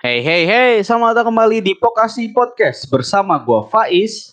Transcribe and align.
Hey 0.00 0.24
hey 0.24 0.48
hey, 0.48 0.72
selamat 0.80 1.12
datang 1.12 1.28
kembali 1.28 1.60
di 1.60 1.76
Pokasi 1.76 2.32
Podcast 2.32 2.88
bersama 2.88 3.36
gua 3.36 3.68
Faiz. 3.68 4.32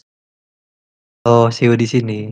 Oh, 1.27 1.51
Siu 1.51 1.75
di 1.75 1.83
sini. 1.83 2.31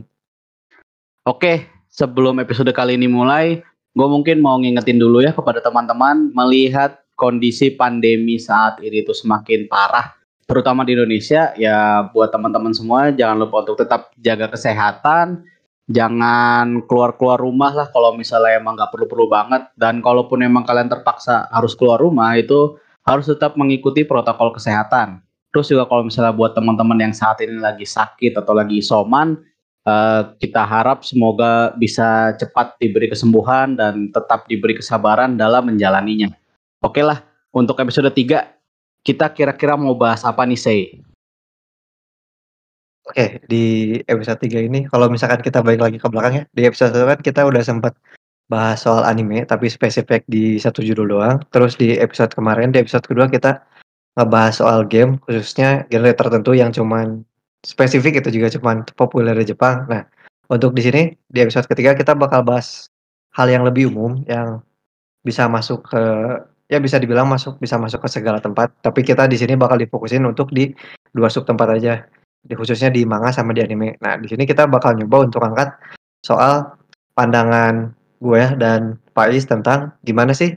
Oke, 1.20 1.68
sebelum 1.84 2.40
episode 2.40 2.72
kali 2.72 2.96
ini 2.96 3.04
mulai, 3.04 3.60
gue 3.92 4.08
mungkin 4.08 4.40
mau 4.40 4.56
ngingetin 4.56 4.96
dulu 4.96 5.20
ya 5.20 5.36
kepada 5.36 5.60
teman-teman 5.60 6.32
melihat 6.32 7.04
kondisi 7.12 7.76
pandemi 7.76 8.40
saat 8.40 8.80
ini 8.80 9.04
itu 9.04 9.12
semakin 9.12 9.68
parah, 9.68 10.16
terutama 10.48 10.88
di 10.88 10.96
Indonesia. 10.96 11.52
Ya, 11.60 12.08
buat 12.16 12.32
teman-teman 12.32 12.72
semua 12.72 13.12
jangan 13.12 13.36
lupa 13.36 13.68
untuk 13.68 13.76
tetap 13.84 14.16
jaga 14.16 14.48
kesehatan, 14.48 15.44
jangan 15.92 16.88
keluar-keluar 16.88 17.36
rumah 17.36 17.84
lah 17.84 17.92
kalau 17.92 18.16
misalnya 18.16 18.56
emang 18.56 18.80
nggak 18.80 18.96
perlu-perlu 18.96 19.28
banget. 19.28 19.68
Dan 19.76 20.00
kalaupun 20.00 20.40
emang 20.40 20.64
kalian 20.64 20.88
terpaksa 20.88 21.52
harus 21.52 21.76
keluar 21.76 22.00
rumah 22.00 22.32
itu 22.32 22.80
harus 23.06 23.30
tetap 23.30 23.54
mengikuti 23.54 24.02
protokol 24.02 24.50
kesehatan. 24.52 25.22
Terus 25.54 25.70
juga 25.70 25.86
kalau 25.88 26.04
misalnya 26.04 26.34
buat 26.34 26.52
teman-teman 26.52 26.98
yang 27.00 27.14
saat 27.14 27.40
ini 27.40 27.56
lagi 27.56 27.86
sakit 27.86 28.36
atau 28.36 28.52
lagi 28.52 28.82
isoman, 28.82 29.40
uh, 29.86 30.34
kita 30.36 30.66
harap 30.66 31.06
semoga 31.06 31.72
bisa 31.78 32.34
cepat 32.36 32.76
diberi 32.82 33.08
kesembuhan 33.08 33.78
dan 33.78 34.10
tetap 34.10 34.44
diberi 34.50 34.76
kesabaran 34.76 35.38
dalam 35.38 35.70
menjalaninya. 35.70 36.28
Oke 36.84 37.00
lah, 37.00 37.22
untuk 37.54 37.78
episode 37.80 38.10
3, 38.12 38.52
kita 39.00 39.32
kira-kira 39.32 39.78
mau 39.78 39.96
bahas 39.96 40.26
apa 40.26 40.44
nih, 40.44 40.60
Say? 40.60 40.80
Oke, 43.06 43.38
di 43.46 43.96
episode 44.10 44.42
3 44.42 44.66
ini 44.66 44.90
kalau 44.90 45.06
misalkan 45.06 45.38
kita 45.38 45.62
balik 45.62 45.78
lagi 45.78 45.96
ke 46.02 46.10
belakang 46.10 46.42
ya, 46.42 46.44
di 46.50 46.62
episode 46.66 46.90
1 46.90 47.06
kan 47.06 47.20
kita 47.22 47.40
udah 47.46 47.62
sempat 47.62 47.94
bahas 48.46 48.86
soal 48.86 49.02
anime 49.02 49.42
tapi 49.42 49.66
spesifik 49.66 50.22
di 50.30 50.58
satu 50.58 50.82
judul 50.82 51.10
doang. 51.10 51.36
Terus 51.50 51.74
di 51.74 51.98
episode 51.98 52.32
kemarin, 52.34 52.70
di 52.70 52.82
episode 52.82 53.06
kedua 53.06 53.26
kita 53.26 53.62
ngebahas 54.16 54.54
soal 54.62 54.88
game 54.88 55.20
khususnya 55.28 55.84
genre 55.92 56.12
tertentu 56.16 56.56
yang 56.56 56.72
cuman 56.72 57.20
spesifik 57.66 58.22
itu 58.24 58.40
juga 58.40 58.48
cuman 58.54 58.86
populer 58.94 59.34
di 59.36 59.52
Jepang. 59.52 59.84
Nah, 59.90 60.06
untuk 60.48 60.72
di 60.72 60.82
sini 60.86 61.02
di 61.28 61.42
episode 61.42 61.66
ketiga 61.66 61.92
kita 61.98 62.14
bakal 62.14 62.46
bahas 62.46 62.88
hal 63.34 63.50
yang 63.50 63.66
lebih 63.66 63.92
umum 63.92 64.22
yang 64.30 64.62
bisa 65.26 65.50
masuk 65.50 65.84
ke 65.90 66.02
ya 66.70 66.78
bisa 66.78 66.98
dibilang 67.02 67.26
masuk 67.26 67.58
bisa 67.58 67.74
masuk 67.78 68.02
ke 68.06 68.08
segala 68.10 68.38
tempat, 68.38 68.70
tapi 68.82 69.02
kita 69.02 69.26
di 69.26 69.38
sini 69.38 69.54
bakal 69.58 69.78
difokusin 69.78 70.22
untuk 70.26 70.50
di 70.54 70.70
dua 71.14 71.30
sub 71.30 71.46
tempat 71.46 71.74
aja. 71.74 72.06
Di, 72.46 72.54
khususnya 72.54 72.94
di 72.94 73.02
manga 73.02 73.34
sama 73.34 73.50
di 73.50 73.58
anime. 73.58 73.98
Nah, 73.98 74.14
di 74.22 74.30
sini 74.30 74.46
kita 74.46 74.70
bakal 74.70 74.94
nyoba 74.94 75.26
untuk 75.26 75.42
angkat 75.42 75.74
soal 76.22 76.78
pandangan 77.18 77.90
gue 78.20 78.44
dan 78.56 78.96
Faiz 79.12 79.44
tentang 79.44 79.92
gimana 80.04 80.32
sih 80.32 80.56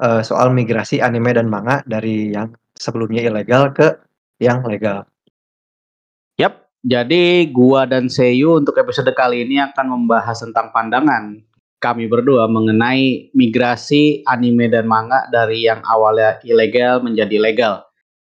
uh, 0.00 0.20
soal 0.24 0.50
migrasi 0.52 1.00
anime 1.00 1.36
dan 1.36 1.46
manga 1.46 1.84
dari 1.84 2.32
yang 2.32 2.52
sebelumnya 2.74 3.22
ilegal 3.22 3.70
ke 3.70 3.94
yang 4.42 4.66
legal. 4.66 5.06
Yap, 6.40 6.66
jadi 6.82 7.46
gua 7.54 7.86
dan 7.86 8.10
Seiyu 8.10 8.58
untuk 8.58 8.74
episode 8.82 9.08
kali 9.14 9.46
ini 9.46 9.62
akan 9.62 9.94
membahas 9.94 10.42
tentang 10.42 10.74
pandangan 10.74 11.38
kami 11.84 12.08
berdua 12.08 12.48
mengenai 12.48 13.28
migrasi 13.36 14.24
anime 14.24 14.72
dan 14.72 14.88
manga 14.88 15.28
dari 15.28 15.68
yang 15.68 15.84
awalnya 15.84 16.40
ilegal 16.40 17.04
menjadi 17.04 17.36
legal. 17.36 17.74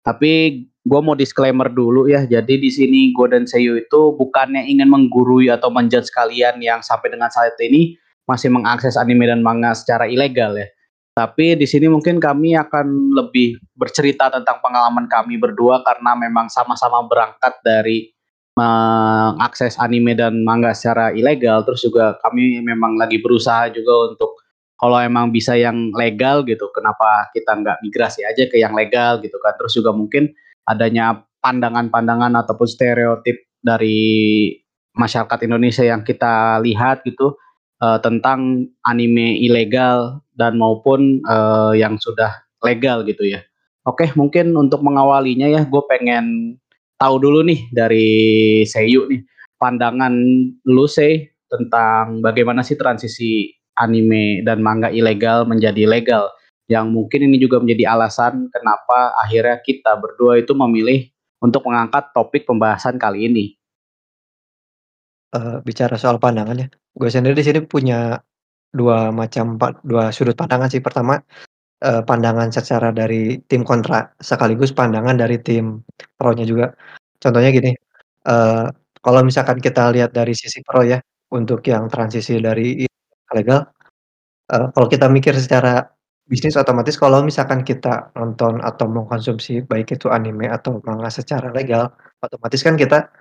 Tapi 0.07 0.63
gue 0.87 1.01
mau 1.03 1.19
disclaimer 1.19 1.67
dulu 1.67 2.07
ya. 2.07 2.23
Jadi 2.23 2.63
di 2.63 2.71
sini 2.71 3.11
gue 3.11 3.27
dan 3.27 3.51
Seiyu 3.51 3.75
itu 3.75 4.15
bukannya 4.15 4.63
ingin 4.63 4.87
menggurui 4.87 5.51
atau 5.51 5.75
menjudge 5.75 6.15
kalian 6.15 6.63
yang 6.63 6.87
sampai 6.87 7.11
dengan 7.11 7.35
saat 7.35 7.59
ini 7.59 7.99
masih 8.29 8.53
mengakses 8.53 8.95
anime 9.01 9.25
dan 9.25 9.41
manga 9.41 9.73
secara 9.73 10.05
ilegal 10.05 10.55
ya. 10.55 10.69
Tapi 11.17 11.59
di 11.59 11.67
sini 11.67 11.91
mungkin 11.91 12.23
kami 12.23 12.55
akan 12.55 13.11
lebih 13.11 13.59
bercerita 13.75 14.31
tentang 14.31 14.63
pengalaman 14.63 15.11
kami 15.11 15.35
berdua 15.35 15.83
karena 15.83 16.15
memang 16.15 16.47
sama-sama 16.47 17.03
berangkat 17.11 17.59
dari 17.67 18.15
mengakses 18.55 19.75
anime 19.83 20.15
dan 20.15 20.47
manga 20.47 20.71
secara 20.71 21.11
ilegal. 21.11 21.67
Terus 21.67 21.83
juga 21.83 22.15
kami 22.23 22.63
memang 22.63 22.95
lagi 22.95 23.19
berusaha 23.19 23.67
juga 23.75 24.15
untuk 24.15 24.31
kalau 24.79 25.03
emang 25.03 25.35
bisa 25.35 25.59
yang 25.59 25.91
legal 25.91 26.47
gitu, 26.47 26.71
kenapa 26.71 27.27
kita 27.35 27.51
nggak 27.51 27.83
migrasi 27.83 28.23
aja 28.23 28.47
ke 28.47 28.63
yang 28.63 28.79
legal 28.79 29.19
gitu 29.19 29.35
kan? 29.43 29.59
Terus 29.59 29.75
juga 29.75 29.91
mungkin 29.91 30.31
adanya 30.71 31.19
pandangan-pandangan 31.43 32.39
ataupun 32.47 32.69
stereotip 32.71 33.43
dari 33.59 34.55
masyarakat 34.95 35.51
Indonesia 35.51 35.83
yang 35.83 36.07
kita 36.07 36.63
lihat 36.63 37.03
gitu 37.03 37.35
uh, 37.83 37.99
tentang 38.03 38.71
anime 38.87 39.39
ilegal 39.43 40.23
dan 40.39 40.59
maupun 40.59 41.23
uh, 41.27 41.75
yang 41.75 41.99
sudah 41.99 42.35
legal 42.63 43.03
gitu 43.07 43.27
ya. 43.27 43.41
Oke, 43.87 44.13
mungkin 44.15 44.53
untuk 44.55 44.85
mengawalinya 44.85 45.49
ya, 45.49 45.65
gue 45.65 45.83
pengen 45.89 46.59
tahu 46.99 47.23
dulu 47.23 47.47
nih 47.47 47.61
dari 47.71 48.11
Seiyu 48.67 49.07
nih 49.09 49.23
pandangan 49.59 50.15
lu 50.67 50.87
sih 50.87 51.27
tentang 51.51 52.23
bagaimana 52.23 52.63
sih 52.63 52.79
transisi 52.79 53.51
anime 53.79 54.43
dan 54.47 54.63
manga 54.63 54.91
ilegal 54.91 55.47
menjadi 55.47 55.87
legal 55.87 56.31
yang 56.69 56.93
mungkin 56.93 57.27
ini 57.27 57.41
juga 57.41 57.59
menjadi 57.59 57.97
alasan 57.97 58.51
kenapa 58.53 59.17
akhirnya 59.25 59.59
kita 59.65 59.97
berdua 59.97 60.39
itu 60.39 60.53
memilih 60.53 61.09
untuk 61.43 61.65
mengangkat 61.67 62.11
topik 62.13 62.45
pembahasan 62.45 62.99
kali 62.99 63.31
ini. 63.31 63.58
Uh, 65.29 65.61
bicara 65.61 65.93
soal 66.01 66.17
pandangan 66.17 66.57
ya, 66.57 66.69
gue 66.73 67.09
sendiri 67.13 67.37
di 67.37 67.45
sini 67.45 67.61
punya 67.61 68.17
dua 68.73 69.13
macam 69.13 69.61
dua 69.85 70.09
sudut 70.09 70.33
pandangan 70.33 70.73
sih. 70.73 70.81
Pertama, 70.81 71.21
uh, 71.85 72.01
pandangan 72.01 72.49
secara 72.49 72.97
dari 72.97 73.37
tim 73.45 73.61
kontra, 73.61 74.09
sekaligus 74.17 74.73
pandangan 74.73 75.21
dari 75.21 75.37
tim 75.37 75.85
pro-nya 76.17 76.49
juga. 76.49 76.73
Contohnya 77.21 77.53
gini, 77.53 77.77
uh, 78.25 78.73
kalau 79.05 79.21
misalkan 79.21 79.61
kita 79.61 79.93
lihat 79.93 80.17
dari 80.17 80.33
sisi 80.33 80.65
pro 80.65 80.81
ya, 80.81 80.97
untuk 81.37 81.61
yang 81.69 81.93
transisi 81.93 82.41
dari 82.41 82.89
legal, 83.37 83.69
uh, 84.49 84.73
kalau 84.73 84.89
kita 84.89 85.13
mikir 85.13 85.37
secara 85.37 85.85
bisnis 86.25 86.57
otomatis 86.57 86.97
kalau 86.97 87.21
misalkan 87.21 87.69
kita 87.69 88.17
nonton 88.17 88.65
atau 88.65 88.89
mengkonsumsi 88.89 89.61
baik 89.69 89.93
itu 89.93 90.09
anime 90.09 90.49
atau 90.49 90.81
manga 90.89 91.13
secara 91.13 91.53
legal, 91.53 91.93
otomatis 92.25 92.65
kan 92.65 92.81
kita 92.81 93.13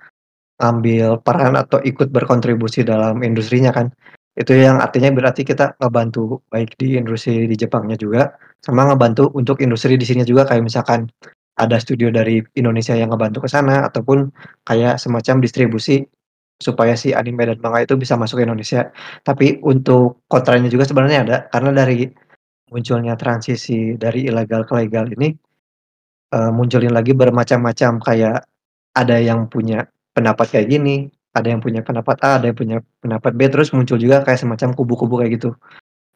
Ambil 0.58 1.22
peran 1.22 1.54
atau 1.54 1.78
ikut 1.82 2.10
berkontribusi 2.10 2.82
dalam 2.82 3.22
industrinya 3.22 3.70
kan. 3.70 3.94
Itu 4.38 4.54
yang 4.54 4.78
artinya 4.78 5.10
berarti 5.10 5.42
kita 5.42 5.78
ngebantu 5.78 6.42
baik 6.50 6.78
di 6.78 6.98
industri 6.98 7.46
di 7.46 7.54
Jepangnya 7.58 7.98
juga, 7.98 8.34
sama 8.62 8.86
ngebantu 8.86 9.30
untuk 9.34 9.58
industri 9.62 9.98
di 9.98 10.06
sini 10.06 10.22
juga 10.22 10.46
kayak 10.46 10.62
misalkan 10.66 11.10
ada 11.58 11.76
studio 11.82 12.10
dari 12.14 12.38
Indonesia 12.54 12.94
yang 12.94 13.10
ngebantu 13.10 13.46
ke 13.46 13.48
sana 13.50 13.90
ataupun 13.90 14.30
kayak 14.62 15.02
semacam 15.02 15.42
distribusi 15.42 16.06
supaya 16.58 16.98
si 16.98 17.14
anime 17.14 17.46
dan 17.46 17.58
manga 17.62 17.82
itu 17.86 17.94
bisa 17.98 18.14
masuk 18.14 18.42
ke 18.42 18.44
Indonesia. 18.46 18.90
Tapi 19.22 19.62
untuk 19.62 20.22
kontranya 20.30 20.70
juga 20.70 20.86
sebenarnya 20.86 21.18
ada 21.26 21.36
karena 21.50 21.70
dari 21.74 22.06
munculnya 22.70 23.14
transisi 23.18 23.94
dari 23.98 24.30
ilegal 24.30 24.62
ke 24.66 24.72
legal 24.74 25.10
ini 25.18 25.34
uh, 26.34 26.50
munculin 26.52 26.92
lagi 26.92 27.16
bermacam-macam 27.16 27.90
kayak 28.02 28.38
ada 28.94 29.16
yang 29.18 29.46
punya 29.48 29.86
pendapat 30.18 30.46
kayak 30.50 30.66
gini, 30.66 31.06
ada 31.38 31.48
yang 31.54 31.62
punya 31.62 31.80
pendapat 31.86 32.16
A, 32.26 32.42
ada 32.42 32.50
yang 32.50 32.58
punya 32.58 32.78
pendapat 32.98 33.32
B, 33.38 33.46
terus 33.46 33.70
muncul 33.70 33.94
juga 34.00 34.26
kayak 34.26 34.42
semacam 34.42 34.74
kubu-kubu 34.74 35.22
kayak 35.22 35.38
gitu. 35.38 35.54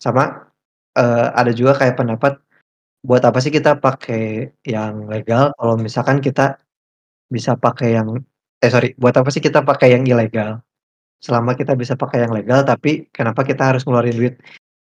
Sama 0.03 0.51
uh, 0.99 1.27
ada 1.39 1.55
juga 1.55 1.79
kayak 1.79 1.95
pendapat 1.95 2.43
buat 3.03 3.23
apa 3.23 3.39
sih 3.43 3.51
kita 3.55 3.79
pakai 3.83 4.55
yang 4.63 5.11
legal 5.11 5.51
kalau 5.59 5.75
misalkan 5.75 6.23
kita 6.23 6.59
bisa 7.31 7.59
pakai 7.59 7.99
yang 7.99 8.23
eh 8.63 8.71
sorry, 8.71 8.95
buat 8.99 9.15
apa 9.19 9.31
sih 9.31 9.43
kita 9.43 9.63
pakai 9.63 9.95
yang 9.95 10.05
ilegal? 10.07 10.63
Selama 11.23 11.55
kita 11.55 11.79
bisa 11.79 11.95
pakai 11.95 12.27
yang 12.27 12.35
legal, 12.35 12.67
tapi 12.67 13.07
kenapa 13.15 13.47
kita 13.47 13.63
harus 13.75 13.87
ngeluarin 13.87 14.15
duit? 14.19 14.35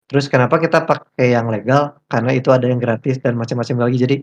Terus 0.08 0.30
kenapa 0.30 0.62
kita 0.62 0.86
pakai 0.86 1.34
yang 1.34 1.50
legal? 1.50 1.98
Karena 2.08 2.32
itu 2.38 2.50
ada 2.54 2.70
yang 2.70 2.78
gratis 2.78 3.18
dan 3.20 3.34
macam-macam 3.36 3.90
lagi. 3.90 3.98
Jadi 4.06 4.16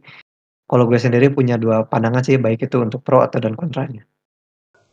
kalau 0.70 0.86
gue 0.88 0.96
sendiri 0.96 1.28
punya 1.34 1.58
dua 1.58 1.84
pandangan 1.84 2.22
sih, 2.24 2.38
baik 2.38 2.70
itu 2.70 2.80
untuk 2.80 3.02
pro 3.02 3.20
atau 3.26 3.38
dan 3.42 3.58
kontranya 3.58 4.06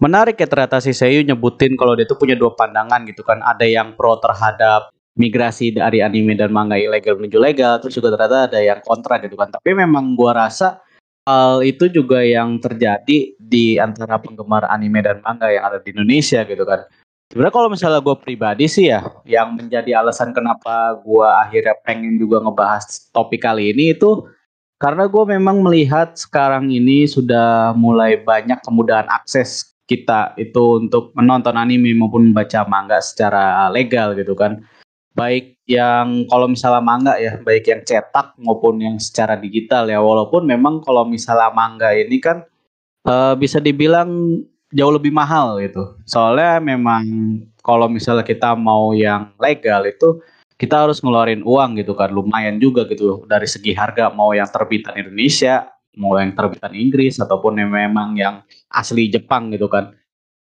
menarik 0.01 0.35
ya 0.41 0.49
ternyata 0.49 0.81
si 0.81 0.91
Seiyu 0.91 1.21
nyebutin 1.21 1.77
kalau 1.77 1.93
dia 1.93 2.09
tuh 2.09 2.17
punya 2.17 2.33
dua 2.33 2.57
pandangan 2.57 3.05
gitu 3.05 3.21
kan. 3.21 3.39
Ada 3.45 3.63
yang 3.69 3.93
pro 3.93 4.17
terhadap 4.17 4.89
migrasi 5.15 5.77
dari 5.77 6.01
anime 6.01 6.33
dan 6.33 6.49
manga 6.49 6.75
ilegal 6.75 7.21
menuju 7.21 7.37
legal, 7.37 7.77
terus 7.77 7.93
juga 7.93 8.17
ternyata 8.17 8.49
ada 8.49 8.59
yang 8.59 8.81
kontra 8.81 9.21
gitu 9.21 9.37
kan. 9.37 9.53
Tapi 9.53 9.77
memang 9.77 10.17
gua 10.17 10.47
rasa 10.49 10.81
hal 11.29 11.61
itu 11.61 11.85
juga 11.87 12.25
yang 12.25 12.57
terjadi 12.57 13.37
di 13.37 13.77
antara 13.77 14.17
penggemar 14.17 14.65
anime 14.67 15.05
dan 15.05 15.21
manga 15.21 15.47
yang 15.53 15.69
ada 15.69 15.77
di 15.77 15.93
Indonesia 15.93 16.41
gitu 16.43 16.65
kan. 16.65 16.83
Sebenarnya 17.31 17.55
kalau 17.55 17.69
misalnya 17.71 18.03
gue 18.03 18.15
pribadi 18.19 18.67
sih 18.67 18.91
ya, 18.91 19.07
yang 19.23 19.55
menjadi 19.55 20.03
alasan 20.03 20.35
kenapa 20.35 20.99
gue 20.99 21.23
akhirnya 21.23 21.79
pengen 21.79 22.19
juga 22.19 22.43
ngebahas 22.43 23.07
topik 23.15 23.47
kali 23.47 23.71
ini 23.71 23.95
itu 23.95 24.27
karena 24.75 25.07
gue 25.07 25.23
memang 25.39 25.63
melihat 25.63 26.11
sekarang 26.19 26.67
ini 26.67 27.07
sudah 27.07 27.71
mulai 27.71 28.19
banyak 28.19 28.59
kemudahan 28.67 29.07
akses 29.07 29.70
kita 29.91 30.39
itu 30.39 30.79
untuk 30.79 31.11
menonton 31.19 31.59
anime 31.59 31.91
maupun 31.91 32.31
membaca 32.31 32.63
manga 32.71 33.03
secara 33.03 33.67
legal 33.67 34.15
gitu 34.15 34.31
kan. 34.31 34.63
baik 35.11 35.59
yang 35.67 36.23
kalau 36.31 36.47
misalnya 36.47 36.79
manga 36.79 37.13
ya, 37.19 37.35
baik 37.39 37.67
yang 37.67 37.81
cetak 37.83 38.35
maupun 38.39 38.79
yang 38.79 38.95
secara 38.95 39.35
digital 39.35 39.87
ya. 39.91 39.99
Walaupun 39.99 40.47
memang 40.47 40.79
kalau 40.83 41.03
misalnya 41.03 41.51
manga 41.51 41.91
ini 41.91 42.17
kan 42.23 42.47
uh, 43.07 43.35
bisa 43.35 43.59
dibilang 43.59 44.41
jauh 44.71 44.93
lebih 44.95 45.11
mahal 45.11 45.59
gitu. 45.59 45.99
Soalnya 46.07 46.63
memang 46.63 47.03
kalau 47.59 47.91
misalnya 47.91 48.23
kita 48.23 48.55
mau 48.55 48.95
yang 48.95 49.35
legal 49.37 49.83
itu 49.83 50.23
kita 50.55 50.85
harus 50.87 51.01
ngeluarin 51.01 51.41
uang 51.41 51.81
gitu 51.81 51.97
kan, 51.97 52.13
lumayan 52.13 52.61
juga 52.61 52.85
gitu 52.85 53.25
dari 53.25 53.49
segi 53.49 53.73
harga 53.73 54.13
mau 54.13 54.29
yang 54.31 54.45
terbitan 54.45 54.93
Indonesia, 54.93 55.65
mau 55.99 56.15
yang 56.15 56.31
terbitan 56.35 56.71
Inggris 56.71 57.19
ataupun 57.19 57.59
yang 57.59 57.71
memang 57.71 58.15
yang 58.15 58.35
asli 58.71 59.11
Jepang 59.11 59.51
gitu 59.51 59.67
kan. 59.67 59.91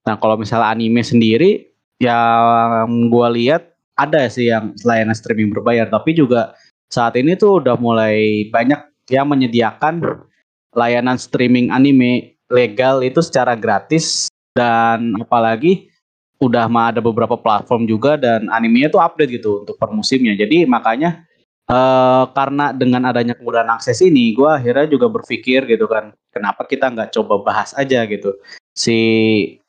Nah 0.05 0.17
kalau 0.21 0.41
misalnya 0.41 0.73
anime 0.73 1.05
sendiri 1.05 1.73
yang 2.01 3.09
gue 3.09 3.29
lihat 3.41 3.73
ada 3.95 4.27
sih 4.27 4.51
yang 4.51 4.75
layanan 4.83 5.15
streaming 5.15 5.55
berbayar, 5.55 5.87
tapi 5.87 6.17
juga 6.17 6.57
saat 6.91 7.15
ini 7.15 7.39
tuh 7.39 7.63
udah 7.63 7.79
mulai 7.79 8.49
banyak 8.51 8.81
yang 9.13 9.29
menyediakan 9.31 10.03
layanan 10.75 11.17
streaming 11.21 11.71
anime 11.71 12.35
legal 12.51 13.01
itu 13.01 13.23
secara 13.23 13.55
gratis 13.55 14.29
dan 14.53 15.15
apalagi 15.21 15.89
udah 16.43 16.67
mah 16.67 16.93
ada 16.93 17.01
beberapa 17.01 17.39
platform 17.39 17.87
juga 17.87 18.19
dan 18.19 18.51
animenya 18.51 18.91
tuh 18.91 19.01
update 19.01 19.41
gitu 19.41 19.65
untuk 19.65 19.79
per 19.79 19.89
musimnya. 19.95 20.35
Jadi 20.35 20.67
makanya 20.67 21.25
uh, 21.69 22.25
karena 22.33 22.75
dengan 22.75 23.09
adanya 23.09 23.35
kemudahan 23.39 23.71
akses 23.75 24.01
ini, 24.05 24.33
gue 24.35 24.49
akhirnya 24.49 24.89
juga 24.89 25.13
berpikir 25.13 25.65
gitu 25.69 25.87
kan, 25.87 26.13
kenapa 26.35 26.67
kita 26.67 26.91
nggak 26.91 27.11
coba 27.15 27.41
bahas 27.41 27.71
aja 27.79 28.03
gitu 28.09 28.35
si 28.75 28.99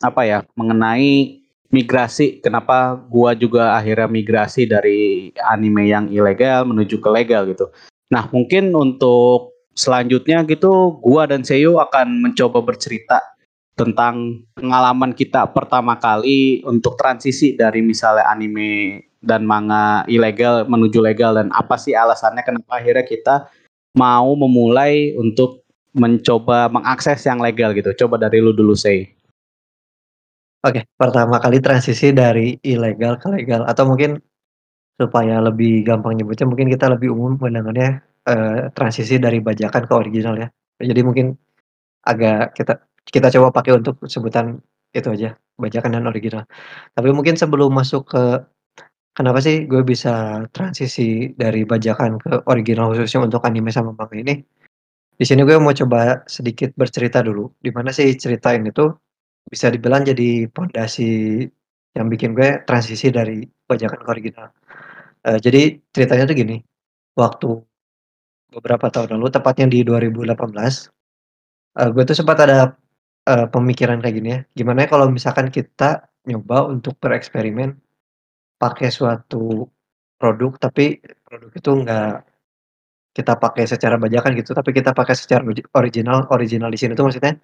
apa 0.02 0.26
ya 0.26 0.42
mengenai 0.58 1.46
migrasi 1.70 2.42
kenapa 2.42 2.98
gua 3.08 3.38
juga 3.38 3.78
akhirnya 3.78 4.10
migrasi 4.10 4.66
dari 4.66 5.30
anime 5.46 5.86
yang 5.86 6.10
ilegal 6.10 6.66
menuju 6.66 6.98
ke 6.98 7.10
legal 7.14 7.46
gitu. 7.46 7.70
Nah, 8.10 8.30
mungkin 8.34 8.74
untuk 8.74 9.54
selanjutnya 9.78 10.42
gitu 10.50 10.98
gua 11.02 11.30
dan 11.30 11.46
Seyo 11.46 11.78
akan 11.78 12.22
mencoba 12.26 12.66
bercerita 12.66 13.22
tentang 13.76 14.46
pengalaman 14.56 15.12
kita 15.12 15.52
pertama 15.52 16.00
kali 16.00 16.64
untuk 16.64 16.96
transisi 16.96 17.60
dari 17.60 17.84
misalnya 17.84 18.24
anime 18.32 19.04
dan 19.26 19.44
manga 19.44 20.06
ilegal 20.06 20.70
menuju 20.70 21.02
legal 21.02 21.36
dan 21.36 21.50
apa 21.52 21.76
sih 21.76 21.98
alasannya 21.98 22.46
kenapa 22.46 22.78
akhirnya 22.78 23.06
kita 23.06 23.36
mau 23.98 24.38
memulai 24.38 25.18
untuk 25.18 25.66
mencoba 25.96 26.68
mengakses 26.68 27.24
yang 27.24 27.40
legal 27.40 27.72
gitu. 27.72 27.96
Coba 28.06 28.20
dari 28.20 28.44
lu 28.44 28.52
dulu, 28.52 28.76
Sei. 28.76 29.08
Oke, 30.66 30.84
pertama 30.98 31.38
kali 31.40 31.62
transisi 31.62 32.12
dari 32.12 32.58
ilegal 32.66 33.22
ke 33.22 33.30
legal 33.30 33.64
atau 33.70 33.86
mungkin 33.86 34.18
supaya 34.98 35.38
lebih 35.44 35.86
gampang 35.86 36.18
nyebutnya 36.18 36.48
mungkin 36.48 36.72
kita 36.72 36.90
lebih 36.90 37.14
umum 37.14 37.38
mendengarnya 37.38 38.02
uh, 38.26 38.72
transisi 38.74 39.22
dari 39.22 39.40
bajakan 39.40 39.86
ke 39.86 39.94
original 39.94 40.36
ya. 40.42 40.48
Jadi 40.82 41.02
mungkin 41.06 41.38
agak 42.02 42.58
kita 42.58 42.82
kita 43.06 43.28
coba 43.38 43.54
pakai 43.54 43.78
untuk 43.78 44.02
sebutan 44.10 44.58
itu 44.96 45.06
aja, 45.12 45.38
bajakan 45.62 46.02
dan 46.02 46.10
original. 46.10 46.44
Tapi 46.98 47.14
mungkin 47.14 47.38
sebelum 47.38 47.70
masuk 47.70 48.10
ke 48.10 48.24
kenapa 49.16 49.40
sih 49.40 49.64
gue 49.66 49.82
bisa 49.82 50.44
transisi 50.52 51.32
dari 51.34 51.64
bajakan 51.64 52.20
ke 52.20 52.44
original 52.52 52.92
khususnya 52.92 53.24
untuk 53.24 53.42
anime 53.48 53.72
sama 53.72 53.96
manga 53.96 54.14
ini, 54.14 54.44
di 55.16 55.24
sini 55.24 55.48
gue 55.48 55.56
mau 55.56 55.72
coba 55.72 56.28
sedikit 56.28 56.76
bercerita 56.76 57.24
dulu, 57.24 57.48
di 57.64 57.72
mana 57.72 57.96
sih 57.96 58.12
cerita 58.20 58.52
ini 58.52 58.76
tuh 58.76 58.92
bisa 59.48 59.72
dibilang 59.72 60.04
jadi 60.04 60.52
pondasi 60.52 61.48
yang 61.96 62.12
bikin 62.12 62.36
gue 62.36 62.60
transisi 62.68 63.08
dari 63.08 63.48
bajakan 63.64 64.04
ke 64.04 64.10
original. 64.12 64.48
Uh, 65.24 65.40
jadi 65.40 65.80
ceritanya 65.96 66.28
tuh 66.28 66.36
gini, 66.36 66.58
waktu 67.16 67.50
beberapa 68.52 68.92
tahun 68.92 69.16
lalu, 69.16 69.32
tepatnya 69.32 69.72
di 69.72 69.88
2018, 69.88 70.36
uh, 70.36 71.90
gue 71.96 72.04
tuh 72.04 72.18
sempat 72.20 72.38
ada 72.44 72.76
uh, 73.32 73.48
pemikiran 73.48 74.04
kayak 74.04 74.16
gini 74.20 74.30
ya, 74.36 74.40
gimana 74.52 74.84
ya 74.84 74.88
kalau 74.92 75.08
misalkan 75.08 75.48
kita 75.48 76.04
nyoba 76.28 76.68
untuk 76.68 77.00
bereksperimen 77.00 77.85
pakai 78.66 78.90
suatu 78.90 79.70
produk, 80.18 80.58
tapi 80.58 80.98
produk 81.22 81.52
itu 81.54 81.70
enggak 81.70 82.26
kita 83.16 83.34
pakai 83.38 83.64
secara 83.70 83.96
bajakan 83.96 84.34
gitu, 84.42 84.52
tapi 84.58 84.74
kita 84.74 84.92
pakai 84.92 85.16
secara 85.16 85.46
original. 85.78 86.26
Original 86.34 86.70
di 86.74 86.80
sini 86.82 86.98
tuh 86.98 87.08
maksudnya 87.08 87.38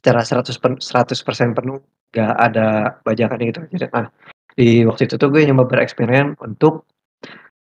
secara 0.00 0.22
100 0.24 0.62
pen 0.62 0.72
100% 0.80 1.58
penuh, 1.58 1.78
gak 2.14 2.34
ada 2.38 2.96
bajakan 3.04 3.38
gitu. 3.44 3.60
Jadi 3.68 3.86
nah, 3.92 4.08
di 4.56 4.86
waktu 4.88 5.02
itu 5.10 5.14
tuh 5.20 5.28
gue 5.28 5.44
nyoba 5.44 5.68
bereksperimen 5.68 6.40
untuk 6.40 6.88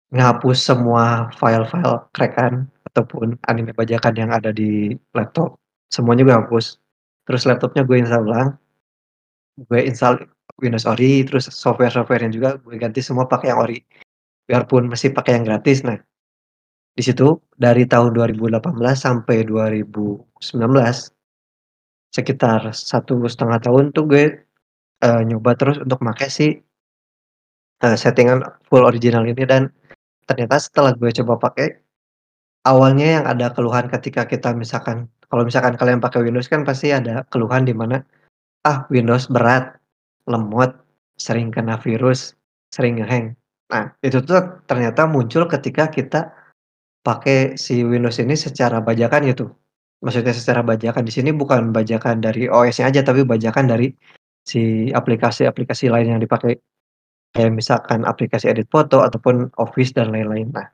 ngapus 0.09 0.57
semua 0.57 1.29
file-file 1.37 2.07
crack-an 2.15 2.65
ataupun 2.93 3.37
anime 3.51 3.75
bajakan 3.77 4.13
yang 4.15 4.31
ada 4.31 4.49
di 4.49 4.95
laptop, 5.13 5.59
semuanya 5.93 6.25
gue 6.25 6.35
hapus. 6.35 6.81
Terus 7.29 7.45
laptopnya 7.45 7.85
gue 7.85 7.97
install 8.01 8.25
ulang, 8.25 8.49
gue 9.69 9.79
install 9.85 10.17
Windows 10.61 10.87
Ori, 10.87 11.27
terus 11.27 11.51
software-software 11.51 12.23
yang 12.27 12.33
juga 12.33 12.49
gue 12.59 12.75
ganti 12.79 13.03
semua 13.03 13.27
pakai 13.27 13.51
yang 13.51 13.59
Ori. 13.59 13.79
Biarpun 14.45 14.87
masih 14.87 15.11
pakai 15.11 15.39
yang 15.39 15.45
gratis. 15.45 15.83
Nah, 15.83 15.99
di 16.95 17.03
situ 17.03 17.35
dari 17.59 17.83
tahun 17.83 18.15
2018 18.15 18.63
sampai 18.95 19.43
2019 19.43 20.31
sekitar 22.15 22.71
satu 22.71 23.19
setengah 23.27 23.59
tahun 23.59 23.91
tuh 23.91 24.07
gue 24.07 24.25
uh, 25.03 25.21
nyoba 25.27 25.59
terus 25.59 25.83
untuk 25.83 25.99
pakai 25.99 26.31
si 26.31 26.47
uh, 27.83 27.97
settingan 27.99 28.39
full 28.71 28.87
original 28.87 29.27
ini 29.27 29.43
dan 29.43 29.67
ternyata 30.23 30.55
setelah 30.55 30.95
gue 30.95 31.11
coba 31.11 31.51
pakai 31.51 31.75
awalnya 32.63 33.19
yang 33.19 33.25
ada 33.27 33.51
keluhan 33.51 33.91
ketika 33.91 34.23
kita 34.23 34.55
misalkan 34.55 35.11
kalau 35.27 35.43
misalkan 35.43 35.75
kalian 35.75 35.99
pakai 35.99 36.23
Windows 36.23 36.47
kan 36.47 36.63
pasti 36.63 36.95
ada 36.95 37.27
keluhan 37.27 37.67
di 37.67 37.75
mana 37.75 37.99
ah 38.63 38.87
Windows 38.89 39.27
berat, 39.29 39.75
lemot, 40.29 40.73
sering 41.15 41.49
kena 41.53 41.79
virus, 41.79 42.35
sering 42.73 42.99
ngehang. 42.99 43.37
Nah, 43.71 43.93
itu 44.05 44.21
tuh 44.21 44.61
ternyata 44.69 45.09
muncul 45.09 45.49
ketika 45.49 45.89
kita 45.89 46.29
pakai 47.05 47.57
si 47.57 47.85
Windows 47.85 48.17
ini 48.17 48.33
secara 48.37 48.81
bajakan 48.81 49.29
gitu. 49.29 49.45
Maksudnya 50.01 50.33
secara 50.37 50.61
bajakan 50.61 51.05
di 51.05 51.13
sini 51.13 51.29
bukan 51.33 51.73
bajakan 51.73 52.21
dari 52.21 52.45
OS-nya 52.45 52.93
aja, 52.93 53.01
tapi 53.01 53.25
bajakan 53.25 53.65
dari 53.69 53.89
si 54.45 54.93
aplikasi-aplikasi 54.93 55.89
lain 55.89 56.17
yang 56.17 56.21
dipakai. 56.21 56.57
Kayak 57.35 57.51
misalkan 57.51 58.07
aplikasi 58.07 58.47
edit 58.47 58.71
foto 58.71 59.03
ataupun 59.03 59.51
Office 59.59 59.91
dan 59.91 60.13
lain-lain. 60.13 60.55
Nah, 60.55 60.71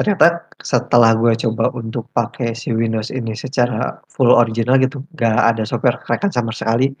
ternyata 0.00 0.48
setelah 0.64 1.12
gue 1.12 1.36
coba 1.36 1.68
untuk 1.76 2.08
pakai 2.16 2.56
si 2.56 2.72
Windows 2.72 3.12
ini 3.12 3.36
secara 3.36 4.00
full 4.08 4.32
original 4.32 4.80
gitu, 4.80 5.04
nggak 5.12 5.38
ada 5.54 5.62
software 5.68 6.00
crack 6.00 6.24
sama 6.32 6.56
sekali. 6.56 6.94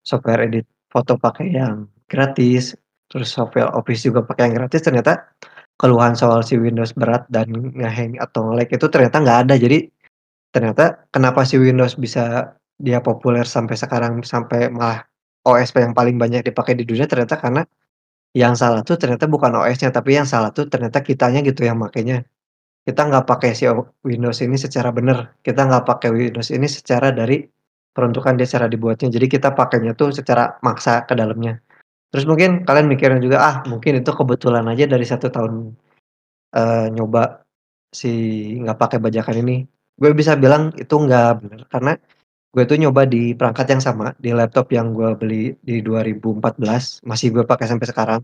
Software 0.00 0.48
edit 0.48 0.64
foto 0.92 1.16
pakai 1.20 1.52
yang 1.52 1.88
gratis, 2.08 2.76
terus 3.12 3.28
software 3.32 3.72
Office 3.76 4.04
juga 4.08 4.24
pakai 4.24 4.50
yang 4.50 4.64
gratis, 4.64 4.82
ternyata 4.84 5.28
keluhan 5.78 6.16
soal 6.18 6.42
si 6.42 6.58
Windows 6.58 6.92
berat 6.96 7.28
dan 7.30 7.48
ngehang 7.52 8.18
atau 8.18 8.50
nge-lag 8.50 8.68
itu 8.72 8.86
ternyata 8.90 9.16
nggak 9.22 9.38
ada. 9.46 9.54
Jadi 9.56 9.78
Ternyata 10.48 11.06
kenapa 11.12 11.44
si 11.44 11.60
Windows 11.60 11.94
bisa 12.00 12.56
dia 12.80 12.98
populer 13.04 13.44
sampai 13.44 13.76
sekarang, 13.76 14.24
sampai 14.24 14.72
malah 14.72 15.04
OS 15.44 15.76
yang 15.76 15.92
paling 15.92 16.16
banyak 16.16 16.44
dipakai 16.44 16.72
di 16.78 16.84
dunia 16.88 17.04
ternyata 17.04 17.36
karena 17.36 17.62
yang 18.36 18.54
salah 18.56 18.84
tuh 18.84 18.96
ternyata 19.00 19.24
bukan 19.28 19.52
OS-nya, 19.56 19.90
tapi 19.92 20.16
yang 20.16 20.28
salah 20.28 20.52
tuh 20.52 20.68
ternyata 20.68 21.00
kitanya 21.04 21.40
gitu 21.44 21.64
yang 21.64 21.80
makainya. 21.80 22.24
Kita 22.84 23.04
nggak 23.08 23.24
pakai 23.28 23.52
si 23.52 23.68
Windows 24.04 24.40
ini 24.40 24.56
secara 24.56 24.88
benar, 24.92 25.36
kita 25.44 25.68
nggak 25.68 25.84
pakai 25.84 26.08
Windows 26.12 26.48
ini 26.52 26.68
secara 26.68 27.12
dari 27.12 27.44
peruntukan 27.98 28.38
dia 28.38 28.46
cara 28.46 28.70
dibuatnya, 28.70 29.10
jadi 29.10 29.26
kita 29.26 29.58
pakainya 29.58 29.98
tuh 29.98 30.14
secara 30.14 30.54
maksa 30.62 31.02
ke 31.02 31.18
dalamnya. 31.18 31.58
Terus 32.14 32.24
mungkin 32.30 32.62
kalian 32.62 32.86
mikirnya 32.86 33.18
juga, 33.18 33.42
ah 33.42 33.56
mungkin 33.66 33.98
itu 33.98 34.10
kebetulan 34.14 34.62
aja 34.70 34.86
dari 34.86 35.02
satu 35.02 35.26
tahun, 35.34 35.74
uh, 36.54 36.86
nyoba 36.94 37.42
si 37.90 38.10
nggak 38.62 38.78
pakai 38.78 38.98
bajakan 39.02 39.42
ini. 39.42 39.66
Gue 39.98 40.14
bisa 40.14 40.38
bilang 40.38 40.70
itu 40.78 40.94
nggak 40.94 41.30
bener, 41.42 41.60
karena 41.66 41.92
gue 42.54 42.64
tuh 42.70 42.78
nyoba 42.78 43.02
di 43.10 43.34
perangkat 43.34 43.66
yang 43.74 43.82
sama, 43.82 44.14
di 44.22 44.30
laptop 44.30 44.70
yang 44.70 44.94
gue 44.94 45.10
beli 45.18 45.58
di 45.58 45.82
2014, 45.82 47.02
masih 47.02 47.34
gue 47.34 47.42
pakai 47.42 47.66
sampai 47.66 47.86
sekarang. 47.90 48.22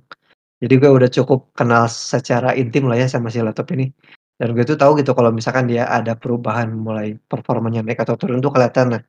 Jadi 0.62 0.74
gue 0.78 0.90
udah 0.90 1.10
cukup 1.10 1.50
kenal 1.58 1.90
secara 1.90 2.54
intim 2.54 2.86
lah 2.86 2.96
ya 3.02 3.10
sama 3.10 3.26
si 3.28 3.42
laptop 3.42 3.74
ini. 3.74 3.90
Dan 4.38 4.54
gue 4.56 4.64
tuh 4.66 4.78
tahu 4.78 4.98
gitu 5.02 5.12
kalau 5.14 5.30
misalkan 5.30 5.70
dia 5.70 5.86
ada 5.86 6.16
perubahan 6.18 6.72
mulai 6.72 7.14
performanya 7.30 7.84
naik 7.86 8.02
atau 8.02 8.16
turun 8.18 8.40
tuh 8.40 8.50
kelihatan. 8.54 8.98
Nah, 8.98 9.02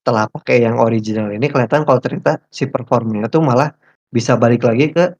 setelah 0.00 0.24
pakai 0.32 0.64
yang 0.64 0.80
original 0.80 1.28
ini 1.28 1.52
kelihatan 1.52 1.84
kalau 1.84 2.00
ternyata 2.00 2.40
si 2.48 2.64
performanya 2.64 3.28
tuh 3.28 3.44
malah 3.44 3.76
bisa 4.08 4.34
balik 4.40 4.64
lagi 4.64 4.90
ke 4.96 5.12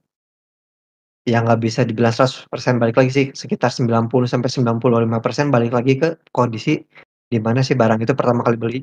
yang 1.28 1.44
nggak 1.44 1.60
bisa 1.60 1.84
dibilang 1.84 2.16
100% 2.16 2.48
balik 2.80 2.96
lagi 2.96 3.10
sih, 3.12 3.26
sekitar 3.36 3.68
90 3.68 4.08
sampai 4.24 4.48
95% 4.48 5.52
balik 5.52 5.72
lagi 5.76 6.00
ke 6.00 6.16
kondisi 6.32 6.80
di 7.28 7.38
mana 7.38 7.60
si 7.60 7.76
barang 7.76 8.00
itu 8.00 8.16
pertama 8.16 8.40
kali 8.40 8.56
beli. 8.56 8.80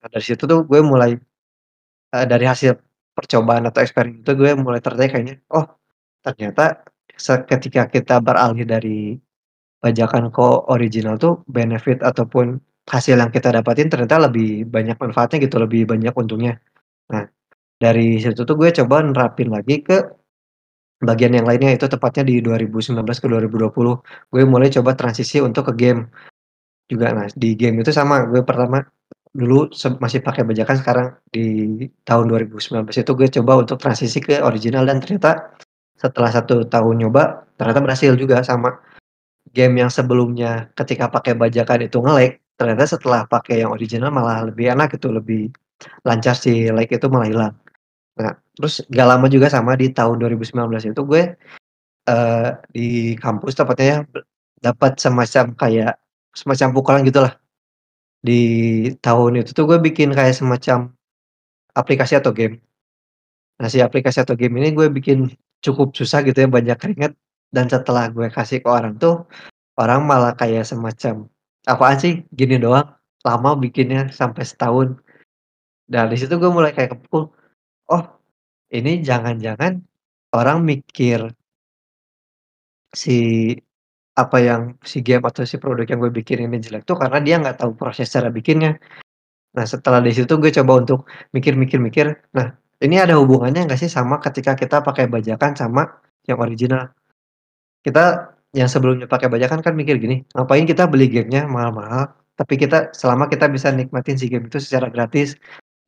Nah, 0.00 0.08
dari 0.08 0.24
situ 0.24 0.46
tuh 0.46 0.62
gue 0.62 0.80
mulai 0.80 1.18
uh, 2.14 2.26
dari 2.26 2.46
hasil 2.46 2.78
percobaan 3.12 3.66
atau 3.68 3.82
eksperimen 3.82 4.22
itu 4.22 4.32
gue 4.32 4.50
mulai 4.56 4.80
tertarik 4.80 5.12
kayaknya, 5.12 5.36
oh 5.52 5.66
ternyata 6.22 6.86
seketika 7.18 7.90
kita 7.90 8.22
beralih 8.22 8.64
dari 8.64 9.18
bajakan 9.82 10.30
ke 10.30 10.46
original 10.70 11.18
tuh 11.18 11.42
benefit 11.50 12.00
ataupun 12.00 12.62
hasil 12.92 13.16
yang 13.16 13.32
kita 13.32 13.48
dapatin 13.48 13.88
ternyata 13.88 14.20
lebih 14.28 14.68
banyak 14.68 15.00
manfaatnya 15.00 15.38
gitu, 15.48 15.56
lebih 15.56 15.88
banyak 15.88 16.12
untungnya. 16.12 16.60
Nah, 17.08 17.24
dari 17.80 18.20
situ 18.20 18.44
tuh 18.44 18.56
gue 18.60 18.68
coba 18.68 19.00
nerapin 19.00 19.48
lagi 19.48 19.80
ke 19.80 19.96
bagian 21.02 21.32
yang 21.34 21.48
lainnya, 21.48 21.72
itu 21.72 21.88
tepatnya 21.88 22.22
di 22.28 22.44
2019 22.44 23.00
ke 23.18 23.26
2020. 23.26 24.04
Gue 24.28 24.42
mulai 24.44 24.68
coba 24.68 24.92
transisi 24.92 25.40
untuk 25.40 25.72
ke 25.72 25.74
game 25.74 26.00
juga. 26.86 27.10
Nah, 27.16 27.26
di 27.32 27.56
game 27.56 27.80
itu 27.80 27.90
sama, 27.90 28.28
gue 28.28 28.44
pertama 28.44 28.84
dulu 29.32 29.72
masih 29.96 30.20
pakai 30.20 30.44
bajakan, 30.44 30.76
sekarang 30.76 31.06
di 31.32 31.88
tahun 32.04 32.28
2019 32.28 32.92
itu 32.92 33.12
gue 33.16 33.28
coba 33.40 33.64
untuk 33.64 33.80
transisi 33.80 34.20
ke 34.20 34.44
original 34.44 34.84
dan 34.84 35.00
ternyata 35.00 35.56
setelah 35.96 36.28
1 36.28 36.68
tahun 36.68 36.94
nyoba, 37.00 37.48
ternyata 37.56 37.80
berhasil 37.80 38.12
juga 38.20 38.44
sama. 38.44 38.76
Game 39.52 39.80
yang 39.80 39.90
sebelumnya 39.92 40.70
ketika 40.76 41.08
pakai 41.12 41.36
bajakan 41.36 41.84
itu 41.88 41.98
nge-lag, 42.00 42.41
ternyata 42.58 42.84
setelah 42.88 43.26
pakai 43.28 43.62
yang 43.64 43.72
original 43.74 44.10
malah 44.14 44.46
lebih 44.48 44.72
enak 44.74 44.96
gitu, 44.98 45.10
lebih 45.12 45.50
lancar 46.06 46.34
si 46.38 46.68
lag 46.72 46.88
itu 46.88 47.06
malah 47.10 47.28
hilang. 47.30 47.54
Nah, 48.20 48.34
terus 48.56 48.84
gak 48.92 49.08
lama 49.08 49.26
juga 49.30 49.48
sama 49.52 49.74
di 49.78 49.90
tahun 49.92 50.20
2019 50.22 50.84
itu 50.88 51.02
gue, 51.06 51.22
eee, 52.08 52.48
di 52.74 52.88
kampus 53.20 53.54
tepatnya 53.58 53.86
ya, 53.86 53.98
dapat 54.62 54.98
semacam 55.00 55.46
kayak 55.58 55.94
semacam 56.36 56.68
pukulan 56.76 57.02
gitulah. 57.08 57.34
Di 58.22 58.40
tahun 59.02 59.42
itu 59.42 59.50
tuh 59.56 59.64
gue 59.70 59.78
bikin 59.82 60.14
kayak 60.14 60.36
semacam 60.38 60.92
aplikasi 61.76 62.18
atau 62.20 62.32
game. 62.34 62.60
Nah, 63.60 63.68
si 63.72 63.78
aplikasi 63.82 64.24
atau 64.24 64.34
game 64.38 64.58
ini 64.60 64.74
gue 64.74 64.88
bikin 64.90 65.30
cukup 65.64 65.94
susah 65.94 66.24
gitu 66.26 66.38
ya, 66.44 66.48
banyak 66.50 66.76
keringat 66.80 67.12
dan 67.54 67.66
setelah 67.70 68.08
gue 68.10 68.28
kasih 68.32 68.60
ke 68.64 68.68
orang 68.68 68.96
tuh, 68.98 69.24
orang 69.80 70.04
malah 70.06 70.34
kayak 70.38 70.64
semacam, 70.68 71.28
"Apaan 71.68 71.98
sih 72.02 72.14
gini 72.34 72.58
doang, 72.58 72.88
lama 73.26 73.50
bikinnya 73.58 74.10
sampai 74.10 74.42
setahun." 74.42 74.88
Nah, 75.92 76.04
di 76.10 76.16
situ 76.20 76.34
gue 76.42 76.50
mulai 76.52 76.72
kayak 76.76 76.96
kepukul, 76.98 77.32
"Oh, 77.92 78.04
ini 78.74 79.02
jangan-jangan 79.04 79.82
orang 80.36 80.58
mikir" 80.66 81.20
"si, 82.92 83.16
apa 84.18 84.38
yang 84.44 84.62
si 84.84 85.00
game 85.04 85.24
atau 85.24 85.44
si 85.48 85.56
produk 85.60 85.86
yang 85.88 86.00
gue 86.04 86.12
bikin 86.12 86.44
ini 86.48 86.58
jelek 86.60 86.84
tuh 86.88 86.96
karena 87.00 87.18
dia 87.24 87.36
nggak 87.40 87.56
tahu 87.62 87.72
proses 87.78 88.08
cara 88.12 88.28
bikinnya." 88.32 88.76
Nah, 89.56 89.66
setelah 89.68 90.00
di 90.04 90.12
situ 90.14 90.36
gue 90.40 90.52
coba 90.54 90.82
untuk 90.82 91.08
mikir 91.36 91.54
mikir 91.58 91.78
mikir, 91.82 92.06
nah, 92.36 92.54
ini 92.84 92.96
ada 93.00 93.16
hubungannya 93.20 93.66
nggak 93.68 93.80
sih 93.80 93.90
sama 93.92 94.20
ketika 94.22 94.54
kita 94.58 94.80
pakai 94.84 95.06
bajakan 95.10 95.52
sama 95.58 95.82
yang 96.28 96.38
original? 96.42 96.92
Kita 97.84 98.34
yang 98.52 98.68
sebelumnya 98.68 99.08
pakai 99.08 99.28
bajakan 99.32 99.60
kan 99.64 99.72
mikir 99.76 99.96
gini, 100.00 100.24
ngapain 100.36 100.64
kita 100.68 100.84
beli 100.88 101.08
game-nya 101.08 101.48
mahal-mahal, 101.48 102.12
tapi 102.36 102.54
kita 102.60 102.92
selama 102.92 103.28
kita 103.32 103.48
bisa 103.48 103.72
nikmatin 103.72 104.16
si 104.20 104.28
game 104.28 104.48
itu 104.48 104.60
secara 104.60 104.92
gratis. 104.92 105.36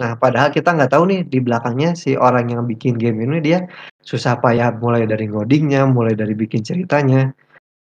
Nah, 0.00 0.16
padahal 0.18 0.50
kita 0.50 0.75
nggak 0.75 0.90
tahu 0.97 1.04
nih 1.12 1.21
di 1.28 1.38
belakangnya 1.44 1.94
si 1.94 2.16
orang 2.18 2.50
yang 2.52 2.64
bikin 2.66 2.97
game 2.99 3.21
ini 3.25 3.38
dia 3.44 3.59
susah 4.02 4.40
payah 4.42 4.73
mulai 4.80 5.04
dari 5.09 5.28
ngoding-nya, 5.30 5.87
mulai 5.88 6.16
dari 6.18 6.33
bikin 6.37 6.64
ceritanya, 6.66 7.30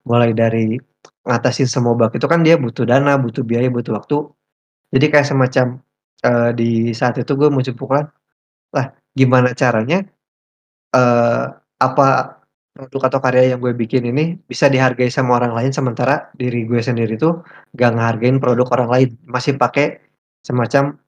mulai 0.08 0.32
dari 0.36 0.78
ngatasin 1.26 1.68
semua 1.70 1.94
bug 1.98 2.12
itu 2.16 2.26
kan 2.30 2.42
dia 2.46 2.56
butuh 2.60 2.84
dana, 2.88 3.16
butuh 3.20 3.42
biaya, 3.46 3.68
butuh 3.72 3.94
waktu. 3.98 4.16
Jadi 4.94 5.06
kayak 5.12 5.28
semacam, 5.28 5.66
eee, 6.26 6.50
di 6.58 6.70
saat 6.96 7.16
itu 7.20 7.32
gue 7.38 7.48
muncul 7.52 7.74
pukulan, 7.78 8.06
lah 8.74 8.92
gimana 9.16 9.52
caranya, 9.56 10.04
eee, 10.94 11.44
apa 11.80 12.35
produk 12.76 13.08
atau 13.08 13.20
karya 13.24 13.56
yang 13.56 13.58
gue 13.64 13.72
bikin 13.72 14.04
ini 14.12 14.36
bisa 14.44 14.68
dihargai 14.68 15.08
sama 15.08 15.40
orang 15.40 15.56
lain, 15.56 15.72
sementara 15.72 16.28
diri 16.36 16.68
gue 16.68 16.78
sendiri 16.84 17.16
tuh 17.16 17.40
nggak 17.72 17.90
ngehargain 17.96 18.36
produk 18.36 18.66
orang 18.76 18.88
lain, 18.92 19.08
masih 19.24 19.56
pakai 19.56 20.04
semacam 20.44 21.00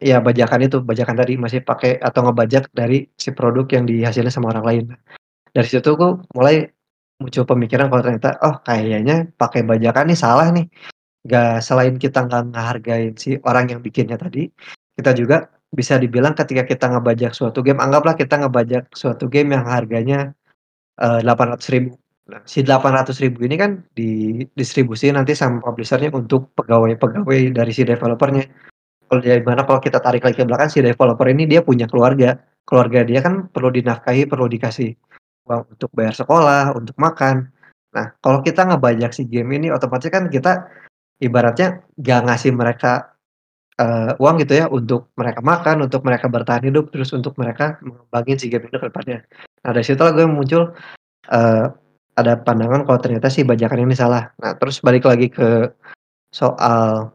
ya 0.00 0.16
bajakan 0.24 0.60
itu, 0.64 0.80
bajakan 0.80 1.16
tadi, 1.20 1.36
masih 1.36 1.60
pakai 1.60 2.00
atau 2.00 2.24
ngebajak 2.24 2.72
dari 2.72 3.04
si 3.20 3.30
produk 3.36 3.68
yang 3.76 3.84
dihasilin 3.84 4.32
sama 4.32 4.56
orang 4.56 4.64
lain. 4.64 4.84
Dari 5.52 5.68
situ 5.68 5.92
gue 5.94 6.10
mulai 6.32 6.64
muncul 7.20 7.44
pemikiran 7.44 7.92
kalau 7.92 8.00
ternyata, 8.00 8.40
"Oh, 8.40 8.56
kayaknya 8.64 9.28
pakai 9.36 9.60
bajakan 9.68 10.08
nih 10.08 10.18
salah 10.18 10.48
nih." 10.56 10.66
Nggak 11.28 11.60
selain 11.60 11.94
kita 12.00 12.24
nggak 12.24 12.42
ngehargain 12.56 13.12
si 13.20 13.36
orang 13.44 13.68
yang 13.76 13.80
bikinnya 13.84 14.16
tadi, 14.16 14.48
kita 14.96 15.12
juga 15.12 15.52
bisa 15.70 16.00
dibilang 16.00 16.34
ketika 16.34 16.66
kita 16.66 16.90
ngebajak 16.90 17.30
suatu 17.36 17.62
game, 17.62 17.78
anggaplah 17.78 18.18
kita 18.18 18.40
ngebajak 18.42 18.90
suatu 18.90 19.30
game 19.30 19.54
yang 19.54 19.62
harganya, 19.68 20.34
eee, 21.00 21.20
Rp800.000. 21.24 21.96
Nah, 22.30 22.40
si 22.46 22.62
Rp800.000 22.62 23.40
ini 23.42 23.56
kan 23.58 23.82
didistribusi 23.96 25.10
nanti 25.10 25.34
sama 25.34 25.58
publisher-nya 25.64 26.14
untuk 26.14 26.54
pegawai-pegawai 26.54 27.56
dari 27.56 27.72
si 27.74 27.82
developer-nya. 27.82 28.44
Kalau 29.10 29.18
di 29.18 29.42
mana 29.42 29.66
kalau 29.66 29.82
kita 29.82 29.98
tarik 29.98 30.22
lagi 30.22 30.38
ke 30.38 30.46
belakang, 30.46 30.70
si 30.70 30.78
developer 30.78 31.26
ini 31.26 31.50
dia 31.50 31.66
punya 31.66 31.90
keluarga. 31.90 32.38
Keluarga 32.62 33.02
dia 33.02 33.18
kan 33.18 33.50
perlu 33.50 33.74
dinafkahi, 33.74 34.30
perlu 34.30 34.46
dikasih 34.46 34.94
uang 35.50 35.74
untuk 35.74 35.90
bayar 35.90 36.14
sekolah, 36.14 36.78
untuk 36.78 36.94
makan. 36.94 37.50
Nah, 37.90 38.14
kalau 38.22 38.38
kita 38.46 38.62
ngebajak 38.70 39.10
si 39.10 39.26
game 39.26 39.58
ini, 39.58 39.74
otomatis 39.74 40.06
kan 40.14 40.30
kita 40.30 40.70
ibaratnya 41.18 41.82
nggak 41.98 42.20
ngasih 42.30 42.54
mereka, 42.54 43.09
eee, 43.80 44.10
uang 44.22 44.34
gitu 44.44 44.52
ya, 44.60 44.66
untuk 44.70 45.08
mereka 45.16 45.40
makan, 45.40 45.76
untuk 45.88 46.00
mereka 46.06 46.26
bertahan 46.28 46.64
hidup, 46.68 46.92
terus 46.92 47.10
untuk 47.16 47.32
mereka 47.40 47.80
mengembangin 47.84 48.36
si 48.40 48.46
game 48.52 48.68
itu 48.68 48.76
ke 48.78 48.86
depannya. 48.92 49.18
Nah, 49.64 49.70
dari 49.74 49.84
situlah 49.88 50.12
gue 50.16 50.26
muncul, 50.28 50.62
eee, 51.32 51.64
ada 52.20 52.34
pandangan 52.42 52.84
kalau 52.88 53.00
ternyata 53.02 53.28
si 53.32 53.42
bajakan 53.46 53.86
ini 53.88 53.96
salah. 53.96 54.30
Nah, 54.42 54.52
terus 54.60 54.80
balik 54.84 55.06
lagi 55.08 55.28
ke 55.32 55.72
soal, 56.34 57.12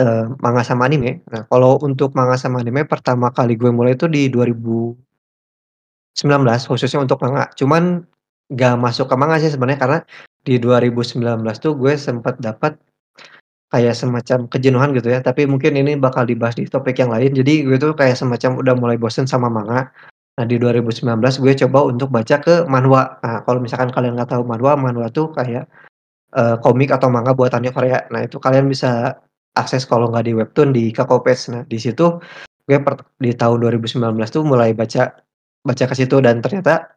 eee, 0.00 0.24
manga 0.44 0.62
sama 0.66 0.86
anime. 0.88 1.22
Nah, 1.32 1.44
kalau 1.50 1.78
untuk 1.84 2.12
manga 2.18 2.36
sama 2.40 2.60
anime 2.64 2.84
pertama 2.88 3.30
kali 3.34 3.54
gue 3.60 3.70
mulai 3.74 3.94
itu 3.98 4.06
di 4.10 4.28
2019 4.32 6.64
khususnya 6.68 7.00
untuk 7.04 7.18
manga. 7.24 7.48
Cuman 7.58 8.04
nggak 8.52 8.74
masuk 8.80 9.06
ke 9.12 9.16
manga 9.20 9.36
sih 9.42 9.52
sebenarnya 9.52 9.80
karena 9.80 9.98
di 10.46 10.56
2019 10.60 11.60
tuh 11.60 11.76
gue 11.76 11.94
sempet 12.00 12.40
dapet 12.40 12.76
kayak 13.72 13.94
semacam 13.96 14.48
kejenuhan 14.48 14.90
gitu 14.96 15.08
ya, 15.12 15.20
tapi 15.20 15.44
mungkin 15.44 15.76
ini 15.76 15.96
bakal 16.00 16.24
dibahas 16.24 16.56
di 16.56 16.64
topik 16.68 16.96
yang 17.00 17.12
lain. 17.12 17.32
Jadi 17.36 17.64
gue 17.68 17.76
tuh 17.76 17.92
kayak 17.96 18.16
semacam 18.16 18.60
udah 18.60 18.74
mulai 18.78 18.96
bosen 19.00 19.28
sama 19.28 19.48
manga. 19.52 19.92
Nah, 20.40 20.46
di 20.48 20.56
2019 20.56 21.40
gue 21.42 21.52
coba 21.66 21.78
untuk 21.90 22.08
baca 22.14 22.36
ke 22.40 22.64
manhwa. 22.70 23.18
Nah, 23.24 23.42
kalau 23.44 23.60
misalkan 23.60 23.90
kalian 23.92 24.16
nggak 24.16 24.32
tahu 24.32 24.44
manhwa, 24.46 24.78
manhwa 24.78 25.08
tuh 25.12 25.30
kayak, 25.36 25.68
eee, 26.36 26.56
komik 26.64 26.90
atau 26.94 27.08
manga 27.12 27.32
buatannya 27.36 27.72
Korea. 27.74 28.04
Nah, 28.12 28.24
itu 28.26 28.38
kalian 28.42 28.68
bisa 28.70 29.16
akses 29.58 29.84
kalau 29.88 30.10
nggak 30.12 30.26
di 30.28 30.32
webtoon 30.36 30.70
di 30.76 30.90
Kakao 30.94 31.20
Page. 31.24 31.52
Nah, 31.54 31.62
di 31.68 31.78
situ 31.80 32.20
gue 32.68 32.78
per 32.82 33.00
di 33.20 33.32
tahun 33.36 33.58
2019 33.64 34.30
tuh 34.32 34.44
mulai 34.46 34.72
baca 34.76 35.12
baca 35.66 35.84
ke 35.88 35.94
situ 35.98 36.20
dan 36.24 36.40
ternyata 36.44 36.94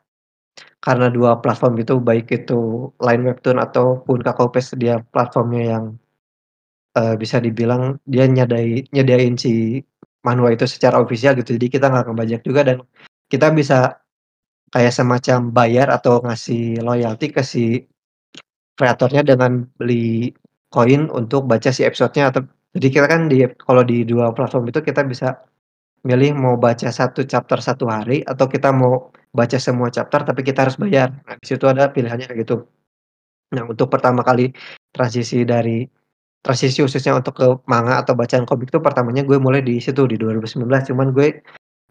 karena 0.83 1.07
2 1.13 1.39
platform 1.45 1.77
itu, 1.81 1.97
baik 2.01 2.27
itu 2.33 2.89
LINE 3.01 3.23
Webtoon 3.29 3.57
ataupun 3.61 4.19
Kakao 4.25 4.49
Page, 4.53 4.73
dia 4.81 4.99
platformnya 5.13 5.63
yang, 5.77 5.85
eee, 6.97 7.15
bisa 7.21 7.37
dibilang 7.43 7.97
dia 8.07 8.25
nyadai 8.27 8.85
nyediain 8.95 9.35
si 9.39 9.81
manhwa 10.27 10.49
itu 10.53 10.65
secara 10.69 10.99
ofisial 11.01 11.35
gitu. 11.39 11.55
Jadi 11.57 11.67
kita 11.73 11.87
nggak 11.91 12.05
ngebajak 12.11 12.41
juga 12.47 12.61
dan 12.67 12.77
kita 13.31 13.49
bisa 13.55 13.97
kayak 14.73 14.93
semacam 14.95 15.39
bayar 15.55 15.87
atau 15.93 16.21
ngasih 16.25 16.81
loyalty 16.83 17.29
ke 17.33 17.41
si 17.45 17.85
kreatornya 18.79 19.23
dengan 19.27 19.65
beli 19.79 20.31
koin 20.73 21.09
untuk 21.13 21.45
baca 21.49 21.69
si 21.73 21.83
episode-nya 21.87 22.31
atau 22.35 22.43
jadi 22.75 22.87
kita 22.93 23.07
kan 23.11 23.21
di 23.31 23.43
kalau 23.59 23.83
di 23.87 24.03
2 24.07 24.31
platform 24.35 24.69
itu 24.71 24.81
kita 24.85 25.03
bisa 25.07 25.35
milih 26.07 26.33
mau 26.37 26.55
baca 26.61 26.89
1 26.93 27.23
chapter 27.27 27.59
1 27.61 27.85
hari 27.91 28.23
atau 28.25 28.47
kita 28.49 28.71
mau 28.75 29.11
baca 29.35 29.57
semua 29.61 29.89
chapter 29.93 30.23
tapi 30.27 30.41
kita 30.47 30.65
harus 30.67 30.77
bayar. 30.79 31.11
Nah, 31.27 31.35
di 31.39 31.45
situ 31.47 31.65
ada 31.69 31.89
pilihannya 31.93 32.27
kayak 32.29 32.41
gitu. 32.47 32.65
Nah, 33.55 33.63
untuk 33.69 33.87
pertama 33.93 34.21
kali 34.25 34.51
transisi 34.95 35.43
dari 35.47 35.83
transisi 36.41 36.81
khususnya 36.81 37.17
untuk 37.17 37.33
ke 37.37 37.47
manga 37.69 38.01
atau 38.01 38.13
bacaan 38.17 38.45
komik 38.49 38.73
tuh 38.73 38.81
pertamanya 38.81 39.21
gue 39.21 39.37
mulai 39.37 39.61
di 39.61 39.77
situ 39.77 40.09
di 40.09 40.17
2019, 40.17 40.89
cuman 40.89 41.13
gue 41.13 41.41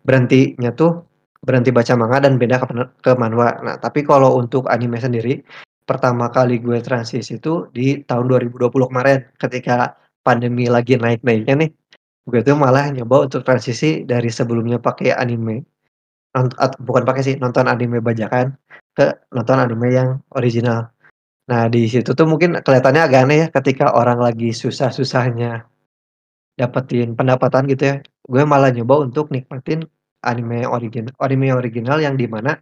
berhentinya 0.02 0.70
tuh 0.74 1.06
berhenti 1.46 1.70
baca 1.72 1.94
manga 1.96 2.18
dan 2.26 2.36
pindah 2.36 2.58
ke 2.60 2.66
ke 3.00 3.12
manhwa. 3.16 3.56
Nah, 3.64 3.76
tapi 3.80 4.04
kalau 4.04 4.36
untuk 4.36 4.68
anime 4.68 5.00
sendiri, 5.00 5.40
pertama 5.88 6.28
kali 6.28 6.60
gue 6.60 6.78
transisi 6.82 7.38
itu 7.40 7.70
di 7.72 8.02
tahun 8.04 8.26
2020 8.28 8.90
kemarin, 8.90 9.24
ketika 9.40 9.96
pandemi 10.26 10.68
lagi 10.68 11.00
naik-naiknya 11.00 11.54
nih, 11.66 11.70
gue 12.28 12.40
tuh 12.44 12.58
malah 12.58 12.92
nyoba 12.92 13.30
untuk 13.30 13.42
transisi 13.46 14.04
dari 14.04 14.28
sebelumnya 14.28 14.76
pakai 14.82 15.16
anime 15.16 15.64
bukan 16.86 17.02
pakai 17.02 17.22
sih, 17.26 17.34
nonton 17.42 17.66
anime 17.66 17.98
bajakan 17.98 18.54
ke 18.94 19.10
nonton 19.34 19.58
anime 19.58 19.88
yang 19.90 20.08
original. 20.38 20.90
Nah, 21.48 21.66
di 21.72 21.88
situ 21.88 22.12
tuh 22.12 22.26
mungkin 22.28 22.60
kelihatannya 22.60 23.02
agak 23.08 23.20
aneh 23.26 23.38
ya 23.42 23.48
ketika 23.48 23.96
orang 23.96 24.20
lagi 24.20 24.52
susah-susahnya 24.52 25.64
dapetin 26.60 27.16
pendapatan 27.16 27.64
gitu 27.70 27.82
ya, 27.88 27.96
gue 28.04 28.42
malah 28.44 28.68
nyoba 28.68 29.08
untuk 29.08 29.32
nikmatin 29.32 29.88
anime 30.20 30.68
origin 30.68 31.08
anime 31.16 31.48
original 31.56 31.96
yang 31.96 32.14
di 32.20 32.28
mana 32.28 32.60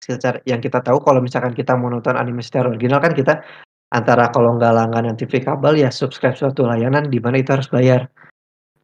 secara 0.00 0.38
yang 0.48 0.62
kita 0.62 0.80
tahu 0.80 1.02
kalau 1.02 1.20
misalkan 1.20 1.52
kita 1.52 1.76
mau 1.76 1.90
nonton 1.92 2.16
anime 2.16 2.40
secara 2.40 2.72
original 2.72 3.02
kan 3.02 3.12
kita 3.12 3.42
antara 3.90 4.30
kalau 4.30 4.56
nggak 4.56 4.72
langganan 4.72 5.18
TV 5.18 5.42
kabel 5.42 5.76
ya 5.76 5.90
subscribe 5.90 6.38
suatu 6.38 6.64
layanan 6.64 7.10
di 7.10 7.18
mana 7.18 7.42
itu 7.42 7.50
harus 7.52 7.68
bayar. 7.68 8.06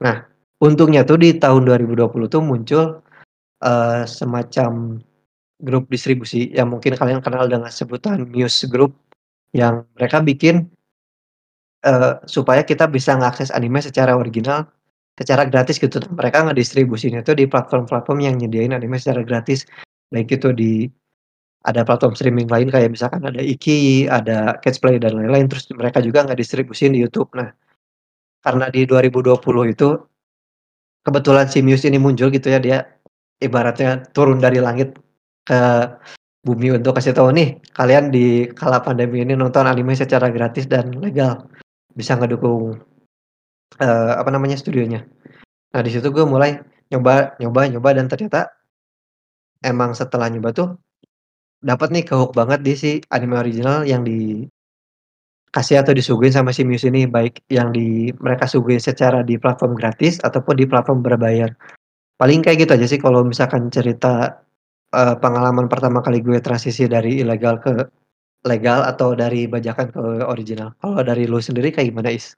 Nah, 0.02 0.26
untungnya 0.60 1.06
tuh 1.06 1.16
di 1.16 1.38
tahun 1.38 1.64
2020 1.64 2.28
tuh 2.28 2.42
muncul 2.42 2.84
uh, 3.62 4.02
semacam 4.04 5.00
grup 5.60 5.88
distribusi 5.88 6.52
yang 6.52 6.68
mungkin 6.68 6.96
kalian 6.96 7.24
kenal 7.24 7.48
dengan 7.48 7.72
sebutan 7.72 8.28
Muse 8.28 8.68
Group 8.68 8.92
yang 9.56 9.88
mereka 9.96 10.20
bikin 10.20 10.68
uh, 11.86 12.20
supaya 12.28 12.60
kita 12.60 12.84
bisa 12.90 13.16
mengakses 13.16 13.48
anime 13.48 13.80
secara 13.80 14.12
original 14.12 14.68
secara 15.16 15.48
gratis 15.48 15.80
gitu. 15.80 15.96
Mereka 16.12 16.44
ngedistribusinya 16.44 17.24
itu 17.24 17.32
di 17.32 17.48
platform-platform 17.48 18.18
yang 18.20 18.34
nyediain 18.36 18.76
anime 18.76 19.00
secara 19.00 19.24
gratis. 19.24 19.64
Baik 20.12 20.36
itu 20.38 20.52
di 20.52 20.72
ada 21.66 21.82
platform 21.82 22.14
streaming 22.14 22.46
lain 22.46 22.70
kayak 22.70 22.94
misalkan 22.94 23.26
ada 23.26 23.42
Iki, 23.42 24.06
ada 24.06 24.60
Catchplay 24.60 25.00
dan 25.00 25.16
lain-lain. 25.18 25.48
Terus 25.50 25.66
mereka 25.74 26.04
juga 26.04 26.22
nggak 26.22 26.38
distribusin 26.38 26.94
di 26.94 27.02
YouTube. 27.02 27.32
Nah, 27.34 27.50
karena 28.44 28.70
di 28.70 28.86
2020 28.86 29.72
itu 29.72 29.88
kebetulan 31.02 31.48
si 31.50 31.64
Muse 31.64 31.88
ini 31.88 31.98
muncul 31.98 32.30
gitu 32.30 32.46
ya, 32.52 32.60
dia 32.62 32.84
ibaratnya 33.42 34.04
turun 34.14 34.38
dari 34.38 34.62
langit 34.62 34.94
ke 35.46 35.60
bumi 36.46 36.74
untuk 36.78 36.98
kasih 36.98 37.14
tahu 37.14 37.34
nih 37.34 37.58
kalian 37.74 38.10
di 38.10 38.50
kala 38.54 38.82
pandemi 38.82 39.22
ini 39.22 39.34
nonton 39.34 39.66
anime 39.66 39.94
secara 39.94 40.30
gratis 40.30 40.66
dan 40.70 40.94
legal 40.98 41.46
bisa 41.94 42.14
ngedukung 42.18 42.78
uh, 43.82 44.12
apa 44.18 44.30
namanya 44.30 44.54
studionya. 44.58 45.06
Nah 45.74 45.80
di 45.82 45.90
situ 45.90 46.10
gue 46.10 46.22
mulai 46.22 46.58
nyoba 46.90 47.34
nyoba 47.42 47.60
nyoba 47.66 47.90
dan 47.98 48.06
ternyata 48.06 48.50
emang 49.66 49.90
setelah 49.96 50.30
nyoba 50.30 50.54
tuh 50.54 50.68
dapat 51.64 51.90
nih 51.90 52.04
kehook 52.06 52.36
banget 52.36 52.60
di 52.62 52.72
si 52.78 52.90
anime 53.10 53.40
original 53.40 53.82
yang 53.82 54.06
di 54.06 54.46
kasih 55.50 55.80
atau 55.80 55.96
disuguhin 55.96 56.30
sama 56.36 56.52
si 56.52 56.68
Muse 56.68 56.92
ini 56.92 57.08
baik 57.08 57.40
yang 57.48 57.72
di 57.72 58.12
mereka 58.20 58.44
suguhin 58.44 58.78
secara 58.78 59.24
di 59.24 59.40
platform 59.40 59.72
gratis 59.72 60.20
ataupun 60.20 60.60
di 60.60 60.68
platform 60.68 61.00
berbayar. 61.00 61.48
Paling 62.20 62.44
kayak 62.44 62.68
gitu 62.68 62.72
aja 62.76 62.86
sih 62.86 63.00
kalau 63.00 63.24
misalkan 63.24 63.72
cerita 63.72 64.45
uh, 64.96 65.14
pengalaman 65.20 65.68
pertama 65.68 66.00
kali 66.00 66.24
gue 66.24 66.40
transisi 66.40 66.88
dari 66.88 67.20
ilegal 67.20 67.60
ke 67.60 67.84
legal 68.48 68.80
atau 68.88 69.12
dari 69.12 69.44
bajakan 69.44 69.92
ke 69.92 70.00
original. 70.24 70.72
Kalau 70.80 71.04
dari 71.04 71.28
lu 71.28 71.42
sendiri 71.42 71.68
kayak 71.68 71.92
gimana 71.92 72.14
Is? 72.14 72.32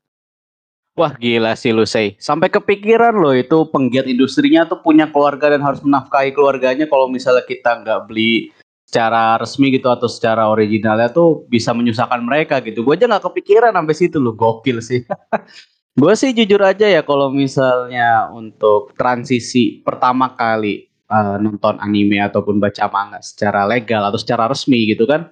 Wah 0.98 1.14
gila 1.14 1.54
sih 1.54 1.70
lu 1.70 1.86
say. 1.86 2.18
Sampai 2.18 2.50
kepikiran 2.50 3.14
loh 3.14 3.30
itu 3.30 3.70
penggiat 3.70 4.10
industrinya 4.10 4.66
tuh 4.66 4.82
punya 4.82 5.06
keluarga 5.06 5.54
dan 5.54 5.62
harus 5.62 5.78
menafkahi 5.78 6.34
keluarganya 6.34 6.90
kalau 6.90 7.06
misalnya 7.06 7.46
kita 7.46 7.86
nggak 7.86 8.10
beli 8.10 8.50
secara 8.82 9.38
resmi 9.38 9.70
gitu 9.70 9.92
atau 9.92 10.08
secara 10.10 10.48
originalnya 10.50 11.12
tuh 11.12 11.46
bisa 11.46 11.70
menyusahkan 11.70 12.18
mereka 12.18 12.58
gitu. 12.66 12.82
Gue 12.82 12.98
aja 12.98 13.06
nggak 13.06 13.30
kepikiran 13.30 13.78
sampai 13.78 13.94
situ 13.94 14.18
loh, 14.18 14.34
gokil 14.34 14.82
sih. 14.82 15.06
gue 16.02 16.12
sih 16.18 16.34
jujur 16.34 16.62
aja 16.66 16.90
ya 16.90 17.06
kalau 17.06 17.30
misalnya 17.30 18.26
untuk 18.34 18.90
transisi 18.98 19.78
pertama 19.86 20.34
kali 20.34 20.87
uh, 21.08 21.36
nonton 21.40 21.76
anime 21.80 22.20
ataupun 22.20 22.60
baca 22.60 22.86
manga 22.92 23.18
secara 23.24 23.64
legal 23.64 24.04
atau 24.04 24.20
secara 24.20 24.48
resmi 24.48 24.88
gitu 24.88 25.08
kan. 25.08 25.28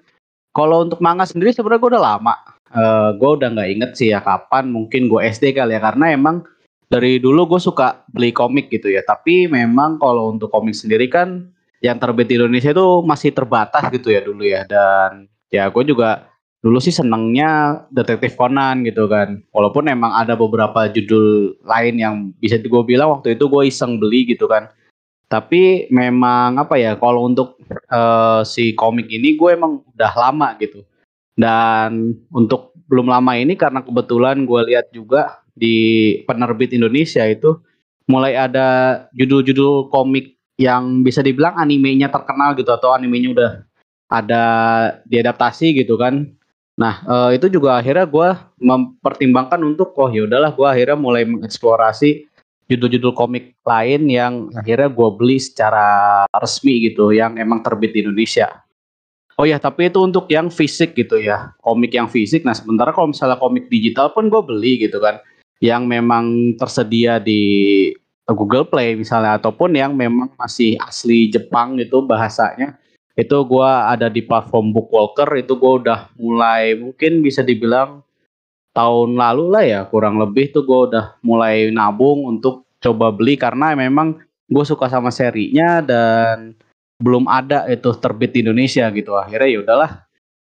Kalau 0.57 0.89
untuk 0.89 1.05
manga 1.05 1.29
sendiri 1.29 1.53
sebenarnya 1.53 1.81
gue 1.81 1.91
udah 1.97 2.05
lama. 2.05 2.37
Uh, 2.67 2.81
eh, 2.83 3.09
gue 3.21 3.31
udah 3.39 3.49
nggak 3.55 3.71
inget 3.79 3.91
sih 3.95 4.09
ya 4.11 4.19
kapan 4.25 4.73
mungkin 4.73 5.07
gue 5.07 5.21
SD 5.23 5.55
kali 5.55 5.77
ya 5.77 5.81
karena 5.85 6.17
emang 6.17 6.43
dari 6.91 7.23
dulu 7.23 7.47
gue 7.55 7.61
suka 7.61 8.03
beli 8.09 8.33
komik 8.33 8.73
gitu 8.73 8.89
ya. 8.89 9.05
Tapi 9.05 9.47
memang 9.47 10.01
kalau 10.01 10.33
untuk 10.33 10.49
komik 10.49 10.75
sendiri 10.75 11.13
kan 11.13 11.53
yang 11.85 12.01
terbit 12.01 12.27
di 12.27 12.41
Indonesia 12.41 12.73
itu 12.73 13.05
masih 13.05 13.31
terbatas 13.37 13.85
gitu 13.93 14.09
ya 14.09 14.25
dulu 14.25 14.43
ya 14.43 14.65
dan 14.65 15.29
ya 15.53 15.69
gue 15.69 15.85
juga 15.85 16.27
dulu 16.65 16.83
sih 16.83 16.91
senengnya 16.91 17.85
detektif 17.95 18.35
Conan 18.35 18.83
gitu 18.83 19.07
kan 19.07 19.45
walaupun 19.55 19.87
emang 19.87 20.11
ada 20.17 20.35
beberapa 20.35 20.89
judul 20.91 21.55
lain 21.63 21.95
yang 22.01 22.15
bisa 22.41 22.59
gue 22.59 22.83
bilang 22.83 23.15
waktu 23.15 23.39
itu 23.39 23.47
gue 23.47 23.63
iseng 23.69 24.03
beli 24.03 24.27
gitu 24.27 24.49
kan 24.51 24.73
tapi 25.27 25.91
memang 25.91 26.55
apa 26.63 26.79
ya 26.79 26.95
kalau 26.95 27.27
untuk 27.27 27.59
uh, 27.91 28.47
si 28.47 28.79
komik 28.79 29.11
ini 29.11 29.35
gue 29.35 29.59
emang 29.59 29.83
udah 29.95 30.13
lama 30.15 30.55
gitu 30.63 30.87
dan 31.35 32.15
untuk 32.31 32.71
belum 32.87 33.11
lama 33.11 33.35
ini 33.35 33.59
karena 33.59 33.83
kebetulan 33.83 34.47
gue 34.47 34.61
lihat 34.71 34.95
juga 34.95 35.43
di 35.51 36.19
penerbit 36.25 36.71
Indonesia 36.73 37.27
itu 37.27 37.59
mulai 38.07 38.39
ada 38.39 39.03
judul-judul 39.19 39.91
komik 39.91 40.39
yang 40.57 41.03
bisa 41.03 41.21
dibilang 41.21 41.59
animenya 41.59 42.09
terkenal 42.09 42.55
gitu 42.55 42.71
atau 42.71 42.95
animenya 42.95 43.29
udah 43.35 43.51
ada 44.07 44.45
diadaptasi 45.05 45.75
gitu 45.83 45.99
kan. 45.99 46.31
Nah 46.79 47.03
uh, 47.09 47.31
itu 47.35 47.51
juga 47.51 47.83
akhirnya 47.83 48.07
gue 48.07 48.29
mempertimbangkan 48.63 49.59
untuk 49.67 49.93
oh 49.99 50.09
ya 50.09 50.25
udahlah 50.25 50.55
gue 50.55 50.69
akhirnya 50.69 50.97
mulai 50.97 51.27
mengeksplorasi 51.27 52.31
judul-judul 52.67 53.15
komik 53.15 53.55
lain 53.63 54.11
yang 54.11 54.51
akhirnya 54.55 54.91
gue 54.91 55.09
beli 55.15 55.39
secara 55.39 56.23
resmi 56.35 56.83
gitu 56.91 57.15
yang 57.15 57.39
emang 57.39 57.63
terbit 57.63 57.95
di 57.95 58.03
Indonesia. 58.03 58.67
Oh 59.37 59.45
ya 59.45 59.61
tapi 59.61 59.93
itu 59.93 60.01
untuk 60.01 60.27
yang 60.33 60.49
fisik 60.49 60.97
gitu 60.97 61.21
ya. 61.21 61.53
Komik 61.61 61.93
yang 61.93 62.09
fisik. 62.09 62.43
Nah 62.43 62.57
sementara 62.57 62.91
kalau 62.91 63.13
misalnya 63.13 63.37
komik 63.37 63.69
digital 63.69 64.11
pun 64.11 64.33
gue 64.33 64.43
beli 64.43 64.81
gitu 64.83 64.99
kan. 64.99 65.21
Yang 65.61 65.83
memang 65.89 66.25
tersedia 66.57 67.21
di 67.21 67.41
Google 68.27 68.67
Play 68.67 68.97
misalnya 68.97 69.39
ataupun 69.39 69.77
yang 69.77 69.93
memang 69.95 70.33
masih 70.41 70.81
asli 70.81 71.29
Jepang 71.29 71.77
gitu 71.77 72.03
bahasanya. 72.03 72.81
Itu 73.13 73.45
gue 73.45 73.71
ada 73.71 74.09
di 74.09 74.25
platform 74.25 74.73
Bookwalker. 74.73 75.29
Itu 75.37 75.61
gue 75.61 75.85
udah 75.85 76.13
mulai 76.17 76.77
mungkin 76.77 77.21
bisa 77.21 77.45
dibilang 77.45 78.06
tahun 78.77 79.17
lalu 79.17 79.45
lah 79.49 79.65
ya 79.65 79.81
kurang 79.89 80.21
lebih 80.21 80.53
tuh 80.53 80.69
gue 80.69 80.93
udah 80.93 81.17
mulai 81.25 81.73
nabung 81.73 82.29
untuk 82.29 82.69
coba 82.77 83.09
beli 83.09 83.41
karena 83.41 83.73
memang 83.73 84.21
gue 84.47 84.65
suka 84.69 84.93
sama 84.93 85.09
serinya 85.09 85.81
dan 85.81 86.53
belum 87.01 87.25
ada 87.25 87.65
itu 87.73 87.89
terbit 87.97 88.37
di 88.37 88.45
Indonesia 88.45 88.85
gitu. 88.93 89.17
Akhirnya 89.17 89.49
ya 89.49 89.59
udahlah 89.65 89.91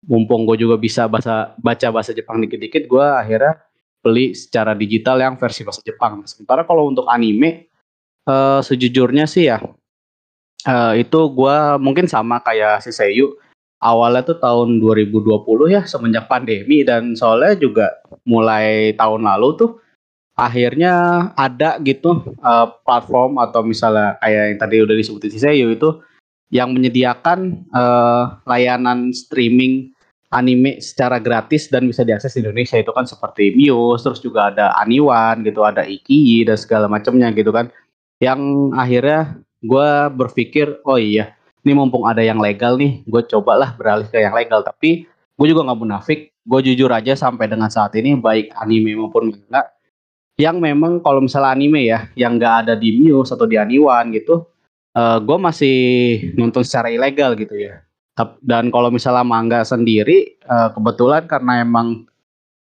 mumpung 0.07 0.47
gue 0.49 0.63
juga 0.63 0.79
bisa 0.79 1.05
bahasa 1.05 1.53
baca 1.59 1.87
bahasa 1.93 2.11
Jepang 2.15 2.41
dikit-dikit 2.41 2.89
gue 2.89 3.05
akhirnya 3.05 3.61
beli 4.01 4.33
secara 4.33 4.73
digital 4.73 5.21
yang 5.21 5.35
versi 5.37 5.61
bahasa 5.61 5.83
Jepang. 5.85 6.25
Sementara 6.25 6.65
kalau 6.65 6.89
untuk 6.89 7.05
anime 7.05 7.69
uh, 8.25 8.59
sejujurnya 8.65 9.29
sih 9.29 9.45
ya, 9.45 9.61
uh, 9.61 10.93
itu 10.97 11.19
gue 11.29 11.57
mungkin 11.77 12.09
sama 12.09 12.41
kayak 12.41 12.81
si 12.81 12.89
Seiyu, 12.89 13.37
awalnya 13.81 14.21
tuh 14.23 14.37
tahun 14.37 14.77
2020 14.79 15.41
ya 15.73 15.81
semenjak 15.83 16.29
pandemi. 16.29 16.85
Dan 16.85 17.17
soalnya 17.17 17.57
juga 17.57 17.87
mulai 18.23 18.93
tahun 18.95 19.25
lalu 19.25 19.49
tuh 19.57 19.71
akhirnya 20.37 20.93
ada 21.35 21.77
gitu 21.83 22.23
uh, 22.41 22.67
platform 22.87 23.41
atau 23.41 23.61
misalnya 23.65 24.15
kayak 24.23 24.43
yang 24.55 24.59
tadi 24.61 24.75
udah 24.79 24.95
disebutin 24.95 25.31
si 25.33 25.39
Seiyu 25.41 25.75
itu 25.75 25.99
yang 26.51 26.71
menyediakan 26.71 27.67
uh, 27.71 28.39
layanan 28.47 29.11
streaming 29.11 29.91
anime 30.31 30.79
secara 30.79 31.19
gratis 31.19 31.67
dan 31.67 31.87
bisa 31.87 32.07
diakses 32.07 32.35
di 32.35 32.43
Indonesia. 32.43 32.79
Itu 32.79 32.95
kan 32.95 33.03
seperti 33.03 33.51
Muse, 33.55 34.07
terus 34.07 34.19
juga 34.23 34.51
ada 34.51 34.71
Aniwan 34.79 35.43
gitu, 35.43 35.67
ada 35.67 35.83
Iki 35.83 36.47
dan 36.47 36.57
segala 36.59 36.87
macamnya 36.87 37.31
gitu 37.35 37.51
kan. 37.51 37.67
Yang 38.23 38.41
akhirnya 38.75 39.21
gue 39.61 39.89
berpikir 40.15 40.81
oh 40.87 40.97
iya 40.97 41.35
ini 41.61 41.71
mumpung 41.77 42.09
ada 42.09 42.25
yang 42.25 42.41
legal 42.41 42.77
nih 42.77 43.05
gue 43.05 43.21
cobalah 43.29 43.73
beralih 43.77 44.09
ke 44.09 44.17
yang 44.17 44.33
legal. 44.33 44.65
Tapi 44.65 45.05
gue 45.07 45.47
juga 45.47 45.65
nggak 45.65 45.79
munafik. 45.79 46.33
Gue 46.41 46.65
jujur 46.65 46.89
aja 46.89 47.13
sampai 47.13 47.45
dengan 47.45 47.69
saat 47.69 47.93
ini 47.93 48.17
baik 48.17 48.49
anime 48.57 48.97
maupun 48.97 49.29
manga 49.29 49.69
yang 50.41 50.57
memang 50.57 51.05
kalau 51.05 51.21
misalnya 51.21 51.53
anime 51.53 51.85
ya 51.85 52.09
yang 52.17 52.41
nggak 52.41 52.65
ada 52.65 52.73
di 52.73 52.97
Muse 52.97 53.29
atau 53.29 53.45
di 53.45 53.61
Aniwan 53.61 54.09
gitu 54.09 54.49
uh, 54.95 54.99
eh, 54.99 55.17
gue 55.21 55.37
masih 55.37 55.77
nonton 56.33 56.65
secara 56.65 56.89
ilegal 56.89 57.37
gitu 57.37 57.55
ya. 57.55 57.83
Dan 58.43 58.69
kalau 58.69 58.93
misalnya 58.93 59.25
manga 59.25 59.65
sendiri 59.65 60.37
uh, 60.45 60.69
kebetulan 60.75 61.25
karena 61.25 61.65
emang 61.65 62.05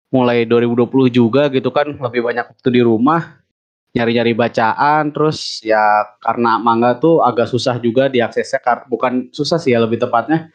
mulai 0.10 0.48
2020 0.48 1.12
juga 1.12 1.52
gitu 1.52 1.70
kan 1.70 1.92
lebih 1.92 2.24
banyak 2.24 2.46
waktu 2.50 2.70
di 2.72 2.82
rumah 2.82 3.45
nyari-nyari 3.96 4.36
bacaan 4.36 5.16
terus 5.16 5.64
ya 5.64 6.04
karena 6.20 6.60
manga 6.60 7.00
tuh 7.00 7.24
agak 7.24 7.48
susah 7.48 7.80
juga 7.80 8.12
diaksesnya 8.12 8.60
bukan 8.92 9.32
susah 9.32 9.56
sih 9.56 9.72
ya 9.72 9.80
lebih 9.80 10.04
tepatnya 10.04 10.52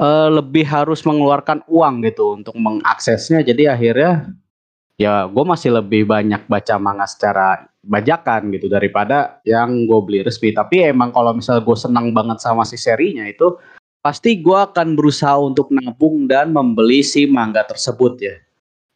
uh, 0.00 0.28
lebih 0.32 0.64
harus 0.68 1.02
mengeluarkan 1.04 1.64
uang 1.68 2.04
gitu 2.04 2.36
untuk 2.36 2.54
mengaksesnya. 2.56 3.42
Jadi 3.44 3.68
akhirnya 3.68 4.32
ya 4.96 5.28
gue 5.28 5.44
masih 5.44 5.76
lebih 5.76 6.08
banyak 6.08 6.48
baca 6.48 6.74
manga 6.80 7.04
secara 7.04 7.68
bajakan 7.84 8.50
gitu 8.56 8.66
daripada 8.66 9.40
yang 9.44 9.88
gue 9.88 10.00
beli 10.04 10.20
resmi. 10.24 10.52
Tapi 10.52 10.92
emang 10.92 11.12
kalau 11.12 11.36
misalnya 11.36 11.64
gue 11.64 11.76
senang 11.76 12.12
banget 12.12 12.38
sama 12.40 12.64
si 12.64 12.76
serinya 12.80 13.24
itu 13.28 13.56
pasti 14.00 14.38
gue 14.38 14.54
akan 14.54 14.94
berusaha 14.94 15.34
untuk 15.42 15.74
nabung 15.74 16.30
dan 16.30 16.54
membeli 16.54 17.02
si 17.02 17.26
manga 17.26 17.64
tersebut 17.66 18.14
ya. 18.22 18.36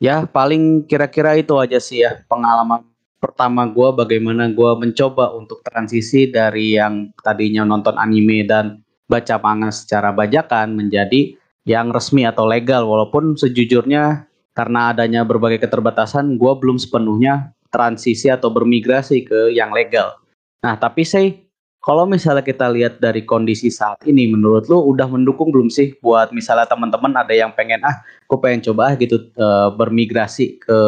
Ya 0.00 0.16
paling 0.24 0.88
kira-kira 0.88 1.36
itu 1.36 1.52
aja 1.60 1.76
sih 1.76 2.00
ya 2.00 2.24
pengalaman 2.24 2.88
pertama 3.20 3.68
gue 3.68 3.88
bagaimana 3.92 4.48
gue 4.48 4.72
mencoba 4.80 5.36
untuk 5.36 5.60
transisi 5.60 6.32
dari 6.32 6.80
yang 6.80 7.12
tadinya 7.20 7.68
nonton 7.68 8.00
anime 8.00 8.48
dan 8.48 8.80
baca 9.06 9.36
manga 9.36 9.68
secara 9.68 10.10
bajakan 10.10 10.74
menjadi 10.74 11.36
yang 11.68 11.92
resmi 11.92 12.24
atau 12.24 12.48
legal 12.48 12.88
walaupun 12.88 13.36
sejujurnya 13.36 14.24
karena 14.56 14.96
adanya 14.96 15.22
berbagai 15.22 15.60
keterbatasan 15.68 16.40
gue 16.40 16.52
belum 16.56 16.80
sepenuhnya 16.80 17.52
transisi 17.68 18.32
atau 18.32 18.50
bermigrasi 18.50 19.28
ke 19.28 19.52
yang 19.52 19.70
legal. 19.70 20.16
Nah 20.64 20.80
tapi 20.80 21.04
saya 21.04 21.36
kalau 21.80 22.04
misalnya 22.04 22.44
kita 22.44 22.68
lihat 22.68 23.00
dari 23.00 23.24
kondisi 23.24 23.72
saat 23.72 24.04
ini, 24.04 24.28
menurut 24.28 24.68
lu 24.68 24.84
udah 24.92 25.08
mendukung 25.08 25.48
belum 25.48 25.72
sih 25.72 25.96
buat 26.04 26.28
misalnya 26.28 26.68
teman-teman 26.68 27.16
ada 27.16 27.32
yang 27.32 27.56
pengen 27.56 27.80
ah, 27.80 28.04
gue 28.28 28.36
pengen 28.36 28.60
coba 28.68 28.92
gitu 29.00 29.32
uh, 29.40 29.72
bermigrasi 29.72 30.60
ke 30.60 30.78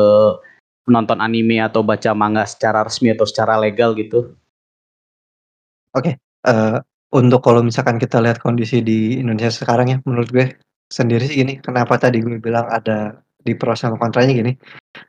nonton 0.88 1.18
anime 1.22 1.62
atau 1.62 1.86
baca 1.86 2.10
manga 2.16 2.42
secara 2.46 2.82
resmi 2.82 3.12
atau 3.14 3.26
secara 3.28 3.58
legal 3.58 3.94
gitu? 3.94 4.34
Oke, 5.92 6.14
okay, 6.14 6.14
uh, 6.48 6.76
eh, 6.76 6.78
untuk 7.12 7.44
kalau 7.44 7.60
misalkan 7.60 8.00
kita 8.00 8.18
lihat 8.24 8.40
kondisi 8.40 8.80
di 8.80 9.20
Indonesia 9.20 9.52
sekarang 9.52 9.86
ya, 9.92 9.98
menurut 10.08 10.28
gue 10.32 10.46
sendiri 10.88 11.28
sih 11.28 11.44
gini, 11.44 11.60
kenapa 11.60 12.00
tadi 12.00 12.24
gue 12.24 12.40
bilang 12.40 12.64
ada 12.72 13.20
di 13.42 13.52
pro 13.52 13.76
sama 13.76 14.00
kontranya 14.00 14.32
gini. 14.32 14.52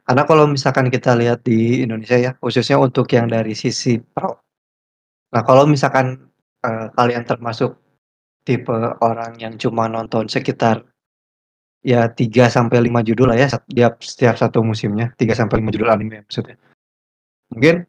Karena 0.03 0.23
kalau 0.27 0.49
misalkan 0.49 0.91
kita 0.91 1.15
lihat 1.15 1.47
di 1.47 1.85
Indonesia 1.85 2.19
ya, 2.19 2.31
khususnya 2.37 2.75
untuk 2.81 3.07
yang 3.15 3.31
dari 3.31 3.55
sisi 3.55 3.99
pro 4.01 4.43
Nah, 5.33 5.41
kalau 5.41 5.65
misalkan, 5.65 6.29
uh, 6.61 6.93
kalian 6.93 7.25
termasuk 7.25 7.73
tipe 8.45 8.69
orang 9.01 9.33
yang 9.41 9.57
cuma 9.57 9.89
nonton 9.89 10.29
sekitar 10.29 10.85
ya 11.83 12.07
3 12.07 12.47
sampai 12.47 12.79
5 12.79 13.03
judul 13.03 13.29
lah 13.29 13.37
ya 13.37 13.47
setiap 13.51 13.99
setiap 13.99 14.35
satu 14.39 14.63
musimnya, 14.63 15.11
3 15.19 15.35
sampai 15.35 15.59
5 15.59 15.75
judul 15.75 15.89
anime 15.91 16.23
maksudnya. 16.23 16.55
Mungkin 17.53 17.83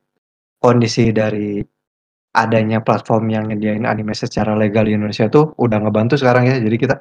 kondisi 0.58 1.14
dari 1.14 1.62
adanya 2.34 2.82
platform 2.82 3.30
yang 3.30 3.46
nyediain 3.48 3.86
anime 3.86 4.10
secara 4.12 4.58
legal 4.58 4.84
di 4.90 4.98
Indonesia 4.98 5.30
tuh 5.30 5.54
udah 5.56 5.78
ngebantu 5.78 6.18
sekarang 6.18 6.50
ya. 6.50 6.58
Jadi 6.58 6.76
kita 6.76 6.98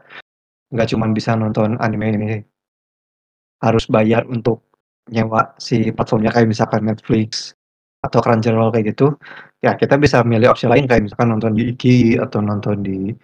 nggak 0.74 0.88
cuma 0.94 1.10
bisa 1.10 1.34
nonton 1.34 1.78
anime 1.82 2.06
ini 2.14 2.28
harus 3.62 3.86
bayar 3.90 4.26
untuk 4.30 4.62
nyewa 5.10 5.56
si 5.60 5.92
platformnya 5.92 6.32
kayak 6.32 6.50
misalkan 6.52 6.88
Netflix 6.88 7.58
atau 8.04 8.20
Crunchyroll 8.20 8.72
kayak 8.76 8.92
gitu, 8.92 9.16
ya 9.64 9.80
kita 9.80 9.96
bisa 9.96 10.20
milih 10.28 10.52
opsi 10.52 10.68
lain 10.68 10.84
kayak 10.84 11.08
misalkan 11.08 11.32
nonton 11.32 11.56
di 11.56 11.72
IG 11.72 12.16
atau 12.20 12.44
nonton 12.44 12.84
di 12.84 13.16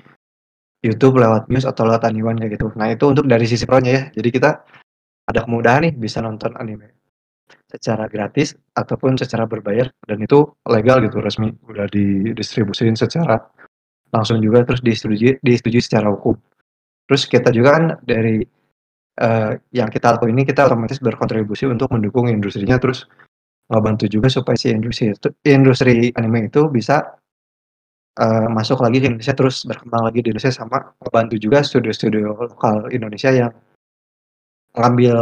YouTube 0.80 1.20
lewat 1.20 1.52
Muse 1.52 1.68
atau 1.68 1.84
lewat 1.84 2.08
Anyone 2.08 2.40
kayak 2.40 2.60
gitu. 2.60 2.72
Nah 2.80 2.88
itu 2.92 3.06
untuk 3.12 3.26
dari 3.28 3.44
sisi 3.44 3.68
pro-nya 3.68 3.92
ya. 3.92 4.04
Jadi 4.16 4.30
kita 4.32 4.64
ada 5.30 5.40
kemudahan 5.44 5.86
nih 5.86 5.94
bisa 5.94 6.24
nonton 6.24 6.56
anime 6.58 6.96
secara 7.70 8.10
gratis 8.10 8.58
ataupun 8.74 9.18
secara 9.18 9.46
berbayar 9.46 9.90
dan 10.10 10.18
itu 10.22 10.42
legal 10.66 11.02
gitu 11.06 11.22
resmi 11.22 11.54
udah 11.70 11.86
didistribusin 11.90 12.98
secara 12.98 13.38
langsung 14.10 14.42
juga 14.42 14.66
terus 14.66 14.82
disetujui 14.82 15.38
disetujui 15.46 15.82
secara 15.82 16.10
hukum. 16.10 16.34
Terus 17.06 17.30
kita 17.30 17.54
juga 17.54 17.78
kan 17.78 17.86
dari 18.02 18.42
uh, 19.22 19.54
yang 19.74 19.90
kita 19.94 20.18
lakukan 20.18 20.34
ini 20.34 20.46
kita 20.48 20.66
otomatis 20.66 20.98
berkontribusi 20.98 21.70
untuk 21.70 21.94
mendukung 21.94 22.26
industrinya 22.30 22.82
terus 22.82 23.06
ngebantu 23.70 24.10
juga 24.10 24.34
supaya 24.34 24.58
si 24.58 24.74
industri 24.74 25.14
industri 25.46 26.10
anime 26.18 26.50
itu 26.50 26.66
bisa 26.74 27.19
uh, 28.18 28.48
masuk 28.50 28.82
lagi 28.82 28.98
ke 29.04 29.06
Indonesia 29.12 29.36
terus 29.38 29.68
berkembang 29.68 30.10
lagi 30.10 30.26
di 30.26 30.34
Indonesia 30.34 30.54
sama 30.54 30.96
ngebantu 31.04 31.36
juga 31.38 31.62
studio-studio 31.62 32.34
lokal 32.50 32.90
Indonesia 32.90 33.30
yang 33.30 33.52
ngambil 34.74 35.18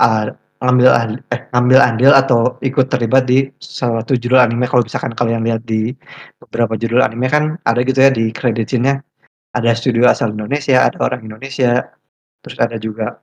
uh, 0.00 0.26
ngambil 0.60 0.90
eh 1.32 1.40
ngambil 1.56 1.80
andil 1.80 2.12
atau 2.12 2.60
ikut 2.60 2.92
terlibat 2.92 3.24
di 3.24 3.48
suatu 3.56 4.12
judul 4.12 4.44
anime. 4.44 4.68
Kalau 4.68 4.84
misalkan 4.84 5.16
kalian 5.16 5.40
lihat 5.44 5.64
di 5.64 5.96
beberapa 6.36 6.76
judul 6.76 7.00
anime 7.00 7.26
kan 7.32 7.44
ada 7.64 7.80
gitu 7.80 7.96
ya 8.04 8.12
di 8.12 8.28
kreditnya 8.28 9.00
ada 9.56 9.72
studio 9.72 10.06
asal 10.06 10.36
Indonesia 10.36 10.84
ada 10.84 11.00
orang 11.00 11.24
Indonesia 11.26 11.88
terus 12.44 12.58
ada 12.60 12.76
juga 12.76 13.18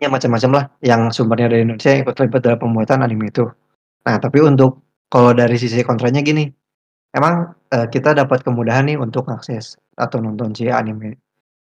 ya 0.00 0.08
macam-macam 0.08 0.50
lah 0.56 0.64
yang 0.80 1.12
sumbernya 1.12 1.48
dari 1.52 1.64
Indonesia 1.64 1.92
yang 1.92 2.02
ikut 2.08 2.14
terlibat 2.16 2.40
dalam 2.44 2.58
pembuatan 2.60 3.04
anime 3.04 3.28
itu. 3.32 3.44
Nah, 4.04 4.16
tapi 4.16 4.40
untuk 4.40 4.80
kalau 5.12 5.36
dari 5.36 5.56
sisi 5.60 5.84
kontranya 5.84 6.24
gini, 6.24 6.48
emang, 7.16 7.54
uh, 7.74 7.86
kita 7.90 8.14
dapat 8.14 8.42
kemudahan 8.42 8.86
nih 8.90 8.98
untuk 8.98 9.26
akses 9.30 9.78
atau 9.98 10.18
nonton 10.22 10.54
si 10.56 10.70
anime 10.70 11.18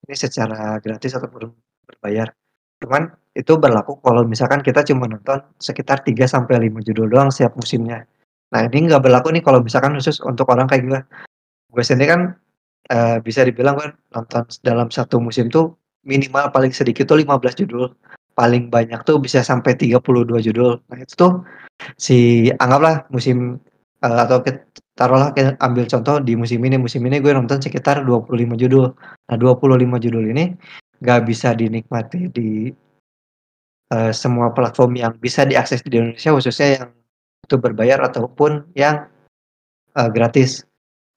ini 0.03 0.15
secara 0.15 0.77
gratis 0.83 1.15
ataupun 1.15 1.51
berbayar. 1.87 2.27
Cuman 2.83 3.07
itu 3.33 3.55
berlaku 3.55 3.97
kalau 4.03 4.27
misalkan 4.27 4.59
kita 4.59 4.83
cuma 4.83 5.07
nonton 5.07 5.39
sekitar 5.57 6.03
3 6.03 6.27
sampai 6.27 6.67
5 6.67 6.83
judul 6.83 7.07
doang 7.07 7.31
setiap 7.31 7.55
musimnya. 7.55 8.03
Nah, 8.53 8.69
ini 8.69 8.91
nggak 8.91 9.01
berlaku 9.01 9.33
nih 9.33 9.41
kalau 9.41 9.63
misalkan 9.63 9.95
khusus 9.97 10.21
untuk 10.21 10.45
orang 10.51 10.69
kayak 10.69 10.83
gue. 10.85 10.99
Gue 11.73 11.81
sendiri 11.81 12.13
kan, 12.13 12.21
uh, 12.93 13.17
bisa 13.23 13.41
dibilang 13.47 13.79
kan 13.79 13.91
nonton 14.13 14.43
dalam 14.61 14.93
satu 14.93 15.17
musim 15.17 15.49
tuh 15.49 15.73
minimal 16.05 16.51
paling 16.53 16.69
sedikit 16.75 17.09
tuh 17.09 17.17
15 17.23 17.65
judul, 17.65 17.89
paling 18.37 18.69
banyak 18.69 19.01
tuh 19.07 19.17
bisa 19.17 19.41
sampai 19.41 19.73
32 19.73 20.37
judul. 20.43 20.77
Nah, 20.91 20.97
itu 21.01 21.13
tuh 21.17 21.41
si 21.97 22.51
anggaplah 22.61 23.09
musim 23.09 23.57
uh, 24.05 24.19
atau 24.27 24.43
taruhlah 24.93 25.33
kita 25.33 25.57
ambil 25.59 25.85
contoh 25.89 26.15
di 26.21 26.33
musim 26.37 26.61
ini. 26.63 26.77
Musim 26.77 27.01
ini 27.05 27.19
gue 27.19 27.33
nonton 27.33 27.59
sekitar 27.59 28.05
25 28.05 28.57
judul. 28.57 28.93
Nah 29.29 29.37
25 29.37 30.03
judul 30.03 30.23
ini 30.33 30.53
gak 31.03 31.27
bisa 31.27 31.51
dinikmati 31.51 32.31
di 32.31 32.71
uh, 33.91 34.11
semua 34.13 34.53
platform 34.55 34.97
yang 34.97 35.13
bisa 35.19 35.43
diakses 35.43 35.83
di 35.83 35.99
Indonesia 35.99 36.31
khususnya 36.31 36.67
yang 36.79 36.89
itu 37.43 37.55
berbayar 37.59 37.99
ataupun 38.07 38.71
yang 38.73 39.05
uh, 39.97 40.09
gratis. 40.09 40.63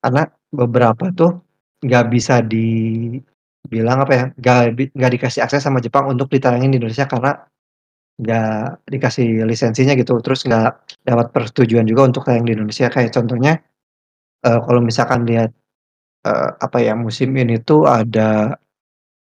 Karena 0.02 0.26
beberapa 0.50 1.10
tuh 1.14 1.42
nggak 1.82 2.06
bisa 2.08 2.40
dibilang 2.40 4.02
apa 4.02 4.12
ya 4.12 4.24
nggak 4.32 4.58
nggak 4.96 5.12
dikasih 5.18 5.44
akses 5.44 5.62
sama 5.62 5.78
Jepang 5.82 6.08
untuk 6.08 6.32
ditayangin 6.32 6.72
di 6.72 6.78
Indonesia 6.80 7.04
karena 7.04 7.36
nggak 8.16 8.88
dikasih 8.88 9.44
lisensinya 9.44 9.92
gitu, 9.92 10.16
terus 10.24 10.48
nggak 10.48 11.00
dapat 11.04 11.26
persetujuan 11.36 11.84
juga 11.84 12.08
untuk 12.08 12.24
tayang 12.24 12.48
di 12.48 12.56
Indonesia. 12.56 12.88
Kayak 12.88 13.12
contohnya, 13.12 13.60
uh, 14.48 14.60
kalau 14.64 14.80
misalkan 14.80 15.28
lihat, 15.28 15.52
uh, 16.24 16.56
apa 16.56 16.80
ya, 16.80 16.96
musim 16.96 17.36
ini 17.36 17.60
tuh 17.60 17.84
ada, 17.84 18.56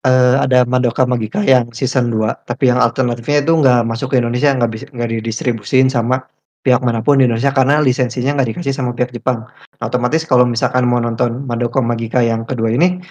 uh, 0.04 0.36
ada 0.44 0.68
Madoka 0.68 1.08
Magica 1.08 1.40
yang 1.40 1.72
season 1.72 2.12
2, 2.12 2.44
tapi 2.44 2.68
yang 2.68 2.78
alternatifnya 2.80 3.40
itu 3.40 3.52
nggak 3.56 3.80
masuk 3.88 4.12
ke 4.12 4.20
Indonesia, 4.20 4.52
nggak 4.52 4.70
bisa 4.70 4.86
nggak 4.92 5.10
didistribusin 5.20 5.88
sama 5.88 6.28
pihak 6.62 6.78
mana 6.78 7.02
pun 7.02 7.18
di 7.18 7.26
Indonesia 7.26 7.50
karena 7.50 7.82
lisensinya 7.82 8.38
nggak 8.38 8.48
dikasih 8.54 8.76
sama 8.76 8.94
pihak 8.94 9.10
Jepang. 9.10 9.48
Nah, 9.80 9.84
otomatis 9.90 10.22
kalau 10.28 10.46
misalkan 10.46 10.86
mau 10.86 11.02
nonton 11.02 11.42
Madoka 11.48 11.82
Magica 11.82 12.22
yang 12.22 12.46
kedua 12.46 12.70
ini, 12.70 13.02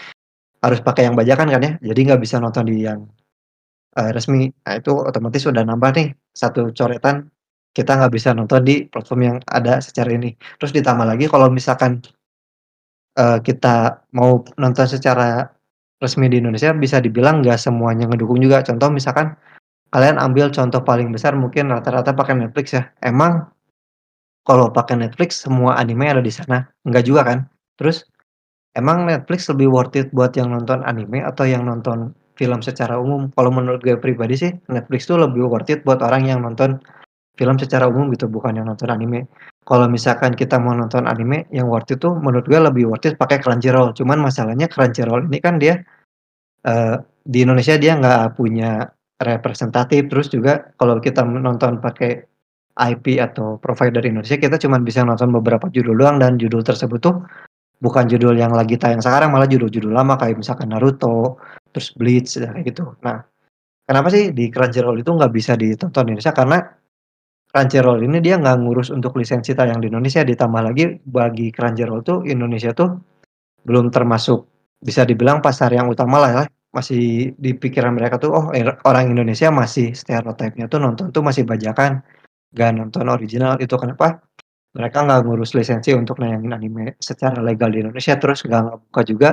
harus 0.61 0.79
pakai 0.79 1.09
yang 1.09 1.17
bajakan 1.17 1.49
kan 1.51 1.61
ya, 1.61 1.71
jadi 1.81 1.99
nggak 2.13 2.21
bisa 2.21 2.37
nonton 2.37 2.69
di 2.69 2.85
yang 2.85 3.03
uh, 3.97 4.09
resmi. 4.15 4.51
Nah, 4.67 4.75
itu 4.79 4.91
otomatis 4.93 5.43
sudah 5.43 5.63
nambah 5.65 5.91
nih 5.97 6.07
satu 6.31 6.71
coretan 6.71 7.27
kita 7.71 7.95
nggak 7.95 8.11
bisa 8.11 8.35
nonton 8.35 8.61
di 8.67 8.83
platform 8.87 9.21
yang 9.23 9.37
ada 9.47 9.79
secara 9.79 10.11
ini. 10.11 10.35
Terus 10.59 10.75
ditambah 10.75 11.07
lagi 11.07 11.31
kalau 11.31 11.47
misalkan 11.47 12.03
uh, 13.15 13.39
kita 13.39 14.03
mau 14.11 14.43
nonton 14.59 14.87
secara 14.87 15.47
resmi 16.03 16.27
di 16.27 16.43
Indonesia 16.43 16.75
bisa 16.75 16.99
dibilang 16.99 17.39
nggak 17.39 17.55
semuanya 17.55 18.11
ngedukung 18.11 18.43
juga. 18.43 18.59
Contoh 18.65 18.91
misalkan 18.91 19.39
kalian 19.91 20.19
ambil 20.19 20.51
contoh 20.51 20.83
paling 20.83 21.11
besar 21.15 21.35
mungkin 21.35 21.71
rata-rata 21.71 22.11
pakai 22.11 22.35
Netflix 22.35 22.75
ya. 22.75 22.83
Emang 22.99 23.47
kalau 24.43 24.67
pakai 24.73 24.99
Netflix 24.99 25.39
semua 25.39 25.79
anime 25.79 26.11
ada 26.11 26.19
di 26.19 26.31
sana? 26.33 26.67
Enggak 26.83 27.07
juga 27.07 27.21
kan? 27.23 27.39
Terus 27.79 28.03
emang 28.75 29.07
Netflix 29.07 29.47
lebih 29.47 29.71
worth 29.71 29.95
it 29.95 30.11
buat 30.11 30.35
yang 30.35 30.51
nonton 30.51 30.83
anime 30.83 31.23
atau 31.23 31.47
yang 31.47 31.63
nonton 31.63 32.11
film 32.41 32.65
secara 32.65 32.97
umum. 32.97 33.29
Kalau 33.37 33.53
menurut 33.53 33.85
gue 33.85 33.93
pribadi 34.01 34.33
sih 34.33 34.51
Netflix 34.73 35.05
tuh 35.05 35.21
lebih 35.21 35.45
worth 35.45 35.69
it 35.69 35.85
buat 35.85 36.01
orang 36.01 36.25
yang 36.25 36.41
nonton 36.41 36.81
film 37.37 37.61
secara 37.61 37.85
umum 37.85 38.09
gitu, 38.09 38.25
bukan 38.25 38.57
yang 38.57 38.65
nonton 38.65 38.89
anime. 38.89 39.29
Kalau 39.61 39.85
misalkan 39.85 40.33
kita 40.33 40.57
mau 40.57 40.73
nonton 40.73 41.05
anime 41.05 41.45
yang 41.53 41.69
worth 41.69 41.93
it 41.93 42.01
tuh 42.01 42.17
menurut 42.17 42.49
gue 42.49 42.57
lebih 42.57 42.89
worth 42.89 43.05
it 43.05 43.21
pakai 43.21 43.37
Crunchyroll. 43.37 43.93
Cuman 43.93 44.17
masalahnya 44.17 44.65
Crunchyroll 44.65 45.29
ini 45.29 45.37
kan 45.37 45.61
dia 45.61 45.77
uh, 46.65 46.97
di 47.21 47.45
Indonesia 47.45 47.77
dia 47.77 47.93
nggak 47.93 48.33
punya 48.33 48.89
representatif. 49.21 50.09
Terus 50.09 50.33
juga 50.33 50.73
kalau 50.81 50.97
kita 50.97 51.21
nonton 51.21 51.77
pakai 51.77 52.25
IP 52.71 53.21
atau 53.21 53.61
provider 53.61 54.01
Indonesia 54.01 54.41
kita 54.41 54.57
cuma 54.57 54.81
bisa 54.81 55.05
nonton 55.05 55.29
beberapa 55.29 55.69
judul 55.69 55.93
doang 55.93 56.17
dan 56.17 56.41
judul 56.41 56.65
tersebut 56.65 56.99
tuh 57.03 57.21
bukan 57.81 58.05
judul 58.07 58.37
yang 58.37 58.53
lagi 58.53 58.77
tayang 58.77 59.01
sekarang 59.01 59.33
malah 59.33 59.49
judul-judul 59.49 59.91
lama 59.91 60.15
kayak 60.15 60.37
misalkan 60.39 60.69
Naruto, 60.69 61.41
terus 61.71 61.95
Bleach 61.95 62.37
kayak 62.37 62.63
gitu. 62.67 62.95
Nah, 63.01 63.23
kenapa 63.87 64.07
sih 64.11 64.35
di 64.35 64.51
Crunchyroll 64.51 65.01
itu 65.01 65.11
nggak 65.11 65.31
bisa 65.31 65.55
ditonton 65.55 66.03
di 66.07 66.09
Indonesia? 66.15 66.35
Karena 66.35 66.57
Crunchyroll 67.51 67.99
ini 68.07 68.23
dia 68.23 68.39
nggak 68.39 68.57
ngurus 68.63 68.93
untuk 68.95 69.15
lisensi 69.19 69.51
tayang 69.51 69.83
di 69.83 69.91
Indonesia. 69.91 70.23
Ditambah 70.23 70.61
lagi 70.61 70.99
bagi 71.03 71.51
Crunchyroll 71.51 72.03
tuh 72.03 72.23
Indonesia 72.27 72.71
tuh 72.71 72.95
belum 73.67 73.91
termasuk 73.91 74.47
bisa 74.81 75.03
dibilang 75.03 75.43
pasar 75.43 75.71
yang 75.73 75.91
utama 75.91 76.21
lah 76.21 76.31
ya. 76.31 76.43
Masih 76.71 77.35
di 77.35 77.51
pikiran 77.51 77.91
mereka 77.91 78.15
tuh 78.15 78.31
oh 78.31 78.45
orang 78.87 79.11
Indonesia 79.11 79.51
masih 79.51 79.91
stereotipnya 79.91 80.71
tuh 80.71 80.79
nonton 80.79 81.11
tuh 81.11 81.19
masih 81.19 81.43
bajakan 81.43 81.99
gak 82.55 82.71
nonton 82.71 83.11
original. 83.11 83.59
Itu 83.59 83.75
kenapa 83.75 84.23
mereka 84.71 85.03
nggak 85.03 85.27
ngurus 85.27 85.51
lisensi 85.51 85.91
untuk 85.91 86.23
nayangin 86.23 86.55
anime 86.55 86.95
secara 87.03 87.43
legal 87.43 87.75
di 87.75 87.83
Indonesia, 87.83 88.15
terus 88.15 88.47
nggak 88.47 88.61
ngebuka 88.63 89.01
juga 89.03 89.29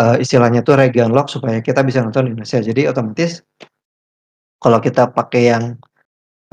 eee, 0.00 0.16
istilahnya 0.24 0.62
tuh 0.66 0.78
region 0.80 1.10
lock 1.14 1.28
supaya 1.32 1.60
kita 1.62 1.82
bisa 1.86 2.00
nonton 2.04 2.28
di 2.28 2.30
Indonesia. 2.34 2.60
Jadi 2.62 2.82
otomatis 2.90 3.42
kalau 4.62 4.78
kita 4.82 5.10
pakai 5.14 5.42
yang, 5.54 5.64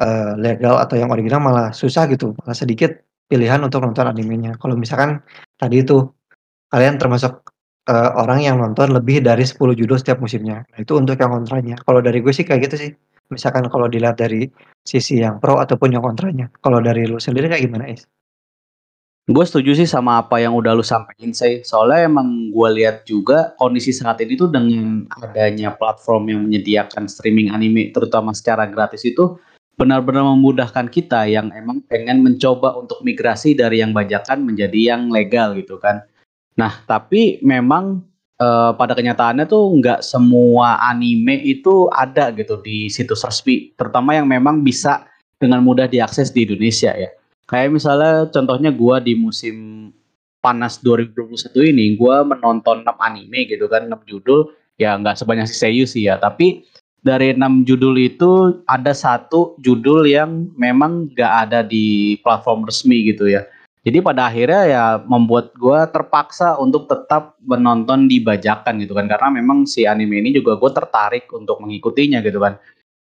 eee, 0.02 0.34
legal 0.40 0.78
atau 0.82 0.96
yang 1.00 1.12
original 1.14 1.42
malah 1.44 1.70
susah 1.76 2.08
gitu, 2.12 2.34
malah 2.44 2.56
sedikit 2.58 2.92
pilihan 3.32 3.62
untuk 3.66 3.82
nonton 3.86 4.08
animenya. 4.10 4.58
Kalau 4.62 4.76
misalkan 4.80 5.22
tadi 5.60 5.82
itu 5.86 6.06
kalian 6.74 6.98
termasuk, 7.02 7.42
eee, 7.90 8.10
orang 8.20 8.40
yang 8.46 8.58
nonton 8.62 8.94
lebih 8.96 9.22
dari 9.26 9.44
10 9.48 9.74
judul 9.78 9.98
setiap 10.02 10.20
musimnya. 10.24 10.66
Nah 10.76 10.80
itu 10.84 10.94
untuk 11.00 11.18
yang 11.22 11.32
kontranya. 11.34 11.76
Kalau 11.86 12.02
dari 12.04 12.20
gue 12.24 12.34
sih 12.36 12.46
kayak 12.48 12.62
gitu 12.72 12.76
sih. 12.90 12.92
Misalkan 13.34 13.66
kalau 13.74 13.88
dilihat 13.90 14.18
dari 14.22 14.48
sisi 14.86 15.22
yang 15.24 15.40
pro 15.44 15.58
ataupun 15.62 15.94
yang 15.96 16.04
kontranya. 16.06 16.48
Kalau 16.62 16.80
dari 16.84 17.08
lu 17.10 17.18
sendiri 17.22 17.48
kayak 17.52 17.64
gimana, 17.70 17.86
Is? 17.90 18.06
Gue 19.26 19.42
setuju 19.42 19.74
sih 19.74 19.90
sama 19.90 20.22
apa 20.22 20.38
yang 20.38 20.54
udah 20.54 20.78
lu 20.78 20.86
sampaikan 20.86 21.34
sih. 21.34 21.66
Soalnya 21.66 22.06
emang 22.06 22.54
gue 22.54 22.70
lihat 22.78 23.10
juga 23.10 23.58
kondisi 23.58 23.90
saat 23.90 24.22
ini 24.22 24.38
tuh 24.38 24.54
dengan 24.54 25.10
adanya 25.18 25.74
platform 25.74 26.30
yang 26.30 26.42
menyediakan 26.46 27.10
streaming 27.10 27.50
anime 27.50 27.90
terutama 27.90 28.38
secara 28.38 28.70
gratis 28.70 29.02
itu 29.02 29.34
benar-benar 29.76 30.24
memudahkan 30.24 30.88
kita 30.94 31.26
yang 31.26 31.50
emang 31.58 31.82
pengen 31.90 32.22
mencoba 32.22 32.78
untuk 32.78 33.02
migrasi 33.02 33.58
dari 33.58 33.82
yang 33.82 33.98
bajakan 33.98 34.46
menjadi 34.46 34.96
yang 34.96 35.10
legal 35.10 35.58
gitu 35.58 35.82
kan. 35.82 36.06
Nah, 36.56 36.86
tapi 36.88 37.42
memang 37.42 38.06
uh, 38.40 38.72
pada 38.78 38.96
kenyataannya 38.96 39.50
tuh 39.50 39.76
nggak 39.82 40.00
semua 40.06 40.80
anime 40.86 41.42
itu 41.44 41.92
ada 41.92 42.32
gitu 42.32 42.62
di 42.64 42.88
situs 42.88 43.26
resmi, 43.26 43.76
terutama 43.76 44.16
yang 44.16 44.30
memang 44.30 44.64
bisa 44.64 45.04
dengan 45.36 45.60
mudah 45.66 45.90
diakses 45.90 46.32
di 46.32 46.48
Indonesia 46.48 46.96
ya. 46.96 47.12
Kayak 47.46 47.78
misalnya 47.78 48.14
contohnya 48.34 48.74
gue 48.74 48.96
di 49.06 49.14
musim 49.14 49.56
panas 50.42 50.82
2021 50.82 51.74
ini 51.74 51.98
gue 51.98 52.16
menonton 52.26 52.86
6 52.86 52.90
anime 53.02 53.50
gitu 53.50 53.66
kan 53.66 53.86
6 53.90 54.06
judul 54.06 54.54
ya 54.78 54.94
nggak 54.98 55.18
sebanyak 55.18 55.46
si 55.50 55.56
Seiyu 55.58 55.86
sih 55.86 56.10
ya. 56.10 56.18
Tapi 56.18 56.66
dari 57.06 57.38
6 57.38 57.70
judul 57.70 57.94
itu 58.02 58.62
ada 58.66 58.94
satu 58.94 59.54
judul 59.62 60.10
yang 60.10 60.50
memang 60.58 61.14
nggak 61.14 61.34
ada 61.50 61.60
di 61.62 62.18
platform 62.26 62.66
resmi 62.66 63.06
gitu 63.14 63.30
ya. 63.30 63.46
Jadi 63.86 64.02
pada 64.02 64.26
akhirnya 64.26 64.62
ya 64.66 64.84
membuat 65.06 65.54
gue 65.54 65.78
terpaksa 65.94 66.58
untuk 66.58 66.90
tetap 66.90 67.38
menonton 67.46 68.10
di 68.10 68.18
bajakan 68.18 68.82
gitu 68.82 68.98
kan 68.98 69.06
karena 69.06 69.30
memang 69.30 69.70
si 69.70 69.86
anime 69.86 70.26
ini 70.26 70.34
juga 70.34 70.58
gue 70.58 70.72
tertarik 70.74 71.30
untuk 71.30 71.62
mengikutinya 71.62 72.26
gitu 72.26 72.42
kan. 72.42 72.58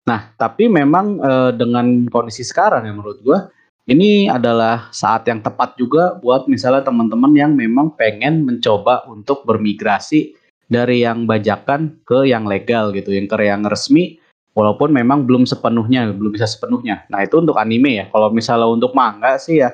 Nah 0.06 0.38
tapi 0.38 0.70
memang 0.70 1.18
e, 1.18 1.32
dengan 1.58 2.06
kondisi 2.14 2.46
sekarang 2.46 2.86
ya 2.86 2.94
menurut 2.94 3.18
gue 3.26 3.57
ini 3.88 4.28
adalah 4.28 4.92
saat 4.92 5.24
yang 5.32 5.40
tepat 5.40 5.80
juga 5.80 6.20
buat 6.20 6.52
misalnya 6.52 6.84
teman-teman 6.84 7.32
yang 7.32 7.56
memang 7.56 7.96
pengen 7.96 8.44
mencoba 8.44 9.08
untuk 9.08 9.48
bermigrasi 9.48 10.36
dari 10.68 11.08
yang 11.08 11.24
bajakan 11.24 12.04
ke 12.04 12.28
yang 12.28 12.44
legal 12.44 12.92
gitu, 12.92 13.16
yang 13.16 13.32
ke 13.32 13.40
yang 13.40 13.64
resmi 13.64 14.20
walaupun 14.52 14.92
memang 14.92 15.24
belum 15.24 15.48
sepenuhnya, 15.48 16.12
belum 16.12 16.36
bisa 16.36 16.44
sepenuhnya. 16.44 17.08
Nah, 17.08 17.24
itu 17.24 17.40
untuk 17.40 17.56
anime 17.56 18.04
ya. 18.04 18.06
Kalau 18.12 18.28
misalnya 18.28 18.68
untuk 18.68 18.92
manga 18.92 19.40
sih 19.40 19.64
ya 19.64 19.72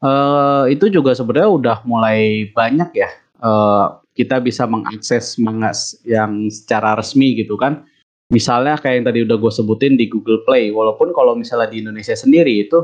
uh, 0.00 0.64
itu 0.66 0.88
juga 0.88 1.12
sebenarnya 1.12 1.50
udah 1.50 1.76
mulai 1.84 2.48
banyak 2.50 2.90
ya. 2.96 3.10
Uh, 3.40 4.00
kita 4.16 4.36
bisa 4.40 4.68
mengakses 4.68 5.40
manga 5.40 5.72
yang 6.04 6.48
secara 6.48 6.96
resmi 6.96 7.36
gitu 7.40 7.56
kan. 7.56 7.84
Misalnya 8.30 8.78
kayak 8.78 9.02
yang 9.02 9.06
tadi 9.10 9.20
udah 9.26 9.36
gue 9.42 9.52
sebutin 9.52 9.98
di 9.98 10.06
Google 10.06 10.46
Play, 10.46 10.70
walaupun 10.70 11.10
kalau 11.10 11.34
misalnya 11.34 11.66
di 11.66 11.82
Indonesia 11.82 12.14
sendiri 12.14 12.62
itu 12.62 12.78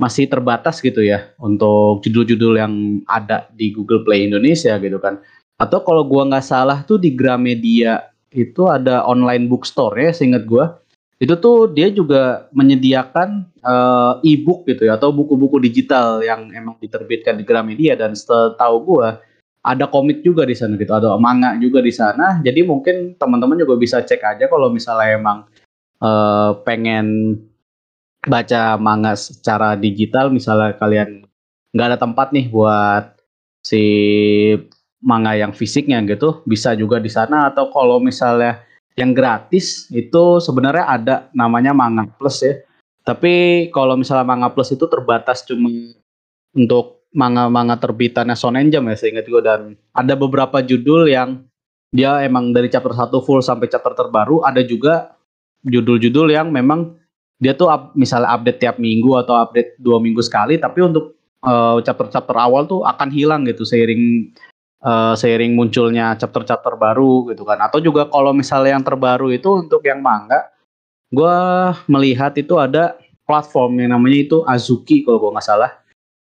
masih 0.00 0.24
terbatas 0.24 0.80
gitu 0.80 1.04
ya 1.04 1.28
untuk 1.36 2.00
judul-judul 2.00 2.56
yang 2.56 3.04
ada 3.04 3.44
di 3.52 3.68
Google 3.68 4.00
Play 4.00 4.24
Indonesia 4.24 4.80
gitu 4.80 4.96
kan. 4.96 5.20
Atau 5.60 5.84
kalau 5.84 6.08
gua 6.08 6.24
nggak 6.24 6.46
salah 6.48 6.80
tuh 6.88 6.96
di 6.96 7.12
Gramedia 7.12 8.08
itu 8.32 8.64
ada 8.64 9.04
online 9.04 9.44
bookstore 9.44 10.00
ya, 10.00 10.10
seingat 10.16 10.48
gua. 10.48 10.80
Itu 11.20 11.36
tuh 11.36 11.68
dia 11.68 11.92
juga 11.92 12.48
menyediakan 12.56 13.44
uh, 13.60 14.24
e-book 14.24 14.64
gitu 14.64 14.88
ya 14.88 14.96
atau 14.96 15.12
buku-buku 15.12 15.60
digital 15.60 16.24
yang 16.24 16.48
emang 16.56 16.80
diterbitkan 16.80 17.36
di 17.36 17.44
Gramedia 17.44 17.92
dan 17.92 18.16
setahu 18.16 18.76
gua 18.80 19.20
ada 19.60 19.84
komik 19.84 20.24
juga 20.24 20.48
di 20.48 20.56
sana 20.56 20.80
gitu, 20.80 20.96
ada 20.96 21.20
manga 21.20 21.52
juga 21.60 21.84
di 21.84 21.92
sana. 21.92 22.40
Jadi 22.40 22.64
mungkin 22.64 23.20
teman-teman 23.20 23.60
juga 23.60 23.76
bisa 23.76 24.00
cek 24.00 24.24
aja 24.24 24.48
kalau 24.48 24.72
misalnya 24.72 25.20
emang 25.20 25.38
uh, 26.00 26.56
pengen 26.64 27.36
baca 28.26 28.76
manga 28.76 29.16
secara 29.16 29.76
digital 29.76 30.28
misalnya 30.28 30.76
kalian 30.76 31.24
nggak 31.72 31.88
ada 31.94 31.98
tempat 32.00 32.34
nih 32.36 32.52
buat 32.52 33.16
si 33.64 33.82
manga 35.00 35.32
yang 35.32 35.56
fisiknya 35.56 36.04
gitu 36.04 36.44
bisa 36.44 36.76
juga 36.76 37.00
di 37.00 37.08
sana. 37.08 37.48
Atau 37.48 37.72
kalau 37.72 37.98
misalnya 38.00 38.60
yang 38.98 39.16
gratis 39.16 39.88
itu 39.88 40.42
sebenarnya 40.44 40.84
ada 40.84 41.14
namanya 41.32 41.72
manga 41.72 42.04
plus 42.04 42.44
ya. 42.44 42.60
Tapi 43.00 43.66
kalau 43.72 43.96
misalnya 43.96 44.28
manga 44.28 44.52
plus 44.52 44.76
itu 44.76 44.84
terbatas 44.84 45.40
cuma 45.48 45.72
untuk 46.52 47.00
manga-manga 47.10 47.74
terbitannya 47.74 48.38
Shonen 48.38 48.70
Jump 48.70 48.92
ya 48.92 48.96
seingat 48.98 49.26
gue 49.26 49.42
dan 49.42 49.74
ada 49.90 50.14
beberapa 50.14 50.62
judul 50.62 51.10
yang 51.10 51.42
dia 51.90 52.22
emang 52.22 52.54
dari 52.54 52.70
chapter 52.70 52.94
1 52.94 53.10
full 53.26 53.42
sampai 53.42 53.66
chapter 53.66 53.96
terbaru. 53.96 54.46
Ada 54.46 54.62
juga 54.62 55.16
judul-judul 55.66 56.30
yang 56.30 56.54
memang 56.54 56.99
dia 57.40 57.56
tuh 57.56 57.72
up, 57.72 57.96
misalnya 57.96 58.36
update 58.36 58.60
tiap 58.60 58.76
minggu 58.76 59.16
atau 59.16 59.40
update 59.40 59.80
dua 59.80 59.96
minggu 59.96 60.20
sekali 60.20 60.60
tapi 60.60 60.84
untuk 60.84 61.16
uh, 61.40 61.80
chapter-chapter 61.80 62.36
awal 62.36 62.68
tuh 62.68 62.84
akan 62.84 63.08
hilang 63.08 63.48
gitu 63.48 63.64
seiring 63.64 64.28
uh, 64.84 65.16
seiring 65.16 65.56
munculnya 65.56 66.14
chapter-chapter 66.20 66.76
baru 66.76 67.32
gitu 67.32 67.48
kan. 67.48 67.58
Atau 67.64 67.80
juga 67.80 68.06
kalau 68.12 68.36
misalnya 68.36 68.76
yang 68.76 68.84
terbaru 68.84 69.32
itu 69.32 69.64
untuk 69.64 69.80
yang 69.88 70.04
manga 70.04 70.52
gue 71.10 71.36
melihat 71.90 72.36
itu 72.38 72.54
ada 72.60 72.94
platform 73.26 73.82
yang 73.82 73.96
namanya 73.96 74.18
itu 74.20 74.36
Azuki 74.46 75.02
kalau 75.02 75.18
gue 75.18 75.30
nggak 75.34 75.48
salah. 75.48 75.72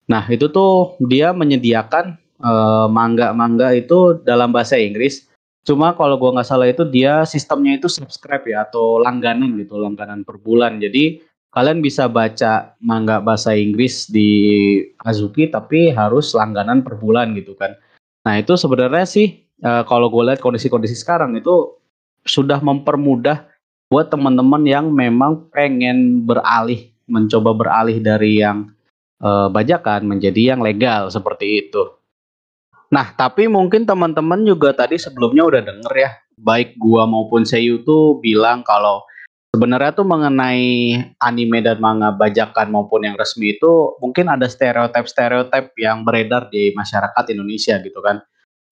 Nah 0.07 0.23
itu 0.31 0.47
tuh 0.49 0.95
dia 1.03 1.35
menyediakan 1.35 2.15
uh, 2.39 2.87
manga-manga 2.87 3.75
itu 3.75 4.23
dalam 4.23 4.55
bahasa 4.55 4.79
Inggris 4.79 5.27
Cuma 5.63 5.95
kalau 5.95 6.19
gua 6.19 6.36
nggak 6.36 6.47
salah 6.47 6.67
itu 6.67 6.84
dia 6.84 7.23
sistemnya 7.23 7.80
itu 7.80 7.88
subscribe 7.88 8.43
ya 8.43 8.67
atau 8.67 8.99
langganan 8.99 9.56
gitu, 9.56 9.80
langganan 9.80 10.28
per 10.28 10.36
bulan. 10.39 10.80
Jadi 10.84 11.23
kalian 11.54 11.80
bisa 11.80 12.10
baca 12.12 12.76
manga 12.84 13.23
bahasa 13.23 13.54
Inggris 13.56 14.10
di 14.10 14.30
Azuki 15.06 15.47
tapi 15.47 15.93
harus 15.93 16.36
langganan 16.36 16.84
per 16.84 16.99
bulan 16.99 17.32
gitu 17.38 17.56
kan. 17.56 17.78
Nah 18.26 18.41
itu 18.41 18.58
sebenarnya 18.58 19.06
sih 19.08 19.45
uh, 19.63 19.86
kalau 19.86 20.10
gue 20.10 20.23
lihat 20.28 20.41
kondisi-kondisi 20.41 20.97
sekarang 20.97 21.38
itu 21.38 21.78
sudah 22.26 22.60
mempermudah 22.60 23.47
buat 23.88 24.10
teman-teman 24.10 24.65
yang 24.65 24.89
memang 24.89 25.47
pengen 25.54 26.26
beralih, 26.26 26.89
mencoba 27.06 27.54
beralih 27.54 28.02
dari 28.02 28.41
yang 28.41 28.73
uh, 29.21 29.47
bajakan 29.54 30.10
menjadi 30.10 30.56
yang 30.56 30.65
legal 30.65 31.13
seperti 31.13 31.67
itu. 31.67 31.93
Nah, 32.93 33.10
tapi 33.17 33.49
mungkin 33.49 33.89
teman-teman 33.89 34.45
juga 34.45 34.69
tadi 34.69 35.01
sebelumnya 35.01 35.49
udah 35.49 35.62
denger 35.65 35.93
ya, 35.97 36.13
baik 36.38 36.77
gua 36.77 37.10
maupun 37.10 37.41
Seiyu 37.41 37.82
tuh 37.82 38.21
bilang 38.21 38.62
kalau 38.62 39.01
sebenarnya 39.49 39.97
tuh 39.97 40.06
mengenai 40.06 41.01
anime 41.17 41.65
dan 41.65 41.82
manga 41.82 42.13
bajakan 42.13 42.69
maupun 42.69 43.01
yang 43.10 43.17
resmi 43.17 43.58
itu 43.58 43.97
mungkin 43.97 44.29
ada 44.29 44.45
stereotip-stereotip 44.45 45.73
yang 45.82 46.06
beredar 46.06 46.53
di 46.53 46.69
masyarakat 46.77 47.34
Indonesia 47.34 47.82
gitu 47.82 47.97
kan. 47.97 48.21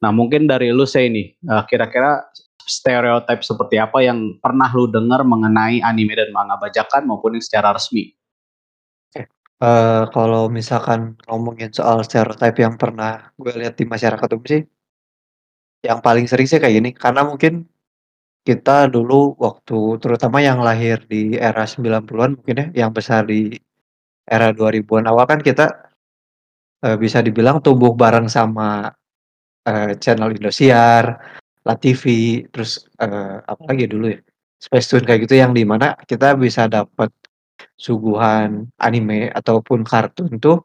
Nah, 0.05 0.13
mungkin 0.13 0.45
dari 0.45 0.69
lu 0.69 0.85
saya 0.85 1.09
ini 1.09 1.33
eh, 1.33 1.63
kira-kira 1.65 2.21
stereotip 2.61 3.41
seperti 3.41 3.81
apa 3.81 4.05
yang 4.05 4.37
pernah 4.37 4.69
lu 4.69 4.85
dengar 4.85 5.25
mengenai 5.25 5.81
anime 5.81 6.13
dan 6.13 6.29
manga 6.29 6.61
bajakan 6.61 7.09
maupun 7.09 7.41
yang 7.41 7.45
secara 7.45 7.73
resmi? 7.73 8.13
Uh, 9.61 10.09
kalau 10.09 10.49
misalkan 10.49 11.13
ngomongin 11.29 11.69
soal 11.69 12.01
stereotip 12.01 12.57
yang 12.57 12.81
pernah 12.81 13.29
gue 13.37 13.53
lihat 13.61 13.77
di 13.77 13.85
masyarakat 13.85 14.25
umum 14.33 14.47
sih, 14.49 14.61
yang 15.85 16.01
paling 16.01 16.25
sering 16.25 16.49
sih 16.49 16.57
kayak 16.57 16.81
gini, 16.81 16.89
karena 16.97 17.21
mungkin 17.21 17.69
kita 18.41 18.89
dulu 18.89 19.37
waktu 19.37 20.01
terutama 20.01 20.41
yang 20.41 20.65
lahir 20.65 20.97
di 21.05 21.37
era 21.37 21.61
90-an 21.69 22.41
mungkin 22.41 22.55
ya, 22.57 22.65
yang 22.73 22.89
besar 22.89 23.29
di 23.29 23.53
era 24.25 24.49
2000-an 24.49 25.05
awal 25.05 25.29
kan 25.29 25.45
kita 25.45 25.93
uh, 26.81 26.97
bisa 26.97 27.21
dibilang 27.21 27.61
tumbuh 27.61 27.93
bareng 27.93 28.25
sama 28.25 28.89
uh, 29.69 29.91
channel 30.01 30.33
Indosiar, 30.33 31.21
LaTV, 31.69 32.03
terus 32.49 32.89
uh, 32.97 33.45
apa 33.45 33.61
lagi 33.69 33.85
dulu 33.85 34.09
ya, 34.09 34.17
Space 34.57 34.89
Tune 34.89 35.05
kayak 35.05 35.29
gitu 35.29 35.37
yang 35.37 35.53
di 35.53 35.61
mana 35.61 35.93
kita 36.09 36.33
bisa 36.33 36.65
dapat 36.65 37.13
suguhan 37.85 38.69
anime 38.77 39.33
ataupun 39.33 39.81
kartun 39.91 40.37
tuh 40.37 40.57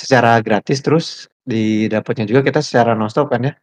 secara 0.00 0.38
gratis 0.46 0.78
terus 0.86 1.06
didapatnya 1.42 2.24
juga 2.30 2.40
kita 2.48 2.60
secara 2.62 2.94
nonstop 2.94 3.26
kan 3.34 3.42
ya. 3.50 3.54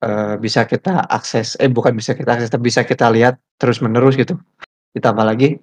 Eee, 0.00 0.34
bisa 0.40 0.64
kita 0.64 1.04
akses 1.12 1.60
eh, 1.60 1.68
bukan 1.68 1.92
bisa 2.00 2.16
kita 2.16 2.30
akses, 2.34 2.48
tapi 2.48 2.72
bisa 2.72 2.82
kita 2.88 3.06
lihat 3.12 3.36
terus-menerus 3.60 4.16
gitu. 4.16 4.34
Ditambah 4.96 5.24
lagi, 5.28 5.60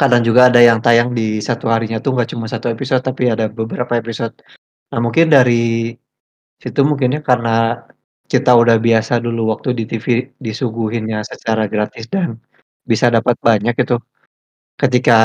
kadang 0.00 0.22
juga 0.28 0.48
ada 0.50 0.60
yang 0.62 0.78
tayang 0.84 1.10
di 1.18 1.38
satu 1.42 1.66
harinya 1.72 1.98
tuh 2.04 2.16
nggak 2.16 2.30
cuma 2.32 2.46
satu 2.50 2.66
episode, 2.74 3.02
tapi 3.04 3.30
ada 3.34 3.46
beberapa 3.50 3.92
episode. 3.98 4.34
Nah, 4.92 5.00
mungkin 5.04 5.30
dari 5.34 5.94
situ 6.62 6.80
mungkin 6.86 7.16
ya 7.16 7.22
karena 7.24 7.84
kita 8.30 8.52
udah 8.54 8.76
biasa 8.78 9.18
dulu 9.24 9.52
waktu 9.52 9.70
di 9.78 9.84
TV 9.90 10.06
disuguhinnya 10.38 11.20
secara 11.26 11.66
gratis 11.72 12.06
dan 12.10 12.38
bisa 12.86 13.10
dapat 13.12 13.36
banyak 13.42 13.74
itu, 13.78 13.96
ketika 14.80 15.18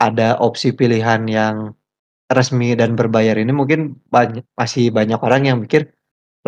ada 0.00 0.36
opsi 0.40 0.72
pilihan 0.76 1.24
yang 1.28 1.56
resmi 2.32 2.74
dan 2.78 2.94
berbayar 2.98 3.36
ini 3.38 3.52
mungkin 3.54 3.98
bany 4.12 4.42
masih 4.58 4.90
banyak 4.94 5.20
orang 5.22 5.42
yang 5.48 5.58
mikir, 5.62 5.90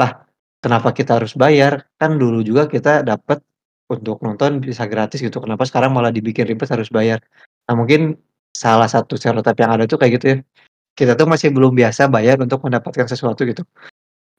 "Lah, 0.01 0.25
kenapa 0.65 0.93
kita 0.97 1.19
harus 1.21 1.35
bayar? 1.39 1.87
Kan 2.01 2.19
dulu 2.23 2.43
juga 2.47 2.69
kita 2.71 3.03
dapat 3.07 3.43
untuk 3.91 4.21
nonton 4.25 4.61
bisa 4.65 4.87
gratis 4.91 5.21
gitu, 5.25 5.39
kenapa 5.43 5.65
sekarang 5.69 5.93
malah 5.97 6.11
dibikin 6.15 6.47
ribet 6.49 6.69
harus 6.73 6.89
bayar?" 6.93 7.21
Nah, 7.69 7.75
mungkin 7.79 8.17
salah 8.57 8.89
satu 8.91 9.17
stereotip 9.21 9.57
yang 9.61 9.73
ada 9.77 9.85
tuh 9.91 9.99
kayak 10.01 10.13
gitu 10.21 10.27
ya, 10.35 10.39
kita 10.99 11.13
tuh 11.19 11.29
masih 11.31 11.51
belum 11.55 11.73
biasa 11.77 12.09
bayar 12.13 12.39
untuk 12.43 12.63
mendapatkan 12.67 13.07
sesuatu 13.11 13.45
gitu. 13.49 13.65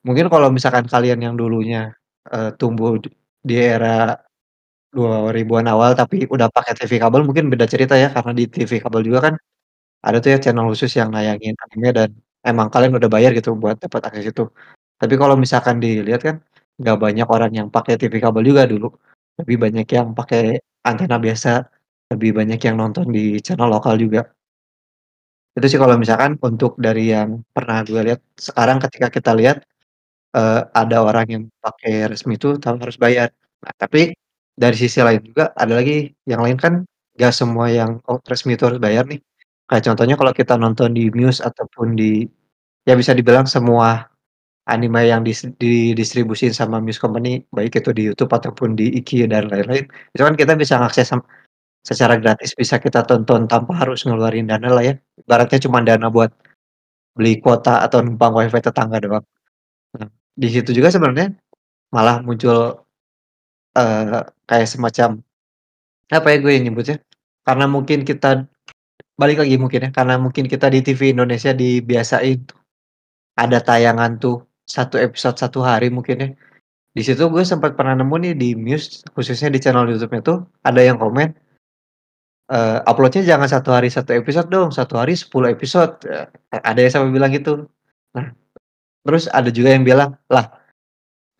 Mungkin 0.06 0.28
kalau 0.32 0.48
misalkan 0.52 0.84
kalian 0.88 1.20
yang 1.24 1.34
dulunya, 1.38 1.92
eee, 2.32 2.52
tumbuh 2.60 2.96
di 3.44 3.56
era 3.56 4.18
2000-an 4.96 5.66
awal 5.72 5.90
tapi 6.00 6.16
udah 6.34 6.48
pakai 6.56 6.72
TV 6.78 6.92
kabel 7.02 7.22
mungkin 7.28 7.46
beda 7.52 7.66
cerita 7.72 7.94
ya, 8.02 8.08
karena 8.14 8.32
di 8.38 8.44
TV 8.52 8.72
kabel 8.84 9.02
juga 9.08 9.20
kan 9.30 9.34
ada 10.06 10.18
tuh 10.22 10.30
ya 10.34 10.38
channel 10.44 10.66
khusus 10.72 10.92
yang 11.00 11.10
nayangin 11.14 11.54
anime 11.64 11.88
dan 11.98 12.10
emang 12.48 12.68
kalian 12.74 12.92
udah 12.98 13.10
bayar 13.14 13.30
gitu 13.38 13.50
buat 13.62 13.76
dapat 13.84 14.02
akses 14.08 14.26
itu. 14.32 14.42
Tapi 15.00 15.14
kalau 15.22 15.36
misalkan 15.44 15.76
dilihat 15.84 16.22
kan 16.28 16.36
nggak 16.80 16.96
banyak 17.04 17.26
orang 17.34 17.52
yang 17.58 17.68
pakai 17.74 17.94
TV 18.00 18.14
kabel 18.24 18.42
juga 18.50 18.64
dulu, 18.72 18.88
lebih 19.40 19.56
banyak 19.64 19.86
yang 19.96 20.08
pakai 20.18 20.40
antena 20.88 21.16
biasa, 21.24 21.50
lebih 22.12 22.30
banyak 22.38 22.60
yang 22.66 22.76
nonton 22.82 23.06
di 23.16 23.38
channel 23.46 23.68
lokal 23.74 23.96
juga. 24.00 24.34
Itu 25.56 25.66
sih 25.70 25.78
kalau 25.82 25.94
misalkan 26.02 26.34
untuk 26.42 26.74
dari 26.82 27.14
yang 27.14 27.30
pernah 27.54 27.78
gue 27.86 28.00
lihat, 28.10 28.20
sekarang 28.34 28.82
ketika 28.82 29.06
kita 29.16 29.30
lihat, 29.38 29.62
eee, 30.36 30.60
ada 30.74 30.96
orang 31.06 31.26
yang 31.34 31.44
pakai 31.64 32.10
resmi 32.12 32.34
itu 32.38 32.58
harus 32.62 32.96
bayar. 32.98 33.28
Nah, 33.64 33.74
tapi 33.78 34.14
dari 34.54 34.76
sisi 34.78 35.02
lain 35.02 35.22
juga 35.22 35.50
ada 35.58 35.74
lagi 35.78 36.14
yang 36.30 36.40
lain 36.44 36.58
kan 36.58 36.74
nggak 37.18 37.34
semua 37.34 37.70
yang 37.70 38.02
oh 38.10 38.18
resmi 38.26 38.54
itu 38.58 38.66
harus 38.66 38.78
bayar 38.82 39.06
nih. 39.06 39.20
Kayak 39.70 39.84
contohnya 39.90 40.14
kalau 40.20 40.32
kita 40.36 40.54
nonton 40.60 40.92
di 40.92 41.08
Muse 41.14 41.40
ataupun 41.40 41.96
di 41.96 42.28
ya 42.84 42.94
bisa 42.98 43.16
dibilang 43.16 43.48
semua 43.48 44.06
anime 44.68 45.08
yang 45.08 45.20
dis 45.24 45.44
sama 46.56 46.80
Muse 46.80 47.00
Company, 47.00 47.44
baik 47.52 47.80
itu 47.80 47.90
di 47.92 48.08
YouTube 48.08 48.32
ataupun 48.32 48.76
di 48.76 48.96
Iki 49.00 49.28
dan 49.28 49.48
lain-lain, 49.52 49.84
itu 50.16 50.22
kan 50.24 50.34
kita 50.36 50.52
bisa 50.56 50.80
ngakses 50.80 51.12
secara 51.84 52.16
gratis 52.16 52.56
bisa 52.56 52.80
kita 52.80 53.04
tonton 53.04 53.44
tanpa 53.44 53.76
harus 53.76 54.08
ngeluarin 54.08 54.48
dana 54.48 54.68
lah 54.72 54.84
ya, 54.84 54.94
ibaratnya 55.20 55.58
cuma 55.68 55.84
dana 55.84 56.08
buat 56.08 56.32
beli 57.16 57.40
kuota 57.44 57.84
atau 57.84 58.00
numpang 58.04 58.32
WiFi 58.36 58.60
tetangga 58.64 58.98
doang. 59.04 59.24
Nah, 60.00 60.08
di 60.36 60.48
situ 60.52 60.72
juga 60.76 60.88
sebenarnya 60.92 61.32
malah 61.92 62.20
muncul, 62.24 62.83
eee, 63.78 64.20
kayak 64.48 64.68
semacam, 64.70 65.10
apa 66.12 66.28
ya 66.32 66.38
gue 66.42 66.52
yang 66.56 66.64
nyebutnya, 66.72 66.98
karena 67.46 67.66
mungkin 67.70 68.04
kita 68.08 68.46
balik 69.20 69.38
lagi 69.44 69.56
mungkin 69.60 69.80
ya, 69.88 69.90
karena 69.94 70.16
mungkin 70.20 70.46
kita 70.50 70.68
di 70.72 70.80
TV 70.84 71.14
Indonesia 71.16 71.52
dibiasain 71.56 72.38
tuh, 72.48 72.58
ada 73.38 73.58
tayangan 73.62 74.18
tuh 74.22 74.44
1 74.66 74.96
episode 75.00 75.36
1 75.40 75.60
hari 75.64 75.88
mungkin 75.92 76.16
ya. 76.22 76.28
Di 76.96 77.02
situ 77.06 77.26
gue 77.30 77.44
sempat 77.46 77.74
pernah 77.78 77.94
nemu 77.98 78.16
nih 78.24 78.34
di 78.38 78.50
Muse, 78.58 79.04
khususnya 79.14 79.48
di 79.54 79.60
channel 79.62 79.86
YouTube-nya 79.90 80.22
tuh 80.26 80.38
ada 80.66 80.80
yang 80.82 80.98
komen, 81.00 81.34
eee, 82.52 82.78
"Upload-nya 82.88 83.22
jangan 83.26 83.48
1 83.50 83.70
hari 83.76 83.88
1 83.92 84.12
episode 84.16 84.48
dong, 84.52 84.70
1 84.74 84.96
hari 85.00 85.14
10 85.18 85.50
episode," 85.52 85.96
eee, 86.08 86.26
ada 86.52 86.78
yang 86.80 86.92
sampai 86.94 87.10
bilang 87.14 87.32
gitu. 87.34 87.66
Nah, 88.16 88.32
terus 89.06 89.26
ada 89.32 89.50
juga 89.54 89.74
yang 89.76 89.84
bilang, 89.86 90.16
"Lah, 90.32 90.48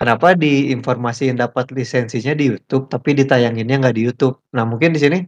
kenapa 0.00 0.34
diinformasiin 0.38 1.36
dapat 1.38 1.70
lisensinya 1.76 2.34
di 2.36 2.50
YouTube, 2.54 2.88
tapi 2.92 3.14
ditayanginnya 3.18 3.76
nggak 3.82 3.96
di 3.98 4.02
YouTube?" 4.08 4.36
Nah, 4.56 4.64
mungkin 4.68 4.92
di 4.96 5.00
sini, 5.02 5.18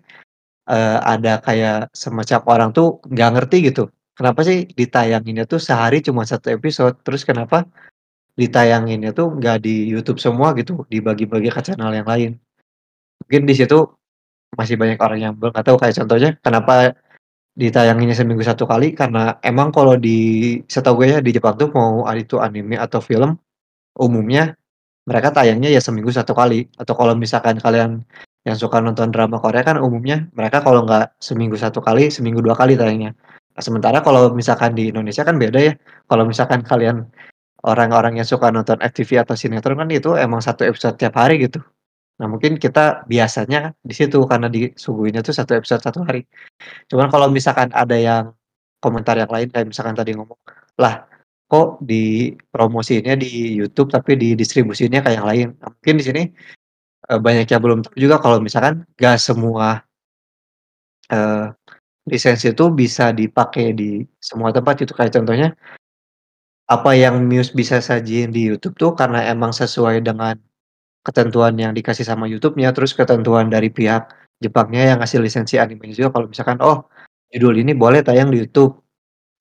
eee, 0.70 0.98
ada 1.04 1.40
kayak 1.44 1.90
semacam 1.96 2.40
orang 2.50 2.70
tuh 2.76 3.00
nggak 3.10 3.30
ngerti 3.38 3.58
gitu, 3.72 3.84
kenapa 4.18 4.40
sih 4.46 4.66
ditayanginnya 4.78 5.44
tuh 5.50 5.60
sehari 5.62 6.00
cuma 6.04 6.24
1 6.28 6.52
episode, 6.54 6.96
terus 7.06 7.22
kenapa 7.28 7.66
ditayanginnya 8.40 9.12
tuh 9.16 9.32
nggak 9.38 9.58
di 9.66 9.88
YouTube 9.92 10.18
semua 10.22 10.52
gitu, 10.58 10.84
dibagi-bagi 10.92 11.50
ke 11.52 11.60
channel 11.66 11.92
yang 11.94 12.08
lain. 12.08 12.32
Mungkin 13.24 13.42
di 13.50 13.54
situ 13.58 13.78
masih 14.58 14.76
banyak 14.80 14.98
orang 15.02 15.20
yang 15.20 15.34
belum 15.38 15.52
tahu, 15.56 15.76
kayak 15.80 15.96
contohnya 16.02 16.30
kenapa 16.44 16.94
ditayanginnya 17.58 18.16
seminggu 18.18 18.42
1 18.46 18.64
kali, 18.68 18.94
karena 18.96 19.38
emang 19.44 19.70
kalau 19.74 19.96
di 20.00 20.18
setahu 20.70 21.04
gue 21.04 21.08
ya 21.16 21.20
di 21.24 21.32
Jepang 21.36 21.56
tuh 21.60 21.68
mau 21.74 22.04
a 22.08 22.14
itu 22.18 22.38
anime 22.42 22.76
atau 22.80 23.00
film, 23.04 23.36
umumnya 23.98 24.54
mereka 25.08 25.30
tayangnya 25.34 25.70
ya 25.70 25.80
seminggu 25.82 26.10
1 26.10 26.34
kali, 26.34 26.66
atau 26.78 26.94
kalau 26.98 27.14
misalkan 27.14 27.58
kalian 27.62 28.02
yang 28.46 28.56
suka 28.58 28.78
nonton 28.82 29.10
drama 29.10 29.38
Korea 29.42 29.62
kan 29.66 29.78
umumnya 29.82 30.30
mereka 30.38 30.62
kalau 30.62 30.86
nggak 30.86 31.18
seminggu 31.22 31.58
1 31.58 31.82
kali, 31.82 32.10
seminggu 32.10 32.42
2 32.42 32.54
kali 32.58 32.78
tayangnya. 32.78 33.14
Nah, 33.56 33.62
sementara 33.64 34.02
kalau 34.04 34.30
misalkan 34.34 34.74
di 34.76 34.90
Indonesia 34.92 35.22
kan 35.26 35.38
beda 35.40 35.60
ya, 35.62 35.74
kalau 36.10 36.26
misalkan 36.28 36.62
kalian 36.62 37.06
orang-orang 37.66 38.20
yang 38.22 38.28
suka 38.28 38.50
nonton 38.54 38.78
FTV 38.82 39.24
atau 39.26 39.34
sinetron 39.38 39.78
kan 39.80 39.88
itu 39.90 40.14
emang 40.18 40.42
1 40.44 40.62
episode 40.68 40.94
tiap 41.00 41.16
hari 41.18 41.42
gitu. 41.48 41.62
Nah, 42.20 42.26
mungkin 42.30 42.56
kita 42.60 43.04
biasanya 43.10 43.74
di 43.84 43.94
situ 43.96 44.22
karena 44.28 44.48
disuguhinnya 44.52 45.20
tuh 45.26 45.34
1 45.36 45.52
episode 45.58 45.82
1 45.84 46.00
hari. 46.06 46.24
Cuman 46.90 47.08
kalau 47.12 47.28
misalkan 47.32 47.70
ada 47.74 47.96
yang 47.98 48.32
komentar 48.82 49.16
yang 49.18 49.30
lain 49.32 49.48
kayak 49.50 49.68
misalkan 49.72 49.96
tadi 49.96 50.14
ngomong, 50.16 50.38
"Lah, 50.80 51.04
kok 51.50 51.80
dipromosiinnya 51.84 53.14
di 53.20 53.56
YouTube 53.60 53.90
tapi 53.94 54.16
didistribusiinnya 54.18 55.00
ke 55.06 55.10
yang 55.16 55.26
lain?" 55.28 55.48
Nah, 55.62 55.70
mungkin 55.74 55.94
di 56.00 56.04
sini, 56.06 56.22
eee, 57.10 57.20
banyak 57.22 57.46
yang 57.50 57.62
belum 57.64 57.80
tahu 57.86 57.96
juga 58.00 58.16
kalau 58.22 58.38
misalkan 58.42 58.84
nggak 58.98 59.16
semua 59.22 59.84
eee, 61.10 61.54
lisensi 62.10 62.50
itu 62.54 62.66
bisa 62.74 63.12
dipakai 63.14 63.72
di 63.76 64.02
semua 64.18 64.50
tempat 64.56 64.74
gitu, 64.82 64.92
kayak 64.96 65.12
contohnya 65.16 65.54
apa 66.68 66.98
yang 66.98 67.22
Muse 67.30 67.54
bisa 67.54 67.78
sajiin 67.78 68.34
di 68.34 68.50
YouTube 68.50 68.74
tuh 68.74 68.90
karena 68.98 69.22
emang 69.30 69.54
sesuai 69.54 70.02
dengan 70.02 70.34
ketentuan 71.06 71.56
yang 71.58 71.72
dikasih 71.74 72.06
sama 72.06 72.26
YouTube-nya, 72.30 72.70
terus 72.76 72.94
ketentuan 72.94 73.50
dari 73.50 73.68
pihak 73.72 74.06
Jepangnya 74.42 74.94
yang 74.94 74.98
ngasih 75.02 75.20
lisensi 75.24 75.56
animenya 75.58 75.94
juga. 75.98 76.10
Kalau 76.20 76.28
misalkan, 76.30 76.58
"Oh, 76.62 76.86
judul 77.34 77.58
ini 77.62 77.74
boleh 77.74 78.02
tayang 78.06 78.30
di 78.34 78.42
YouTube, 78.46 78.78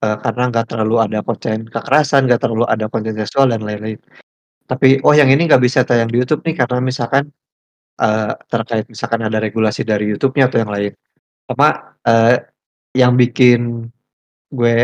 eee, 0.03 0.17
karena 0.23 0.43
nggak 0.51 0.65
terlalu 0.71 0.95
ada 1.05 1.19
konten 1.25 1.67
kekerasan, 1.69 2.27
nggak 2.27 2.41
terlalu 2.43 2.65
ada 2.67 2.85
konten 2.91 3.13
seksual 3.15 3.51
dan 3.53 3.61
lain-lain." 3.63 3.99
Tapi, 4.69 4.99
"Oh, 5.05 5.13
yang 5.15 5.29
ini 5.33 5.47
nggak 5.49 5.61
bisa 5.63 5.83
tayang 5.87 6.09
di 6.11 6.19
YouTube 6.23 6.43
nih 6.47 6.55
karena 6.65 6.79
misalkan" 6.83 7.29
eee, 8.01 8.33
terkait 8.51 8.85
misalkan 8.91 9.21
ada 9.27 9.39
regulasi 9.43 9.83
dari 9.87 10.09
YouTube-nya 10.13 10.49
atau 10.51 10.59
yang 10.63 10.71
lain. 10.73 10.93
Apa, 11.51 11.69
eee, 12.07 12.35
yang 12.97 13.13
bikin 13.19 13.89
gue 14.53 14.77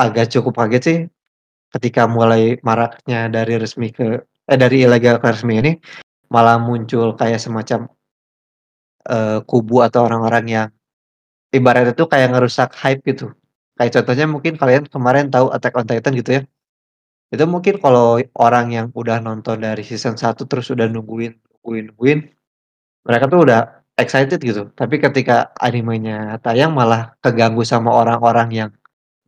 agak 0.00 0.28
cukup 0.34 0.54
kaget 0.66 0.82
sih, 0.84 0.98
ketika 1.78 2.06
mulai 2.10 2.58
maraknya 2.66 3.28
dari 3.32 3.56
resmi 3.60 3.90
ke 3.94 4.22
eh, 4.24 4.58
dari 4.60 4.84
ilegal 4.86 5.18
ke 5.22 5.28
resmi 5.32 5.60
ini, 5.62 5.72
malah 6.34 6.58
muncul 6.62 7.14
kayak 7.18 7.40
semacam 7.42 7.88
eee, 9.08 9.38
kubu 9.48 9.80
atau 9.86 10.04
orang-orang 10.04 10.44
yang 10.56 10.68
ibaratnya 11.54 11.94
tuh 11.96 12.08
kayak 12.12 12.30
ngerusak 12.34 12.70
hype 12.82 13.02
gitu. 13.08 13.32
Kayak 13.80 13.92
contohnya 13.96 14.26
mungkin 14.28 14.54
kalian 14.60 14.84
kemarin 14.92 15.32
tahu 15.32 15.48
Attack 15.56 15.72
on 15.80 15.88
Titan 15.88 16.12
gitu 16.12 16.30
ya. 16.36 16.42
Itu 17.32 17.44
mungkin 17.48 17.80
kalau 17.80 18.20
orang 18.36 18.70
yang 18.76 18.88
udah 18.94 19.20
nonton 19.24 19.64
dari 19.64 19.82
season 19.82 20.16
1 20.20 20.44
terus 20.48 20.68
udah 20.70 20.86
nungguin 20.92 21.32
nungguin 21.64 21.84
nungguin, 21.96 22.18
mereka 23.08 23.26
tuh 23.32 23.40
udah 23.48 23.60
excited 24.00 24.40
gitu. 24.42 24.70
Tapi 24.76 24.96
ketika 25.00 25.50
animenya 25.60 26.36
tayang 26.44 26.72
malah 26.76 27.16
keganggu 27.24 27.64
sama 27.64 27.92
orang-orang 27.92 28.48
yang 28.52 28.70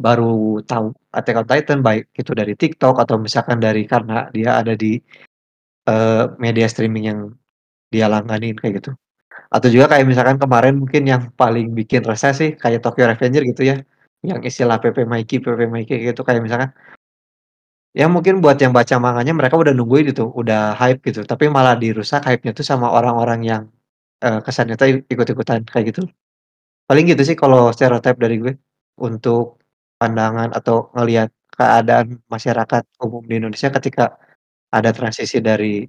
baru 0.01 0.61
tahu 0.67 0.93
Attack 1.17 1.37
on 1.43 1.47
Titan, 1.49 1.79
baik 1.87 2.11
itu 2.19 2.33
dari 2.37 2.55
TikTok 2.59 3.01
atau 3.03 3.17
misalkan 3.21 3.59
dari 3.63 3.89
karena 3.89 4.29
dia 4.35 4.61
ada 4.61 4.75
di, 4.77 5.01
eee, 5.89 6.25
media 6.43 6.67
streaming 6.71 7.05
yang 7.11 7.21
dia 7.93 8.07
langganin 8.11 8.57
kayak 8.59 8.83
gitu. 8.85 8.93
Atau 9.55 9.69
juga 9.73 9.93
kayak 9.97 10.07
misalkan 10.11 10.39
kemarin 10.43 10.79
mungkin 10.83 11.05
yang 11.09 11.23
paling 11.39 11.73
bikin 11.77 12.03
resah 12.07 12.33
sih 12.37 12.55
kayak 12.59 12.83
Tokyo 12.85 13.09
Revenger 13.11 13.43
gitu 13.49 13.63
ya, 13.69 13.77
yang 14.23 14.41
istilah 14.47 14.79
PP 14.83 14.99
Maiki 15.07 15.43
PP 15.43 15.61
Maiki 15.67 15.95
gitu 16.09 16.23
kayak 16.27 16.43
misalkan 16.47 16.71
ya 17.93 18.09
mungkin 18.09 18.41
buat 18.41 18.57
yang 18.57 18.73
baca 18.73 18.97
manganya 18.97 19.37
mereka 19.37 19.61
udah 19.61 19.77
nungguin 19.77 20.17
gitu, 20.17 20.33
udah 20.33 20.73
hype 20.81 21.05
gitu, 21.13 21.29
tapi 21.29 21.53
malah 21.53 21.77
dirusak 21.77 22.25
hype-nya 22.25 22.57
tuh 22.57 22.65
sama 22.65 22.89
orang-orang 22.89 23.41
yang, 23.45 23.63
eee, 24.25 24.41
kesannya 24.45 24.77
tuh 24.81 25.05
ikut-ikutan 25.13 25.61
kayak 25.69 25.93
gitu. 25.93 26.09
Paling 26.89 27.07
gitu 27.11 27.23
sih 27.27 27.37
kalau 27.39 27.71
stereotype 27.75 28.19
dari 28.21 28.37
gue, 28.43 28.55
untuk 29.01 29.61
pandangan 30.01 30.53
atau 30.57 30.91
ngelihat 30.97 31.31
keadaan 31.57 32.21
masyarakat 32.29 32.85
umum 33.05 33.23
di 33.29 33.35
Indonesia 33.41 33.71
ketika 33.75 34.17
ada 34.73 34.91
transisi 34.97 35.41
dari, 35.45 35.85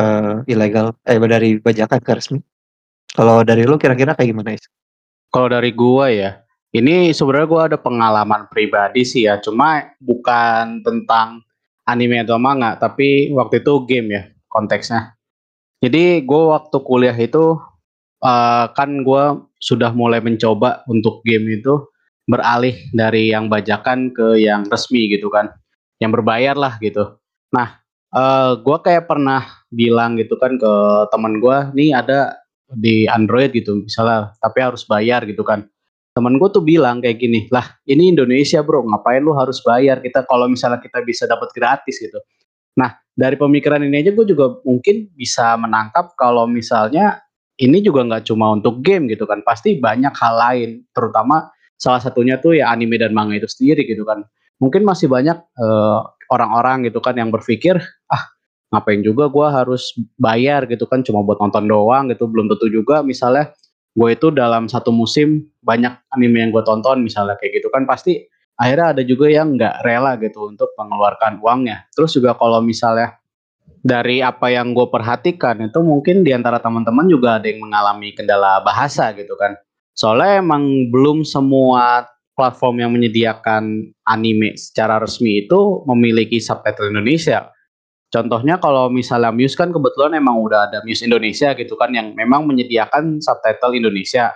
eee, 0.00 0.34
ilegal 0.50 0.96
eh, 1.08 1.18
dari 1.20 1.58
bajakan 1.60 2.00
ke 2.04 2.12
resmi. 2.18 2.40
Kalau 3.16 3.42
dari 3.46 3.64
lu 3.68 3.76
kira-kira 3.80 4.14
kayak 4.18 4.30
gimana, 4.34 4.54
Is? 4.56 4.66
Kalau 5.34 5.48
dari 5.52 5.70
gua 5.76 6.10
ya, 6.12 6.42
ini 6.70 7.10
sebenarnya 7.10 7.48
gua 7.50 7.62
ada 7.66 7.78
pengalaman 7.78 8.46
pribadi 8.46 9.02
sih 9.02 9.26
ya, 9.26 9.42
cuma 9.42 9.90
bukan 9.98 10.86
tentang 10.86 11.42
anime 11.90 12.22
atau 12.22 12.38
manga, 12.38 12.78
tapi 12.78 13.34
waktu 13.34 13.58
itu 13.58 13.72
game 13.90 14.08
ya 14.14 14.22
konteksnya. 14.46 15.18
Jadi 15.80 16.22
gue 16.22 16.42
waktu 16.52 16.76
kuliah 16.84 17.16
itu 17.16 17.56
uh, 18.22 18.66
kan 18.76 18.90
gue 19.02 19.24
sudah 19.58 19.90
mulai 19.96 20.20
mencoba 20.20 20.84
untuk 20.86 21.24
game 21.24 21.58
itu 21.58 21.88
beralih 22.28 22.76
dari 22.94 23.32
yang 23.32 23.50
bajakan 23.50 24.12
ke 24.14 24.38
yang 24.38 24.68
resmi 24.70 25.10
gitu 25.10 25.32
kan, 25.32 25.50
yang 25.98 26.14
berbayar 26.14 26.54
lah 26.54 26.78
gitu. 26.78 27.18
Nah, 27.50 27.82
uh, 28.14 28.20
eh, 28.20 28.50
gue 28.62 28.76
kayak 28.86 29.10
pernah 29.10 29.42
bilang 29.74 30.14
gitu 30.14 30.38
kan 30.38 30.54
ke 30.54 30.72
teman 31.10 31.42
gue, 31.42 31.58
nih 31.74 31.90
ada 31.96 32.38
di 32.70 33.10
Android 33.10 33.50
gitu 33.50 33.82
misalnya, 33.82 34.30
tapi 34.38 34.62
harus 34.62 34.86
bayar 34.86 35.26
gitu 35.26 35.42
kan 35.42 35.66
temen 36.10 36.42
gue 36.42 36.48
tuh 36.50 36.64
bilang 36.64 36.98
kayak 36.98 37.22
gini 37.22 37.46
lah 37.54 37.78
ini 37.86 38.10
Indonesia 38.10 38.60
bro 38.66 38.82
ngapain 38.82 39.22
lu 39.22 39.34
harus 39.38 39.62
bayar? 39.62 40.02
Kita 40.02 40.26
kalau 40.26 40.50
misalnya 40.50 40.82
kita 40.82 41.00
bisa 41.06 41.24
dapat 41.30 41.54
gratis 41.54 42.02
gitu. 42.02 42.18
Nah 42.78 42.98
dari 43.14 43.38
pemikiran 43.38 43.82
ini 43.82 44.02
aja 44.02 44.10
gue 44.14 44.26
juga 44.26 44.58
mungkin 44.66 45.10
bisa 45.14 45.54
menangkap 45.54 46.14
kalau 46.18 46.50
misalnya 46.50 47.22
ini 47.60 47.84
juga 47.84 48.02
nggak 48.08 48.24
cuma 48.26 48.56
untuk 48.56 48.80
game 48.80 49.06
gitu 49.12 49.28
kan. 49.28 49.44
Pasti 49.44 49.78
banyak 49.78 50.14
hal 50.16 50.34
lain 50.34 50.70
terutama 50.96 51.52
salah 51.76 52.00
satunya 52.00 52.40
tuh 52.40 52.56
ya 52.56 52.72
anime 52.72 52.96
dan 52.96 53.12
manga 53.12 53.36
itu 53.36 53.46
sendiri 53.46 53.84
gitu 53.84 54.02
kan. 54.02 54.24
Mungkin 54.58 54.84
masih 54.84 55.08
banyak 55.08 55.36
eh, 55.36 56.00
orang-orang 56.32 56.88
gitu 56.88 56.98
kan 57.04 57.16
yang 57.16 57.28
berpikir 57.28 57.76
ah 58.08 58.24
ngapain 58.70 59.02
juga 59.02 59.26
gue 59.28 59.46
harus 59.46 59.92
bayar 60.16 60.64
gitu 60.66 60.88
kan. 60.88 61.04
Cuma 61.04 61.20
buat 61.20 61.38
nonton 61.38 61.68
doang 61.68 62.08
gitu 62.08 62.24
belum 62.26 62.48
tentu 62.48 62.66
juga. 62.72 63.04
Misalnya 63.04 63.52
gue 63.94 64.10
itu 64.14 64.30
dalam 64.30 64.70
satu 64.70 64.94
musim 64.94 65.50
banyak 65.62 65.92
anime 66.14 66.46
yang 66.46 66.50
gue 66.54 66.62
tonton 66.62 67.02
misalnya 67.02 67.34
kayak 67.38 67.58
gitu 67.58 67.68
kan 67.72 67.84
pasti 67.84 68.26
akhirnya 68.54 68.98
ada 68.98 69.02
juga 69.02 69.26
yang 69.26 69.58
nggak 69.58 69.82
rela 69.82 70.14
gitu 70.20 70.46
untuk 70.46 70.70
mengeluarkan 70.78 71.42
uangnya 71.42 71.90
terus 71.94 72.14
juga 72.14 72.38
kalau 72.38 72.62
misalnya 72.62 73.20
dari 73.80 74.20
apa 74.20 74.52
yang 74.52 74.76
gue 74.76 74.86
perhatikan 74.92 75.56
itu 75.64 75.80
mungkin 75.80 76.20
di 76.20 76.36
antara 76.36 76.60
teman-teman 76.60 77.08
juga 77.08 77.40
ada 77.40 77.48
yang 77.48 77.64
mengalami 77.64 78.12
kendala 78.12 78.60
bahasa 78.60 79.12
gitu 79.16 79.32
kan. 79.40 79.56
Soalnya 79.96 80.44
emang 80.44 80.92
belum 80.92 81.24
semua 81.24 82.04
platform 82.36 82.80
yang 82.80 82.92
menyediakan 82.92 83.92
anime 84.08 84.56
secara 84.56 85.00
resmi 85.00 85.44
itu 85.44 85.84
memiliki 85.88 86.40
subtitle 86.40 86.88
Indonesia 86.88 87.52
Contohnya 88.10 88.58
kalau 88.58 88.90
misalnya 88.90 89.30
Muse 89.30 89.54
kan 89.54 89.70
kebetulan 89.70 90.18
emang 90.18 90.42
udah 90.42 90.66
ada 90.66 90.82
Muse 90.82 91.06
Indonesia 91.06 91.54
gitu 91.54 91.78
kan 91.78 91.94
yang 91.94 92.10
memang 92.18 92.42
menyediakan 92.42 93.22
subtitle 93.22 93.78
Indonesia. 93.78 94.34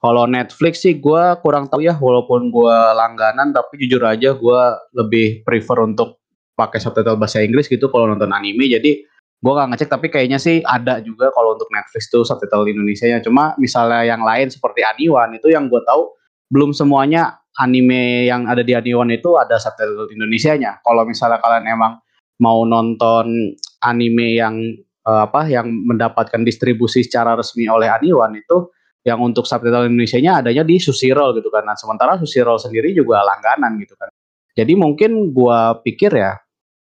Kalau 0.00 0.24
Netflix 0.24 0.80
sih 0.80 0.96
gue 0.96 1.24
kurang 1.44 1.68
tahu 1.68 1.84
ya 1.84 1.92
walaupun 2.00 2.48
gue 2.48 2.76
langganan 2.96 3.52
tapi 3.52 3.76
jujur 3.84 4.00
aja 4.00 4.32
gue 4.32 4.60
lebih 4.96 5.44
prefer 5.44 5.84
untuk 5.84 6.24
pakai 6.56 6.80
subtitle 6.80 7.20
bahasa 7.20 7.44
Inggris 7.44 7.68
gitu 7.68 7.92
kalau 7.92 8.08
nonton 8.08 8.32
anime. 8.32 8.64
Jadi 8.72 9.04
gue 9.40 9.52
gak 9.56 9.68
ngecek 9.72 9.88
tapi 9.88 10.06
kayaknya 10.12 10.36
sih 10.36 10.60
ada 10.64 11.00
juga 11.00 11.32
kalau 11.32 11.56
untuk 11.56 11.68
Netflix 11.72 12.12
tuh 12.12 12.24
subtitle 12.28 12.68
Indonesia 12.68 13.08
nya 13.08 13.24
cuma 13.24 13.56
misalnya 13.56 14.04
yang 14.04 14.20
lain 14.20 14.52
seperti 14.52 14.84
Aniwan 14.84 15.32
itu 15.32 15.48
yang 15.48 15.72
gue 15.72 15.80
tahu 15.88 16.12
belum 16.52 16.76
semuanya 16.76 17.40
anime 17.56 18.28
yang 18.28 18.44
ada 18.44 18.60
di 18.60 18.76
Aniwan 18.76 19.08
itu 19.08 19.40
ada 19.40 19.56
subtitle 19.56 20.12
Indonesia 20.12 20.52
nya 20.60 20.76
kalau 20.84 21.08
misalnya 21.08 21.40
kalian 21.40 21.72
emang 21.72 21.96
mau 22.40 22.64
nonton 22.64 23.54
anime 23.84 24.36
yang 24.40 24.56
uh, 25.04 25.28
apa 25.28 25.46
yang 25.46 25.68
mendapatkan 25.68 26.40
distribusi 26.42 27.04
secara 27.04 27.36
resmi 27.36 27.68
oleh 27.68 27.88
Aniwan 27.88 28.34
itu 28.36 28.72
yang 29.04 29.20
untuk 29.20 29.48
subtitle 29.48 29.88
Indonesia-nya 29.88 30.44
adanya 30.44 30.60
di 30.60 30.76
Susiroll 30.76 31.32
gitu 31.40 31.48
kan. 31.48 31.64
Nah, 31.64 31.76
sementara 31.76 32.20
Susiroll 32.20 32.60
sendiri 32.60 32.92
juga 32.92 33.24
langganan 33.24 33.80
gitu 33.80 33.96
kan. 33.96 34.12
Jadi 34.52 34.76
mungkin 34.76 35.32
gua 35.32 35.80
pikir 35.80 36.12
ya 36.12 36.36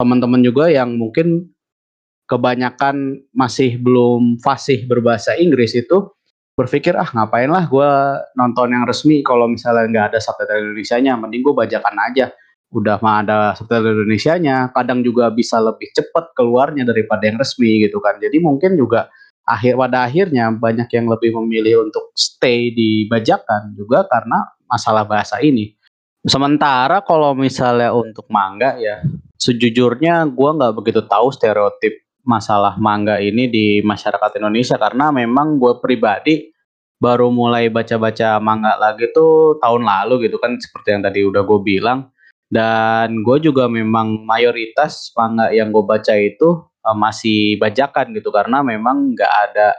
teman-teman 0.01 0.41
juga 0.41 0.67
yang 0.67 0.97
mungkin 0.97 1.53
kebanyakan 2.25 3.21
masih 3.35 3.77
belum 3.77 4.41
fasih 4.41 4.87
berbahasa 4.87 5.37
Inggris 5.37 5.75
itu 5.77 6.09
berpikir 6.55 6.95
ah 6.95 7.07
ngapain 7.11 7.47
lah 7.51 7.67
gue 7.67 7.91
nonton 8.39 8.71
yang 8.71 8.83
resmi 8.87 9.19
kalau 9.23 9.47
misalnya 9.51 9.87
nggak 9.87 10.05
ada 10.15 10.19
subtitle 10.19 10.57
Indonesia-nya 10.71 11.15
mending 11.19 11.43
gue 11.43 11.53
bajakan 11.55 11.95
aja 12.11 12.31
udah 12.71 13.03
mah 13.03 13.23
ada 13.23 13.37
subtitle 13.53 13.99
Indonesia-nya, 13.99 14.71
kadang 14.71 15.03
juga 15.03 15.27
bisa 15.27 15.59
lebih 15.59 15.91
cepat 15.91 16.31
keluarnya 16.33 16.87
daripada 16.87 17.27
yang 17.27 17.35
resmi 17.35 17.83
gitu 17.83 17.99
kan. 17.99 18.15
Jadi 18.17 18.39
mungkin 18.39 18.79
juga 18.79 19.11
akhir 19.43 19.75
pada 19.75 20.07
akhirnya 20.07 20.47
banyak 20.55 20.87
yang 20.95 21.11
lebih 21.11 21.35
memilih 21.43 21.83
untuk 21.91 22.15
stay 22.15 22.71
di 22.71 23.05
bajakan 23.11 23.75
juga 23.75 24.07
karena 24.07 24.47
masalah 24.71 25.03
bahasa 25.03 25.43
ini. 25.43 25.75
Sementara 26.23 27.03
kalau 27.03 27.35
misalnya 27.35 27.91
untuk 27.91 28.29
manga 28.31 28.79
ya, 28.79 29.03
sejujurnya 29.35 30.29
gue 30.31 30.49
nggak 30.55 30.73
begitu 30.77 31.01
tahu 31.09 31.33
stereotip 31.33 32.07
masalah 32.21 32.77
manga 32.77 33.17
ini 33.17 33.49
di 33.49 33.81
masyarakat 33.81 34.37
Indonesia 34.37 34.77
karena 34.77 35.09
memang 35.09 35.57
gue 35.57 35.81
pribadi 35.81 36.53
baru 37.01 37.33
mulai 37.33 37.73
baca-baca 37.73 38.37
manga 38.37 38.77
lagi 38.77 39.09
tuh 39.09 39.57
tahun 39.57 39.81
lalu 39.81 40.29
gitu 40.29 40.37
kan 40.37 40.53
seperti 40.61 40.93
yang 40.93 41.01
tadi 41.01 41.25
udah 41.25 41.41
gue 41.41 41.59
bilang 41.65 42.13
dan 42.51 43.23
gue 43.23 43.37
juga 43.39 43.71
memang 43.71 44.27
mayoritas 44.27 45.15
manga 45.15 45.47
yang 45.55 45.71
gue 45.71 45.87
baca 45.87 46.11
itu 46.19 46.59
uh, 46.83 46.97
masih 46.99 47.55
bajakan 47.55 48.11
gitu 48.11 48.27
karena 48.27 48.59
memang 48.59 49.15
nggak 49.15 49.33
ada 49.49 49.71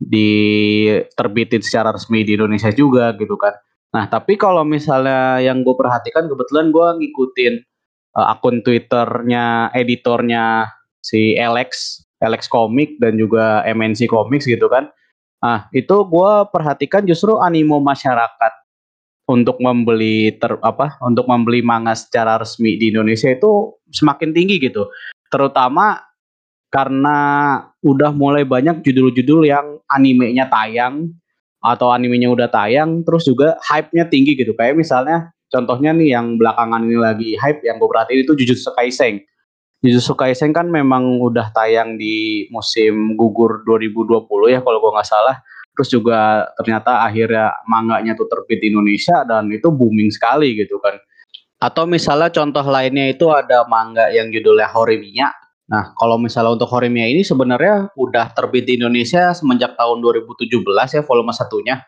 diterbitin 0.00 1.60
secara 1.60 1.92
resmi 1.92 2.24
di 2.24 2.40
Indonesia 2.40 2.72
juga 2.72 3.12
gitu 3.20 3.36
kan. 3.36 3.52
Nah 3.92 4.08
tapi 4.08 4.40
kalau 4.40 4.64
misalnya 4.64 5.44
yang 5.44 5.60
gue 5.60 5.76
perhatikan 5.76 6.24
kebetulan 6.24 6.72
gue 6.72 6.88
ngikutin 7.04 7.54
uh, 8.16 8.32
akun 8.32 8.64
Twitternya 8.64 9.76
editornya 9.76 10.72
si 11.04 11.36
Alex, 11.36 12.00
Alex 12.24 12.48
Comic 12.48 12.96
dan 12.96 13.20
juga 13.20 13.60
MNC 13.68 14.08
Comics 14.08 14.48
gitu 14.48 14.72
kan. 14.72 14.88
Nah 15.44 15.68
itu 15.76 15.96
gue 16.08 16.32
perhatikan 16.48 17.04
justru 17.04 17.36
animo 17.36 17.76
masyarakat 17.76 18.65
untuk 19.26 19.58
membeli 19.58 20.38
ter 20.38 20.54
apa 20.62 20.94
untuk 21.02 21.26
membeli 21.26 21.58
manga 21.60 21.98
secara 21.98 22.38
resmi 22.38 22.78
di 22.78 22.94
Indonesia 22.94 23.26
itu 23.26 23.74
semakin 23.90 24.30
tinggi 24.30 24.62
gitu. 24.62 24.86
Terutama 25.26 25.98
karena 26.70 27.18
udah 27.82 28.10
mulai 28.14 28.46
banyak 28.46 28.86
judul-judul 28.86 29.50
yang 29.50 29.82
animenya 29.90 30.46
tayang 30.46 31.10
atau 31.58 31.90
animenya 31.90 32.30
udah 32.30 32.46
tayang 32.46 33.02
terus 33.02 33.26
juga 33.26 33.58
hype-nya 33.66 34.06
tinggi 34.06 34.38
gitu. 34.38 34.54
Kayak 34.54 34.78
misalnya 34.78 35.34
contohnya 35.50 35.90
nih 35.90 36.14
yang 36.14 36.38
belakangan 36.38 36.86
ini 36.86 36.98
lagi 36.98 37.30
hype 37.38 37.66
yang 37.66 37.82
gue 37.82 37.88
perhatiin 37.90 38.22
itu 38.22 38.32
Jujutsu 38.38 38.70
Kaisen. 38.78 39.22
Jujutsu 39.82 40.14
Kaisen 40.14 40.54
kan 40.54 40.70
memang 40.70 41.18
udah 41.18 41.50
tayang 41.50 41.98
di 41.98 42.46
musim 42.54 43.18
gugur 43.18 43.66
2020 43.66 44.54
ya 44.54 44.60
kalau 44.62 44.78
gue 44.78 44.90
nggak 44.94 45.08
salah 45.10 45.42
terus 45.76 45.92
juga 45.92 46.48
ternyata 46.56 47.04
akhirnya 47.04 47.52
manganya 47.68 48.16
tuh 48.16 48.24
terbit 48.26 48.64
di 48.64 48.72
Indonesia 48.72 49.22
dan 49.28 49.52
itu 49.52 49.68
booming 49.68 50.08
sekali 50.08 50.56
gitu 50.56 50.80
kan. 50.80 50.96
Atau 51.60 51.84
misalnya 51.84 52.32
contoh 52.32 52.64
lainnya 52.64 53.12
itu 53.12 53.28
ada 53.28 53.68
manga 53.68 54.08
yang 54.08 54.32
judulnya 54.32 54.72
Horimiya. 54.72 55.28
Nah 55.68 55.92
kalau 56.00 56.16
misalnya 56.16 56.56
untuk 56.56 56.72
Horimiya 56.72 57.12
ini 57.12 57.20
sebenarnya 57.20 57.92
udah 57.92 58.32
terbit 58.32 58.64
di 58.64 58.80
Indonesia 58.80 59.36
semenjak 59.36 59.76
tahun 59.76 60.00
2017 60.00 60.64
ya 60.96 61.02
volume 61.04 61.36
satunya. 61.36 61.84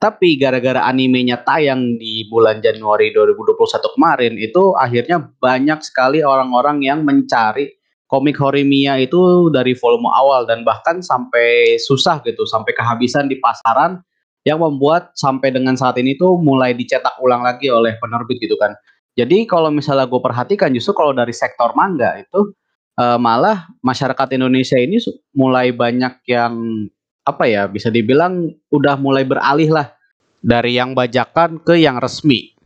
Tapi 0.00 0.40
gara-gara 0.40 0.84
animenya 0.88 1.44
tayang 1.44 2.00
di 2.00 2.24
bulan 2.28 2.60
Januari 2.64 3.12
2021 3.12 3.96
kemarin 3.96 4.32
itu 4.40 4.72
akhirnya 4.72 5.20
banyak 5.20 5.80
sekali 5.84 6.24
orang-orang 6.24 6.80
yang 6.80 7.04
mencari 7.04 7.79
komik 8.10 8.34
Horimiya 8.42 8.98
itu 8.98 9.48
dari 9.54 9.72
volume 9.78 10.10
awal 10.10 10.42
dan 10.44 10.66
bahkan 10.66 10.98
sampai 10.98 11.78
susah 11.78 12.18
gitu, 12.26 12.42
sampai 12.42 12.74
kehabisan 12.74 13.30
di 13.30 13.38
pasaran 13.38 14.02
yang 14.42 14.58
membuat 14.58 15.14
sampai 15.14 15.54
dengan 15.54 15.78
saat 15.78 15.94
ini 16.02 16.18
tuh 16.18 16.34
mulai 16.42 16.74
dicetak 16.74 17.22
ulang 17.22 17.46
lagi 17.46 17.70
oleh 17.70 17.94
penerbit 18.02 18.42
gitu 18.42 18.58
kan. 18.58 18.74
Jadi 19.14 19.46
kalau 19.46 19.70
misalnya 19.70 20.10
gue 20.10 20.18
perhatikan 20.18 20.74
justru 20.74 20.90
kalau 20.96 21.14
dari 21.14 21.30
sektor 21.30 21.70
manga 21.78 22.18
itu 22.18 22.50
uh, 22.98 23.18
malah 23.20 23.70
masyarakat 23.84 24.28
Indonesia 24.34 24.80
ini 24.80 24.98
mulai 25.36 25.70
banyak 25.70 26.24
yang 26.26 26.86
apa 27.22 27.44
ya 27.46 27.68
bisa 27.70 27.92
dibilang 27.92 28.50
udah 28.74 28.96
mulai 28.98 29.22
beralih 29.22 29.70
lah 29.70 29.92
dari 30.40 30.80
yang 30.80 30.96
bajakan 30.96 31.60
ke 31.62 31.78
yang 31.78 32.00
resmi. 32.00 32.56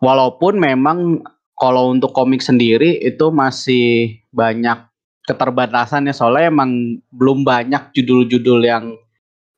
Walaupun 0.00 0.56
memang 0.56 1.20
kalau 1.60 1.92
untuk 1.92 2.16
komik 2.16 2.40
sendiri 2.40 2.96
itu 3.04 3.28
masih 3.28 4.16
banyak 4.32 4.80
keterbatasan 5.28 6.08
ya. 6.08 6.14
Soalnya 6.16 6.48
emang 6.48 6.98
belum 7.12 7.44
banyak 7.44 7.92
judul-judul 7.92 8.64
yang 8.64 8.96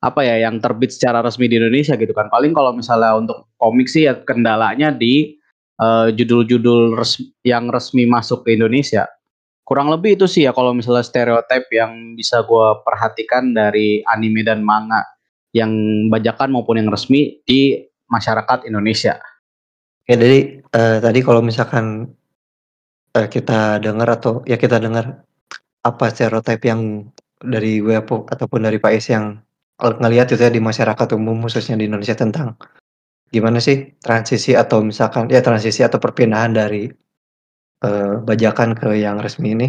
apa 0.03 0.27
ya 0.27 0.51
yang 0.51 0.59
terbit 0.59 0.91
secara 0.91 1.23
resmi 1.23 1.47
di 1.47 1.63
Indonesia 1.63 1.95
gitu 1.95 2.11
kan. 2.11 2.27
Paling 2.27 2.51
kalau 2.51 2.75
misalnya 2.75 3.15
untuk 3.15 3.47
komik 3.57 3.87
sih 3.87 4.11
ya 4.11 4.19
kendalanya 4.19 4.91
di 4.91 5.39
uh, 5.79 6.11
judul-judul 6.11 6.99
res 6.99 7.23
yang 7.47 7.71
resmi 7.71 8.05
masuk 8.11 8.43
ke 8.43 8.59
Indonesia. 8.59 9.07
Kurang 9.63 9.95
lebih 9.95 10.19
itu 10.19 10.27
sih 10.27 10.43
ya 10.43 10.51
kalau 10.51 10.75
misalnya 10.75 11.07
stereotip 11.07 11.71
yang 11.71 12.19
bisa 12.19 12.43
gue 12.43 12.67
perhatikan 12.83 13.55
dari 13.55 14.03
anime 14.11 14.43
dan 14.43 14.67
manga 14.67 15.07
yang 15.55 15.71
bajakan 16.11 16.51
maupun 16.51 16.83
yang 16.83 16.91
resmi 16.91 17.39
di 17.47 17.79
masyarakat 18.11 18.67
Indonesia. 18.67 19.23
Ya 20.11 20.19
jadi 20.19 20.63
uh, 20.75 20.99
tadi 20.99 21.21
kalau 21.23 21.41
misalkan 21.45 22.11
uh, 23.15 23.29
kita 23.31 23.79
dengar 23.79 24.09
atau 24.19 24.43
ya 24.49 24.59
kita 24.59 24.83
dengar 24.83 25.23
apa 25.83 26.05
stereotype 26.11 26.63
yang 26.67 27.07
dari 27.43 27.83
gue 27.83 27.99
ataupun 28.03 28.67
dari 28.67 28.79
Pak 28.79 28.93
Is 28.95 29.11
yang 29.11 29.39
ngelihat 29.83 30.31
itu 30.31 30.39
ya 30.39 30.51
di 30.51 30.63
masyarakat 30.63 31.09
umum 31.19 31.43
khususnya 31.43 31.75
di 31.75 31.91
Indonesia 31.91 32.15
tentang 32.15 32.55
gimana 33.35 33.59
sih 33.59 33.99
transisi 33.99 34.55
atau 34.55 34.85
misalkan 34.85 35.27
ya 35.27 35.43
transisi 35.43 35.83
atau 35.83 35.99
perpindahan 35.99 36.55
dari 36.55 36.87
uh, 37.83 38.23
bajakan 38.23 38.79
ke 38.79 38.95
yang 39.03 39.19
resmi 39.19 39.59
ini. 39.59 39.69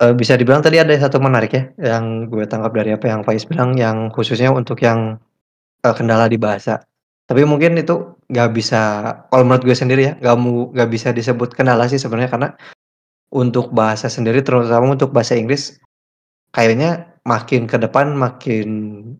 Uh, 0.00 0.16
bisa 0.16 0.36
dibilang 0.36 0.64
tadi 0.64 0.80
ada 0.80 0.96
satu 0.96 1.20
menarik 1.20 1.52
ya 1.52 1.64
yang 1.76 2.28
gue 2.28 2.44
tangkap 2.48 2.72
dari 2.72 2.96
apa 2.96 3.04
yang 3.08 3.20
Faiz 3.20 3.44
bilang 3.44 3.76
yang 3.76 4.08
khususnya 4.08 4.48
untuk 4.52 4.80
yang 4.80 5.20
uh, 5.84 5.94
kendala 5.96 6.28
di 6.28 6.40
bahasa. 6.40 6.80
Tapi 7.28 7.44
mungkin 7.44 7.76
itu 7.78 8.19
nggak 8.30 8.50
bisa 8.54 8.80
kalau 9.28 9.42
menurut 9.42 9.66
gue 9.66 9.76
sendiri 9.76 10.02
ya 10.06 10.12
nggak 10.22 10.36
mau 10.38 10.70
nggak 10.70 10.90
bisa 10.90 11.08
disebut 11.10 11.52
kendala 11.52 11.90
sih 11.90 11.98
sebenarnya 11.98 12.30
karena 12.30 12.48
untuk 13.34 13.74
bahasa 13.74 14.06
sendiri 14.06 14.42
terutama 14.46 14.94
untuk 14.94 15.10
bahasa 15.10 15.34
Inggris 15.34 15.82
kayaknya 16.54 17.10
makin 17.26 17.66
ke 17.66 17.76
depan 17.78 18.14
makin 18.14 18.68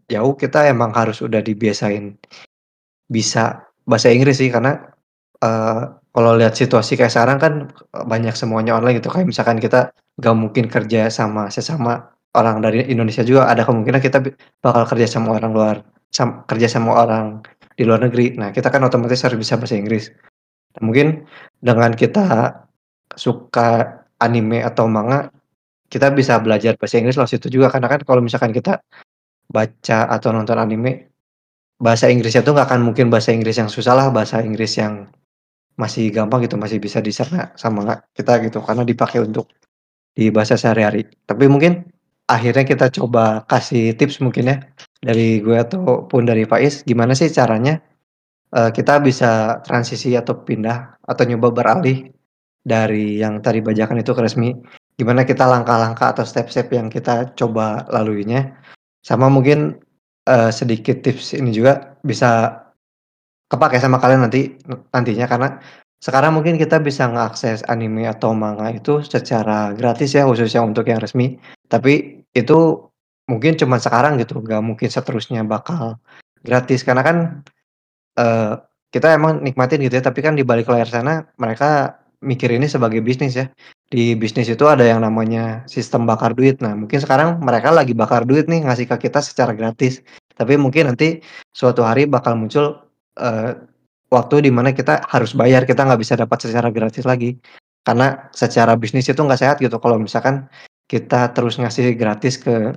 jauh 0.06 0.34
kita 0.38 0.70
emang 0.70 0.94
harus 0.94 1.22
udah 1.22 1.42
dibiasain 1.42 2.14
bisa 3.11 3.66
bahasa 3.84 4.14
Inggris 4.14 4.38
sih 4.38 4.50
karena 4.54 4.78
uh, 5.42 6.00
kalau 6.11 6.34
lihat 6.38 6.54
situasi 6.58 6.98
kayak 6.98 7.12
sekarang 7.12 7.38
kan 7.38 7.52
banyak 7.94 8.34
semuanya 8.34 8.78
online 8.78 8.98
gitu. 8.98 9.11
Kayak 9.11 9.30
misalkan 9.30 9.58
kita 9.62 9.94
nggak 10.18 10.36
mungkin 10.36 10.64
kerja 10.66 11.11
sama 11.11 11.50
sesama 11.50 12.11
orang 12.34 12.62
dari 12.62 12.86
Indonesia 12.90 13.22
juga 13.26 13.50
ada 13.50 13.62
kemungkinan 13.66 14.02
kita 14.02 14.18
bakal 14.62 14.84
kerja 14.86 15.06
sama 15.06 15.38
orang 15.38 15.50
luar 15.54 15.76
sam, 16.11 16.46
kerja 16.46 16.66
sama 16.70 16.94
orang 17.02 17.42
di 17.81 17.89
luar 17.89 18.05
negeri. 18.05 18.37
Nah 18.37 18.53
kita 18.53 18.68
kan 18.68 18.85
otomatis 18.85 19.24
harus 19.24 19.41
bisa 19.41 19.57
bahasa 19.57 19.72
Inggris. 19.81 20.12
Nah, 20.76 20.85
mungkin 20.85 21.24
dengan 21.64 21.97
kita 21.97 22.53
suka 23.16 24.05
anime 24.20 24.61
atau 24.61 24.85
manga 24.85 25.33
kita 25.89 26.12
bisa 26.12 26.37
belajar 26.45 26.76
bahasa 26.76 27.01
Inggris 27.01 27.16
lewat 27.16 27.33
situ 27.33 27.49
juga. 27.49 27.72
Karena 27.72 27.89
kan 27.89 28.05
kalau 28.05 28.20
misalkan 28.20 28.53
kita 28.53 28.85
baca 29.49 29.99
atau 30.12 30.28
nonton 30.37 30.61
anime 30.61 31.09
bahasa 31.81 32.12
Inggrisnya 32.12 32.45
tuh 32.45 32.53
nggak 32.53 32.68
akan 32.68 32.93
mungkin 32.93 33.09
bahasa 33.09 33.33
Inggris 33.33 33.57
yang 33.57 33.72
susah 33.72 33.97
lah 33.97 34.12
bahasa 34.12 34.45
Inggris 34.45 34.76
yang 34.76 35.09
masih 35.81 36.12
gampang 36.12 36.45
gitu 36.45 36.61
masih 36.61 36.76
bisa 36.76 37.01
dicerna 37.01 37.57
sama 37.57 38.05
kita 38.12 38.45
gitu. 38.45 38.61
Karena 38.61 38.85
dipakai 38.85 39.24
untuk 39.24 39.49
di 40.12 40.28
bahasa 40.28 40.61
sehari-hari. 40.61 41.09
Tapi 41.24 41.49
mungkin 41.49 41.89
akhirnya 42.28 42.68
kita 42.68 42.93
coba 42.93 43.49
kasih 43.49 43.97
tips 43.97 44.20
mungkin 44.20 44.53
ya 44.53 44.57
dari 45.01 45.40
gue 45.40 45.57
ataupun 45.57 46.28
dari 46.28 46.44
Faiz 46.44 46.84
gimana 46.84 47.16
sih 47.16 47.32
caranya 47.32 47.80
uh, 48.53 48.70
kita 48.70 49.01
bisa 49.01 49.59
transisi 49.64 50.12
atau 50.12 50.44
pindah 50.44 51.01
atau 51.09 51.24
nyoba 51.24 51.48
beralih 51.51 52.12
dari 52.61 53.16
yang 53.20 53.40
tadi 53.40 53.64
bajakan 53.64 54.05
itu 54.05 54.12
ke 54.12 54.20
resmi? 54.20 54.53
Gimana 55.01 55.24
kita 55.24 55.48
langkah-langkah 55.48 56.12
atau 56.12 56.24
step-step 56.28 56.68
yang 56.76 56.92
kita 56.92 57.32
coba 57.32 57.88
laluinya? 57.88 58.53
Sama 59.01 59.32
mungkin 59.32 59.80
uh, 60.28 60.53
sedikit 60.53 61.01
tips 61.01 61.32
ini 61.32 61.57
juga 61.57 61.96
bisa 62.05 62.61
kepake 63.48 63.80
sama 63.80 63.96
kalian 63.96 64.28
nanti 64.28 64.61
nantinya. 64.92 65.24
Karena 65.24 65.48
sekarang 66.05 66.36
mungkin 66.36 66.61
kita 66.61 66.76
bisa 66.84 67.09
mengakses 67.09 67.64
anime 67.72 68.05
atau 68.05 68.36
manga 68.36 68.68
itu 68.68 69.01
secara 69.01 69.72
gratis 69.72 70.12
ya 70.12 70.28
khususnya 70.28 70.61
untuk 70.61 70.84
yang 70.84 71.01
resmi. 71.01 71.40
Tapi 71.72 72.20
itu 72.36 72.89
mungkin 73.31 73.55
cuma 73.55 73.78
sekarang 73.78 74.18
gitu 74.18 74.43
nggak 74.43 74.62
mungkin 74.66 74.89
seterusnya 74.91 75.47
bakal 75.47 76.03
gratis. 76.43 76.83
Karena 76.83 77.03
kan 77.07 77.16
uh, 78.18 78.59
kita 78.91 79.14
emang 79.14 79.39
nikmatin 79.47 79.78
gitu 79.87 79.95
ya 79.95 80.03
tapi 80.03 80.20
kan 80.26 80.35
di 80.35 80.43
balik 80.43 80.66
layar 80.66 80.91
sana 80.91 81.31
mereka 81.39 82.03
mikir 82.20 82.51
ini 82.51 82.66
sebagai 82.66 82.99
bisnis 83.01 83.39
ya. 83.39 83.47
Di 83.91 84.18
bisnis 84.18 84.51
itu 84.51 84.66
ada 84.66 84.83
yang 84.83 85.01
namanya 85.07 85.62
sistem 85.70 86.05
bakar 86.11 86.35
duit. 86.35 86.59
Nah 86.59 86.74
mungkin 86.74 86.99
sekarang 86.99 87.39
mereka 87.43 87.70
lagi 87.70 87.95
bakar 87.95 88.26
duit 88.26 88.51
nih 88.51 88.66
ngasih 88.66 88.91
ke 88.91 89.09
kita 89.09 89.22
secara 89.22 89.55
gratis. 89.55 90.03
Tapi 90.35 90.59
mungkin 90.59 90.91
nanti 90.93 91.22
suatu 91.55 91.87
hari 91.87 92.11
bakal 92.11 92.35
muncul 92.35 92.83
uh, 93.18 93.51
waktu 94.11 94.47
di 94.47 94.51
mana 94.51 94.74
kita 94.74 95.07
harus 95.07 95.33
bayar, 95.33 95.64
kita 95.64 95.87
nggak 95.87 96.01
bisa 96.03 96.14
dapat 96.18 96.39
secara 96.43 96.68
gratis 96.74 97.07
lagi. 97.07 97.39
Karena 97.81 98.28
secara 98.37 98.76
bisnis 98.76 99.09
itu 99.09 99.18
nggak 99.18 99.41
sehat 99.41 99.57
gitu. 99.62 99.81
Kalau 99.81 99.97
misalkan 99.97 100.51
kita 100.91 101.31
terus 101.33 101.57
ngasih 101.57 101.95
gratis 101.95 102.37
ke 102.37 102.74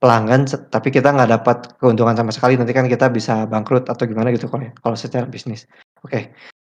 pelanggan 0.00 0.48
tapi 0.72 0.88
kita 0.88 1.12
nggak 1.12 1.30
dapat 1.36 1.58
keuntungan 1.76 2.16
sama 2.16 2.32
sekali, 2.32 2.56
nanti 2.56 2.72
kan 2.72 2.88
kita 2.88 3.12
bisa 3.12 3.44
bangkrut 3.44 3.86
atau 3.86 4.08
gimana 4.08 4.32
gitu 4.32 4.48
kalau 4.48 4.66
kalau 4.80 4.96
secara 4.96 5.28
bisnis. 5.28 5.68
Oke, 6.00 6.32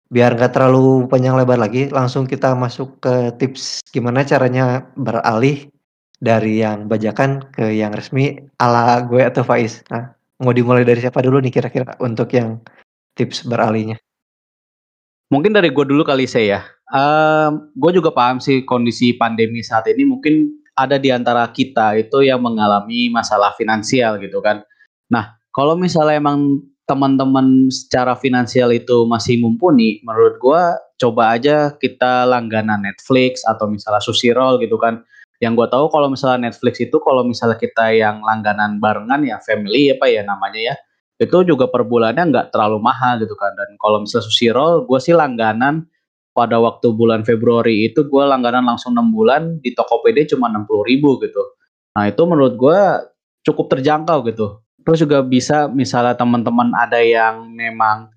biar 0.08 0.34
nggak 0.34 0.56
terlalu 0.56 1.04
panjang 1.06 1.36
lebar 1.36 1.60
lagi, 1.60 1.92
langsung 1.92 2.24
kita 2.24 2.56
masuk 2.56 2.98
ke 3.04 3.36
tips 3.36 3.84
gimana 3.92 4.24
caranya 4.24 4.88
beralih 4.96 5.68
dari 6.20 6.60
yang 6.60 6.88
bajakan 6.88 7.44
ke 7.52 7.76
yang 7.76 7.92
resmi 7.96 8.40
ala 8.60 9.04
gue 9.04 9.24
atau 9.24 9.44
Faiz. 9.44 9.80
Nah, 9.88 10.12
mau 10.40 10.52
dimulai 10.52 10.84
dari 10.84 11.00
siapa 11.00 11.24
dulu 11.24 11.40
nih 11.40 11.52
kira-kira 11.52 11.96
untuk 12.00 12.28
yang 12.36 12.60
tips 13.16 13.48
beralihnya? 13.48 13.96
Mungkin 15.32 15.56
dari 15.56 15.72
gue 15.72 15.84
dulu 15.86 16.04
kali 16.04 16.28
saya 16.28 16.46
ya. 16.46 16.60
Um, 16.90 17.70
gue 17.78 18.02
juga 18.02 18.10
paham 18.10 18.42
sih 18.42 18.66
kondisi 18.66 19.14
pandemi 19.14 19.62
saat 19.62 19.86
ini 19.86 20.02
mungkin 20.02 20.59
ada 20.80 20.96
di 20.96 21.12
antara 21.12 21.44
kita 21.52 22.00
itu 22.00 22.24
yang 22.24 22.40
mengalami 22.40 23.12
masalah 23.12 23.52
finansial 23.60 24.16
gitu 24.16 24.40
kan. 24.40 24.64
Nah, 25.12 25.36
kalau 25.52 25.76
misalnya 25.76 26.16
emang 26.16 26.64
teman-teman 26.88 27.68
secara 27.68 28.16
finansial 28.16 28.72
itu 28.72 29.04
masih 29.04 29.38
mumpuni, 29.38 30.00
menurut 30.02 30.40
gue 30.40 30.62
coba 30.98 31.36
aja 31.36 31.76
kita 31.76 32.24
langganan 32.24 32.80
Netflix 32.80 33.44
atau 33.44 33.68
misalnya 33.68 34.00
Sushi 34.00 34.32
gitu 34.32 34.76
kan. 34.80 35.04
Yang 35.40 35.52
gue 35.64 35.68
tahu 35.72 35.86
kalau 35.88 36.08
misalnya 36.12 36.48
Netflix 36.48 36.80
itu 36.80 36.96
kalau 37.00 37.24
misalnya 37.24 37.56
kita 37.56 37.92
yang 37.96 38.20
langganan 38.20 38.76
barengan 38.76 39.24
ya 39.24 39.40
family 39.40 39.92
apa 39.92 40.04
ya 40.08 40.20
namanya 40.20 40.60
ya 40.60 40.74
itu 41.20 41.36
juga 41.44 41.68
per 41.68 41.84
bulannya 41.84 42.32
nggak 42.32 42.48
terlalu 42.48 42.80
mahal 42.80 43.20
gitu 43.20 43.36
kan 43.36 43.52
dan 43.52 43.76
kalau 43.76 44.00
misalnya 44.00 44.24
sushi 44.24 44.48
roll 44.48 44.88
gue 44.88 45.00
sih 45.00 45.12
langganan 45.12 45.84
pada 46.30 46.62
waktu 46.62 46.94
bulan 46.94 47.26
Februari 47.26 47.90
itu 47.90 48.06
gue 48.06 48.24
langganan 48.24 48.62
langsung 48.62 48.94
enam 48.94 49.10
bulan 49.10 49.58
di 49.58 49.74
Tokopedia 49.74 50.30
cuma 50.30 50.46
enam 50.46 50.64
puluh 50.64 50.86
ribu 50.86 51.18
gitu. 51.18 51.42
Nah 51.98 52.06
itu 52.06 52.22
menurut 52.22 52.54
gue 52.54 52.80
cukup 53.42 53.66
terjangkau 53.76 54.22
gitu. 54.30 54.62
Terus 54.86 54.98
juga 55.04 55.20
bisa 55.20 55.66
misalnya 55.68 56.14
teman-teman 56.16 56.72
ada 56.72 57.02
yang 57.02 57.50
memang 57.50 58.08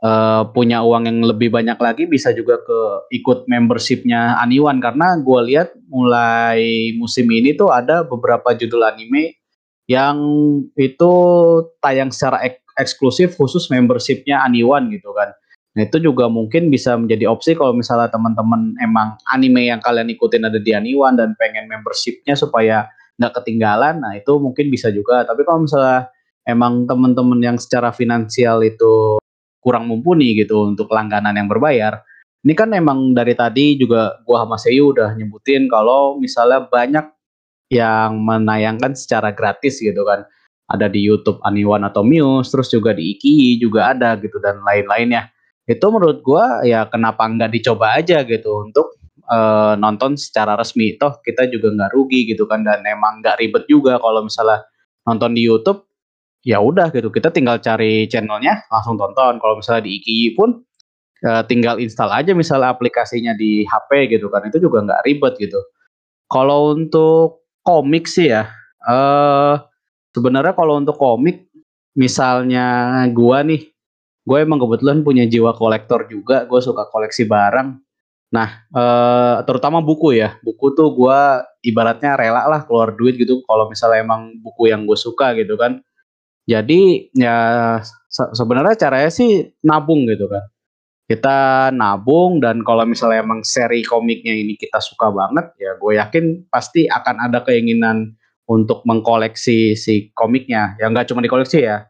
uh, 0.00 0.46
punya 0.54 0.80
uang 0.86 1.04
yang 1.10 1.18
lebih 1.26 1.50
banyak 1.52 1.76
lagi 1.76 2.06
bisa 2.06 2.30
juga 2.32 2.62
ke 2.62 3.10
ikut 3.18 3.50
membershipnya 3.50 4.38
Aniwan. 4.38 4.78
Karena 4.78 5.18
gue 5.18 5.40
lihat 5.52 5.74
mulai 5.90 6.94
musim 6.94 7.26
ini 7.28 7.58
tuh 7.58 7.74
ada 7.74 8.06
beberapa 8.06 8.54
judul 8.54 8.86
anime 8.86 9.36
yang 9.90 10.16
itu 10.78 11.12
tayang 11.82 12.14
secara 12.14 12.44
ek 12.44 12.62
eksklusif 12.78 13.34
khusus 13.34 13.66
membershipnya 13.66 14.46
Aniwan 14.46 14.86
gitu 14.94 15.10
kan. 15.10 15.34
Nah 15.78 15.86
itu 15.86 16.02
juga 16.02 16.26
mungkin 16.26 16.74
bisa 16.74 16.98
menjadi 16.98 17.30
opsi 17.30 17.54
kalau 17.54 17.70
misalnya 17.70 18.10
teman-teman 18.10 18.74
emang 18.82 19.14
anime 19.30 19.70
yang 19.70 19.78
kalian 19.78 20.10
ikutin 20.10 20.42
ada 20.42 20.58
di 20.58 20.74
Aniwan 20.74 21.14
dan 21.14 21.38
pengen 21.38 21.70
membershipnya 21.70 22.34
supaya 22.34 22.90
nggak 23.14 23.38
ketinggalan, 23.38 24.02
nah 24.02 24.18
itu 24.18 24.42
mungkin 24.42 24.74
bisa 24.74 24.90
juga. 24.90 25.22
Tapi 25.22 25.46
kalau 25.46 25.70
misalnya 25.70 26.10
emang 26.50 26.82
teman-teman 26.90 27.38
yang 27.38 27.54
secara 27.62 27.94
finansial 27.94 28.58
itu 28.66 29.22
kurang 29.62 29.86
mumpuni 29.86 30.34
gitu 30.34 30.66
untuk 30.66 30.90
langganan 30.90 31.38
yang 31.38 31.46
berbayar, 31.46 32.02
ini 32.42 32.58
kan 32.58 32.74
emang 32.74 33.14
dari 33.14 33.38
tadi 33.38 33.78
juga 33.78 34.18
gua 34.26 34.42
sama 34.42 34.58
Seyu 34.58 34.90
udah 34.90 35.14
nyebutin 35.14 35.70
kalau 35.70 36.18
misalnya 36.18 36.66
banyak 36.66 37.06
yang 37.70 38.18
menayangkan 38.18 38.98
secara 38.98 39.30
gratis 39.30 39.78
gitu 39.78 40.02
kan. 40.02 40.26
Ada 40.68 40.90
di 40.90 41.00
YouTube 41.00 41.38
Aniwan 41.46 41.86
atau 41.86 42.02
Muse, 42.02 42.50
terus 42.52 42.68
juga 42.68 42.92
di 42.92 43.14
Iki 43.14 43.62
juga 43.62 43.94
ada 43.94 44.18
gitu 44.20 44.36
dan 44.42 44.60
lain-lainnya. 44.66 45.30
Itu 45.68 45.92
menurut 45.92 46.24
gua 46.24 46.64
ya 46.64 46.88
kenapa 46.88 47.28
nggak 47.28 47.52
dicoba 47.52 48.00
aja 48.00 48.24
gitu 48.24 48.64
untuk 48.64 48.96
uh, 49.28 49.76
nonton 49.76 50.16
secara 50.16 50.56
resmi. 50.56 50.96
Toh 50.96 51.20
kita 51.20 51.46
juga 51.52 51.68
nggak 51.70 51.92
rugi 51.92 52.24
gitu 52.32 52.48
kan 52.48 52.64
dan 52.64 52.80
emang 52.88 53.20
nggak 53.20 53.36
ribet 53.38 53.68
juga 53.68 54.00
kalau 54.00 54.24
misalnya 54.24 54.64
nonton 55.04 55.36
di 55.36 55.44
YouTube 55.44 55.84
ya 56.42 56.62
udah 56.64 56.88
gitu 56.94 57.12
kita 57.12 57.28
tinggal 57.34 57.60
cari 57.60 58.08
channelnya 58.08 58.64
langsung 58.72 58.96
tonton 58.96 59.36
kalau 59.42 59.58
misalnya 59.58 59.84
di 59.84 60.00
Iki 60.00 60.38
pun 60.38 60.64
uh, 61.26 61.42
tinggal 61.44 61.76
install 61.82 62.08
aja 62.14 62.32
misalnya 62.32 62.72
aplikasinya 62.72 63.36
di 63.36 63.66
HP 63.68 64.16
gitu 64.16 64.32
kan 64.32 64.46
itu 64.48 64.56
juga 64.62 64.80
nggak 64.86 65.02
ribet 65.04 65.34
gitu 65.36 65.60
kalau 66.28 66.76
untuk 66.76 67.48
komik 67.64 68.04
sih 68.04 68.32
ya. 68.32 68.48
Eh 68.84 69.54
sebenarnya 70.12 70.52
kalau 70.52 70.80
untuk 70.80 70.96
komik 71.00 71.48
misalnya 71.96 73.04
gua 73.12 73.40
nih, 73.42 73.68
gue 74.28 74.38
emang 74.44 74.60
kebetulan 74.60 75.00
punya 75.00 75.24
jiwa 75.24 75.56
kolektor 75.56 76.04
juga, 76.12 76.44
gue 76.44 76.60
suka 76.60 76.84
koleksi 76.92 77.24
barang. 77.24 77.80
Nah, 78.28 78.48
uh, 78.76 79.40
terutama 79.48 79.80
buku 79.80 80.20
ya. 80.20 80.36
Buku 80.44 80.76
tuh 80.76 80.92
gue 80.92 81.20
ibaratnya 81.64 82.12
rela 82.20 82.44
lah 82.44 82.60
keluar 82.68 82.92
duit 82.92 83.16
gitu 83.16 83.40
kalau 83.48 83.72
misalnya 83.72 84.04
emang 84.04 84.36
buku 84.44 84.68
yang 84.68 84.84
gue 84.84 84.98
suka 85.00 85.32
gitu 85.32 85.56
kan. 85.56 85.80
Jadi 86.44 87.12
ya 87.16 87.36
se 88.08 88.24
sebenarnya 88.36 88.76
caranya 88.76 89.10
sih 89.12 89.52
nabung 89.64 90.04
gitu 90.08 90.28
kan. 90.28 90.44
kita 91.08 91.72
nabung 91.72 92.36
dan 92.36 92.60
kalau 92.60 92.84
misalnya 92.84 93.24
emang 93.24 93.40
seri 93.40 93.80
komiknya 93.80 94.28
ini 94.28 94.60
kita 94.60 94.76
suka 94.76 95.08
banget 95.08 95.56
ya 95.56 95.72
gue 95.80 95.92
yakin 95.96 96.24
pasti 96.52 96.84
akan 96.84 97.24
ada 97.24 97.40
keinginan 97.48 98.12
untuk 98.44 98.84
mengkoleksi 98.84 99.72
si 99.72 100.12
komiknya 100.12 100.76
ya 100.76 100.84
nggak 100.92 101.08
cuma 101.08 101.24
dikoleksi 101.24 101.64
ya 101.64 101.88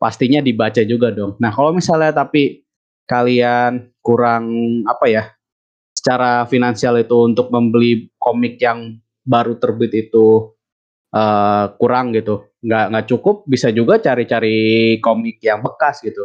pastinya 0.00 0.40
dibaca 0.40 0.80
juga 0.88 1.12
dong. 1.12 1.36
Nah 1.36 1.52
kalau 1.52 1.76
misalnya 1.76 2.24
tapi 2.24 2.64
kalian 3.04 3.92
kurang 4.00 4.48
apa 4.88 5.06
ya 5.12 5.24
secara 5.92 6.48
finansial 6.48 6.96
itu 6.96 7.12
untuk 7.28 7.52
membeli 7.52 8.08
komik 8.16 8.56
yang 8.56 8.96
baru 9.28 9.60
terbit 9.60 9.92
itu 10.08 10.56
uh, 11.12 11.76
kurang 11.76 12.16
gitu 12.16 12.48
nggak 12.64 12.84
nggak 12.92 13.06
cukup 13.12 13.44
bisa 13.44 13.68
juga 13.68 14.00
cari-cari 14.00 14.96
komik 15.04 15.44
yang 15.44 15.60
bekas 15.60 16.00
gitu. 16.00 16.24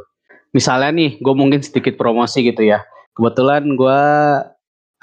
Misalnya 0.56 0.96
nih 0.96 1.20
gue 1.20 1.36
mungkin 1.36 1.60
sedikit 1.60 2.00
promosi 2.00 2.48
gitu 2.48 2.64
ya. 2.64 2.80
Kebetulan 3.12 3.76
gue 3.76 4.02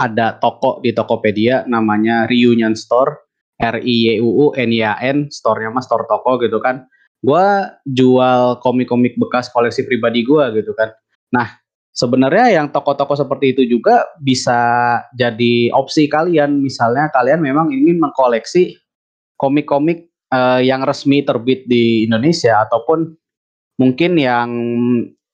ada 0.01 0.27
toko 0.41 0.81
di 0.81 0.97
Tokopedia 0.97 1.69
namanya 1.69 2.25
Reunion 2.25 2.73
Store 2.73 3.29
R 3.61 3.77
I 3.85 4.17
Y 4.17 4.25
U 4.25 4.29
U 4.29 4.47
N 4.57 4.73
Y 4.73 4.83
A 4.83 4.97
N 5.01 5.29
store-nya 5.29 5.71
mas 5.71 5.87
store 5.87 6.09
toko 6.09 6.41
gitu 6.41 6.59
kan 6.59 6.89
gue 7.23 7.47
jual 7.87 8.59
komik-komik 8.59 9.15
bekas 9.15 9.47
koleksi 9.55 9.87
pribadi 9.87 10.27
gue 10.27 10.43
gitu 10.59 10.75
kan. 10.75 10.91
Nah 11.31 11.63
sebenarnya 11.95 12.59
yang 12.61 12.67
toko-toko 12.73 13.15
seperti 13.15 13.55
itu 13.55 13.63
juga 13.69 14.05
bisa 14.19 14.59
jadi 15.15 15.71
opsi 15.71 16.11
kalian. 16.11 16.59
Misalnya 16.59 17.09
kalian 17.15 17.41
memang 17.41 17.71
ingin 17.71 18.03
mengkoleksi 18.03 18.75
komik-komik 19.39 20.11
uh, 20.35 20.59
yang 20.59 20.83
resmi 20.83 21.23
terbit 21.23 21.67
di 21.69 22.07
Indonesia 22.09 22.63
ataupun 22.67 23.15
mungkin 23.79 24.19
yang 24.19 24.51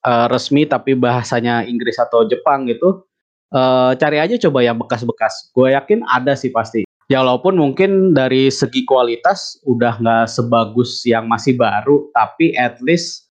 uh, 0.05 0.27
resmi 0.33 0.65
tapi 0.65 0.97
bahasanya 0.97 1.65
Inggris 1.65 1.97
atau 1.97 2.25
Jepang 2.25 2.69
gitu. 2.69 3.05
Uh, 3.49 3.97
cari 3.97 4.21
aja 4.21 4.37
coba 4.49 4.61
yang 4.61 4.77
bekas-bekas. 4.77 5.49
Gue 5.57 5.73
yakin 5.73 6.05
ada 6.05 6.37
sih 6.37 6.53
pasti 6.53 6.88
ya 7.09 7.25
walaupun 7.25 7.57
mungkin 7.57 8.13
dari 8.13 8.53
segi 8.53 8.85
kualitas 8.85 9.57
udah 9.65 9.97
nggak 9.99 10.27
sebagus 10.29 11.03
yang 11.09 11.25
masih 11.27 11.57
baru 11.57 12.09
tapi 12.13 12.53
at 12.55 12.77
least 12.85 13.29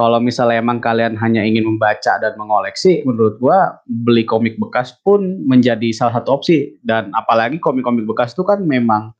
kalau 0.00 0.16
misalnya 0.16 0.64
emang 0.64 0.80
kalian 0.80 1.12
hanya 1.20 1.44
ingin 1.44 1.68
membaca 1.68 2.16
dan 2.24 2.32
mengoleksi, 2.40 3.04
menurut 3.04 3.36
gua 3.36 3.84
beli 3.84 4.24
komik 4.24 4.56
bekas 4.56 4.96
pun 5.04 5.44
menjadi 5.44 5.92
salah 5.92 6.16
satu 6.16 6.40
opsi. 6.40 6.80
Dan 6.80 7.12
apalagi 7.12 7.60
komik-komik 7.60 8.08
bekas 8.08 8.32
itu 8.32 8.40
kan 8.40 8.64
memang 8.64 9.12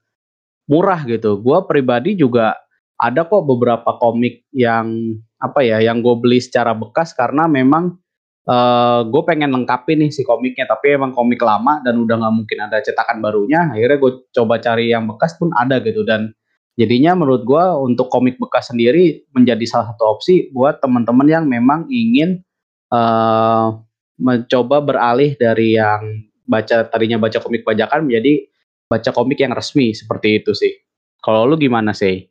murah 0.72 1.04
gitu. 1.04 1.36
Gue 1.36 1.60
pribadi 1.68 2.16
juga 2.16 2.56
ada 2.96 3.28
kok 3.28 3.44
beberapa 3.44 3.92
komik 4.00 4.48
yang 4.56 5.20
apa 5.36 5.60
ya, 5.60 5.84
yang 5.84 6.00
gue 6.00 6.16
beli 6.16 6.40
secara 6.40 6.72
bekas 6.72 7.12
karena 7.12 7.44
memang 7.44 7.99
uh, 8.46 8.52
eh, 8.52 9.00
gue 9.10 9.22
pengen 9.26 9.50
lengkapin 9.52 10.00
nih 10.06 10.10
si 10.14 10.22
komiknya. 10.24 10.64
Tapi 10.70 10.96
emang 10.96 11.12
komik 11.12 11.42
lama 11.42 11.82
dan 11.84 12.00
udah 12.00 12.16
nggak 12.16 12.34
mungkin 12.34 12.58
ada 12.64 12.78
cetakan 12.80 13.20
barunya. 13.20 13.68
Akhirnya 13.68 13.98
gue 14.00 14.12
coba 14.32 14.62
cari 14.62 14.94
yang 14.94 15.04
bekas 15.10 15.36
pun 15.36 15.50
ada 15.52 15.82
gitu 15.82 16.06
dan 16.06 16.32
jadinya 16.78 17.12
menurut 17.18 17.44
gue 17.44 17.64
untuk 17.82 18.08
komik 18.08 18.40
bekas 18.40 18.72
sendiri 18.72 19.26
menjadi 19.36 19.64
salah 19.68 19.92
satu 19.92 20.16
opsi 20.16 20.48
buat 20.54 20.80
teman-teman 20.80 21.26
yang 21.28 21.44
memang 21.44 21.84
ingin 21.92 22.40
uh, 22.94 23.76
mencoba 24.16 24.80
beralih 24.80 25.36
dari 25.36 25.76
yang 25.76 26.24
baca 26.48 26.86
tadinya 26.88 27.18
baca 27.20 27.38
komik 27.40 27.62
bajakan 27.62 28.08
menjadi 28.08 28.48
baca 28.90 29.10
komik 29.14 29.38
yang 29.38 29.52
resmi 29.54 29.92
seperti 29.92 30.42
itu 30.42 30.54
sih. 30.54 30.72
Kalau 31.20 31.44
lu 31.44 31.60
gimana 31.60 31.92
sih? 31.92 32.29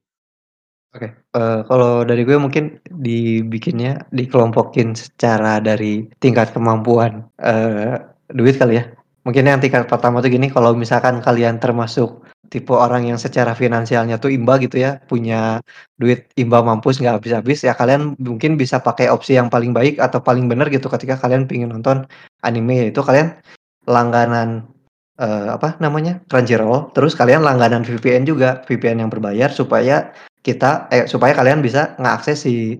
Oke, 0.90 1.06
uh, 1.38 1.62
kalau 1.70 2.02
dari 2.02 2.26
gue 2.26 2.34
mungkin 2.34 2.82
dibikinnya 2.90 4.10
dikelompokin 4.10 4.98
secara 4.98 5.62
dari 5.62 6.10
tingkat 6.18 6.50
kemampuan, 6.50 7.30
uh, 7.46 8.02
duit 8.34 8.58
kali 8.58 8.82
ya. 8.82 8.90
Mungkin 9.22 9.46
yang 9.46 9.62
tingkat 9.62 9.86
pertama 9.86 10.18
tuh 10.18 10.34
gini, 10.34 10.50
kalau 10.50 10.74
misalkan 10.74 11.22
kalian 11.22 11.62
termasuk 11.62 12.26
tipe 12.50 12.74
orang 12.74 13.06
yang 13.06 13.22
secara 13.22 13.54
finansialnya 13.54 14.18
tuh 14.18 14.34
imba 14.34 14.58
gitu 14.58 14.82
ya, 14.82 14.98
punya 15.06 15.62
duit 16.02 16.26
imba 16.34 16.66
mampus 16.66 16.98
nggak 16.98 17.22
habis-habis, 17.22 17.62
ya 17.62 17.78
kalian 17.78 18.18
mungkin 18.18 18.58
bisa 18.58 18.82
pakai 18.82 19.14
opsi 19.14 19.38
yang 19.38 19.54
paling 19.54 19.70
baik 19.70 20.02
atau 20.02 20.18
paling 20.26 20.50
benar 20.50 20.74
gitu 20.74 20.90
ketika 20.90 21.22
kalian 21.22 21.46
pengen 21.46 21.70
nonton 21.70 22.10
anime, 22.42 22.90
yaitu 22.90 23.06
kalian 23.06 23.38
langganan 23.86 24.66
uh, 25.22 25.54
apa 25.54 25.78
namanya, 25.78 26.18
Crunchyroll, 26.26 26.90
terus 26.98 27.14
kalian 27.14 27.46
langganan 27.46 27.86
VPN 27.86 28.26
juga, 28.26 28.66
VPN 28.66 29.06
yang 29.06 29.14
berbayar 29.14 29.54
supaya 29.54 30.10
kita 30.44 30.88
eh, 30.94 31.06
supaya 31.06 31.36
kalian 31.36 31.60
bisa 31.60 31.96
ngakses 32.00 32.48
si 32.48 32.80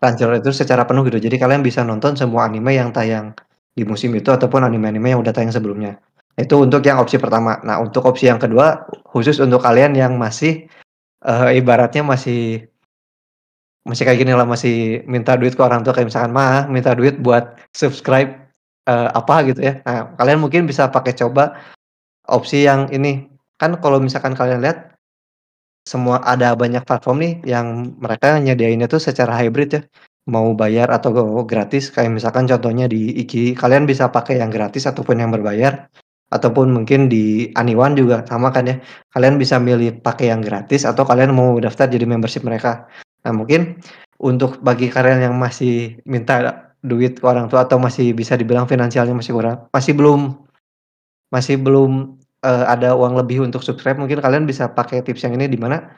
Crunchyroll 0.00 0.40
itu 0.40 0.50
secara 0.54 0.88
penuh 0.88 1.04
gitu. 1.06 1.20
Jadi 1.20 1.36
kalian 1.36 1.60
bisa 1.60 1.84
nonton 1.84 2.16
semua 2.16 2.48
anime 2.48 2.72
yang 2.72 2.88
tayang 2.90 3.36
di 3.76 3.84
musim 3.84 4.10
itu 4.16 4.32
ataupun 4.32 4.64
anime-anime 4.64 5.12
yang 5.12 5.20
udah 5.20 5.30
tayang 5.30 5.52
sebelumnya. 5.52 6.00
Itu 6.40 6.64
untuk 6.64 6.80
yang 6.88 6.96
opsi 6.96 7.20
pertama. 7.20 7.60
Nah, 7.62 7.78
untuk 7.84 8.08
opsi 8.08 8.32
yang 8.32 8.40
kedua 8.40 8.88
khusus 9.12 9.36
untuk 9.38 9.60
kalian 9.60 9.92
yang 9.92 10.16
masih 10.16 10.64
uh, 11.28 11.52
ibaratnya 11.52 12.00
masih 12.00 12.64
masih 13.84 14.04
kayak 14.04 14.20
gini 14.24 14.32
lah 14.36 14.44
masih 14.44 15.04
minta 15.08 15.36
duit 15.36 15.56
ke 15.56 15.62
orang 15.64 15.80
tua 15.80 15.96
kayak 15.96 16.12
misalkan 16.12 16.32
mah 16.32 16.68
minta 16.68 16.92
duit 16.92 17.16
buat 17.20 17.56
subscribe 17.76 18.40
uh, 18.88 19.12
apa 19.12 19.52
gitu 19.52 19.60
ya. 19.60 19.84
Nah, 19.84 20.16
kalian 20.16 20.40
mungkin 20.40 20.64
bisa 20.64 20.88
pakai 20.88 21.12
coba 21.16 21.60
opsi 22.30 22.64
yang 22.64 22.86
ini, 22.94 23.26
kan 23.58 23.74
kalau 23.82 23.98
misalkan 23.98 24.36
kalian 24.38 24.62
lihat, 24.62 24.89
semua 25.86 26.20
ada 26.22 26.52
banyak 26.54 26.84
platform 26.84 27.16
nih 27.24 27.34
yang 27.56 27.96
mereka 27.98 28.36
nyediainnya 28.38 28.86
tuh 28.86 29.00
secara 29.00 29.34
hybrid 29.40 29.70
ya, 29.72 29.82
mau 30.28 30.52
bayar 30.54 30.92
atau 30.92 31.12
gratis. 31.48 31.88
Kayak 31.90 32.20
misalkan 32.20 32.44
contohnya 32.46 32.86
di 32.86 33.16
Iki, 33.24 33.56
kalian 33.56 33.88
bisa 33.88 34.12
pakai 34.12 34.38
yang 34.38 34.52
gratis 34.52 34.86
ataupun 34.86 35.18
yang 35.18 35.32
berbayar, 35.32 35.88
ataupun 36.30 36.70
mungkin 36.70 37.10
di 37.10 37.50
Aniwan 37.58 37.98
juga 37.98 38.22
sama 38.28 38.54
kan 38.54 38.70
ya, 38.70 38.76
kalian 39.10 39.36
bisa 39.40 39.58
milih 39.58 39.98
pakai 39.98 40.30
yang 40.30 40.40
gratis 40.44 40.86
atau 40.86 41.02
kalian 41.02 41.34
mau 41.34 41.58
daftar 41.58 41.90
jadi 41.90 42.06
membership 42.06 42.46
mereka. 42.46 42.86
Nah 43.26 43.34
mungkin 43.34 43.82
untuk 44.22 44.62
bagi 44.62 44.86
kalian 44.92 45.26
yang 45.26 45.34
masih 45.36 45.98
minta 46.06 46.70
duit 46.80 47.18
ke 47.20 47.24
orang 47.26 47.50
tua 47.50 47.66
atau 47.66 47.76
masih 47.76 48.14
bisa 48.14 48.38
dibilang 48.38 48.64
finansialnya 48.70 49.12
masih 49.12 49.32
kurang, 49.36 49.66
masih 49.74 49.92
belum 49.96 50.38
masih 51.30 51.56
belum 51.58 52.19
uh, 52.44 52.64
ada 52.68 52.96
uang 52.96 53.16
lebih 53.16 53.44
untuk 53.44 53.64
subscribe 53.64 53.96
mungkin 54.00 54.20
kalian 54.20 54.44
bisa 54.48 54.68
pakai 54.68 55.04
tips 55.04 55.24
yang 55.24 55.36
ini 55.36 55.48
di 55.48 55.60
mana 55.60 55.96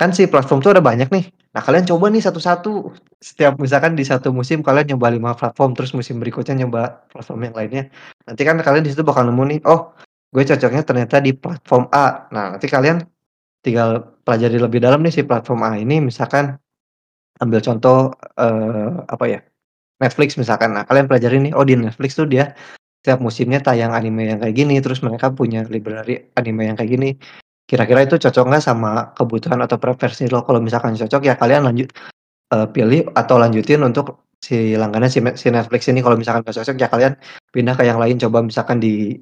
kan 0.00 0.16
si 0.16 0.24
platform 0.24 0.64
tuh 0.64 0.72
ada 0.72 0.80
banyak 0.80 1.12
nih. 1.12 1.28
Nah, 1.52 1.60
kalian 1.60 1.84
coba 1.84 2.08
nih 2.08 2.24
satu-satu. 2.24 2.88
Setiap 3.20 3.60
misalkan 3.60 3.92
di 3.92 4.00
satu 4.00 4.32
musim 4.32 4.64
kalian 4.64 4.96
nyoba 4.96 5.12
lima 5.12 5.30
platform, 5.36 5.76
terus 5.76 5.92
musim 5.92 6.16
berikutnya 6.16 6.64
nyoba 6.64 7.04
platform 7.12 7.52
yang 7.52 7.54
lainnya. 7.54 7.84
Nanti 8.24 8.42
kan 8.48 8.56
kalian 8.56 8.80
di 8.80 8.96
situ 8.96 9.04
bakal 9.04 9.28
nemu 9.28 9.44
nih, 9.44 9.60
oh, 9.68 9.92
gue 10.32 10.40
cocoknya 10.40 10.88
ternyata 10.88 11.20
di 11.20 11.36
platform 11.36 11.92
A. 11.92 12.32
Nah, 12.32 12.56
nanti 12.56 12.64
kalian 12.64 13.04
tinggal 13.60 14.16
pelajari 14.24 14.56
lebih 14.56 14.80
dalam 14.80 15.04
nih 15.04 15.12
si 15.12 15.20
platform 15.20 15.68
A 15.68 15.76
ini 15.76 16.00
misalkan 16.00 16.56
ambil 17.36 17.60
contoh 17.60 18.16
uh, 18.40 19.04
apa 19.04 19.24
ya? 19.28 19.40
Netflix 20.00 20.40
misalkan. 20.40 20.72
Nah, 20.72 20.88
kalian 20.88 21.12
pelajari 21.12 21.44
nih, 21.44 21.52
oh 21.52 21.68
di 21.68 21.76
Netflix 21.76 22.16
tuh 22.16 22.24
dia 22.24 22.56
setiap 23.00 23.24
musimnya 23.24 23.64
tayang 23.64 23.96
anime 23.96 24.28
yang 24.28 24.38
kayak 24.44 24.52
gini, 24.52 24.76
terus 24.84 25.00
mereka 25.00 25.32
punya 25.32 25.64
library 25.72 26.28
anime 26.36 26.68
yang 26.68 26.76
kayak 26.76 26.90
gini. 26.92 27.10
Kira-kira 27.64 28.04
itu 28.04 28.20
cocok 28.20 28.44
nggak 28.44 28.60
sama 28.60 29.16
kebutuhan 29.16 29.56
atau 29.64 29.80
preferensi 29.80 30.28
lo? 30.28 30.44
Kalau 30.44 30.60
misalkan 30.60 30.92
cocok 31.00 31.22
ya 31.24 31.34
kalian 31.40 31.64
lanjut 31.64 31.88
uh, 32.52 32.68
pilih 32.68 33.08
atau 33.16 33.40
lanjutin 33.40 33.80
untuk 33.80 34.28
si 34.36 34.76
langganan 34.76 35.08
si, 35.08 35.24
Netflix 35.48 35.88
ini. 35.88 36.04
Kalau 36.04 36.20
misalkan 36.20 36.44
nggak 36.44 36.60
cocok 36.60 36.76
ya 36.76 36.88
kalian 36.92 37.12
pindah 37.48 37.74
ke 37.78 37.88
yang 37.88 37.96
lain. 37.96 38.20
Coba 38.20 38.44
misalkan 38.44 38.84
di 38.84 39.16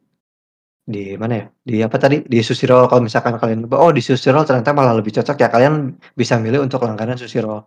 di 0.88 1.14
mana 1.14 1.34
ya? 1.38 1.44
Di 1.62 1.76
apa 1.86 2.02
tadi? 2.02 2.24
Di 2.26 2.42
Sushiro. 2.42 2.90
Kalau 2.90 3.04
misalkan 3.04 3.38
kalian 3.38 3.70
oh 3.70 3.92
di 3.94 4.02
Sushiro 4.02 4.42
ternyata 4.42 4.74
malah 4.74 4.98
lebih 4.98 5.14
cocok 5.14 5.38
ya 5.38 5.52
kalian 5.54 5.94
bisa 6.18 6.34
milih 6.40 6.66
untuk 6.66 6.82
langganan 6.82 7.14
Sushiro. 7.14 7.62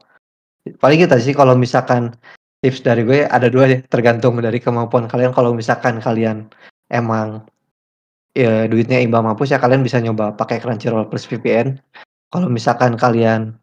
Paling 0.67 0.99
kita 1.07 1.15
gitu 1.21 1.31
sih 1.31 1.35
kalau 1.37 1.55
misalkan 1.55 2.13
Tips 2.61 2.85
dari 2.85 3.01
gue 3.01 3.25
ada 3.25 3.49
dua 3.49 3.65
ya, 3.65 3.77
tergantung 3.89 4.37
dari 4.37 4.61
kemampuan 4.61 5.09
kalian. 5.09 5.33
Kalau 5.33 5.51
misalkan 5.57 5.97
kalian 5.97 6.45
emang 6.93 7.41
ya, 8.37 8.69
duitnya 8.69 9.01
imbang 9.01 9.25
mampus 9.25 9.49
ya 9.49 9.57
kalian 9.57 9.81
bisa 9.81 9.97
nyoba 9.97 10.37
pakai 10.37 10.61
Crunchyroll 10.61 11.09
plus 11.09 11.25
VPN. 11.25 11.81
Kalau 12.29 12.47
misalkan 12.47 12.95
kalian 12.95 13.57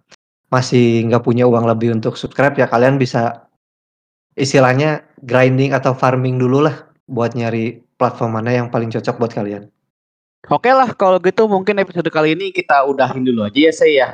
masih 0.51 1.07
nggak 1.07 1.23
punya 1.23 1.45
uang 1.47 1.69
lebih 1.69 1.93
untuk 1.95 2.17
subscribe 2.17 2.57
ya 2.57 2.67
kalian 2.67 2.97
bisa 2.97 3.47
istilahnya 4.35 5.05
grinding 5.23 5.77
atau 5.77 5.93
farming 5.93 6.41
dulu 6.41 6.65
lah 6.65 6.89
buat 7.05 7.37
nyari 7.37 7.85
platform 8.01 8.41
mana 8.41 8.55
yang 8.55 8.73
paling 8.73 8.89
cocok 8.89 9.17
buat 9.21 9.33
kalian. 9.35 9.69
Oke 10.49 10.71
lah 10.73 10.91
kalau 10.95 11.19
gitu 11.21 11.51
mungkin 11.51 11.83
episode 11.83 12.09
kali 12.09 12.33
ini 12.33 12.55
kita 12.55 12.87
udahin 12.87 13.27
dulu 13.27 13.45
aja 13.45 13.59
ya 13.59 13.73
saya 13.75 13.93
ya. 13.93 14.09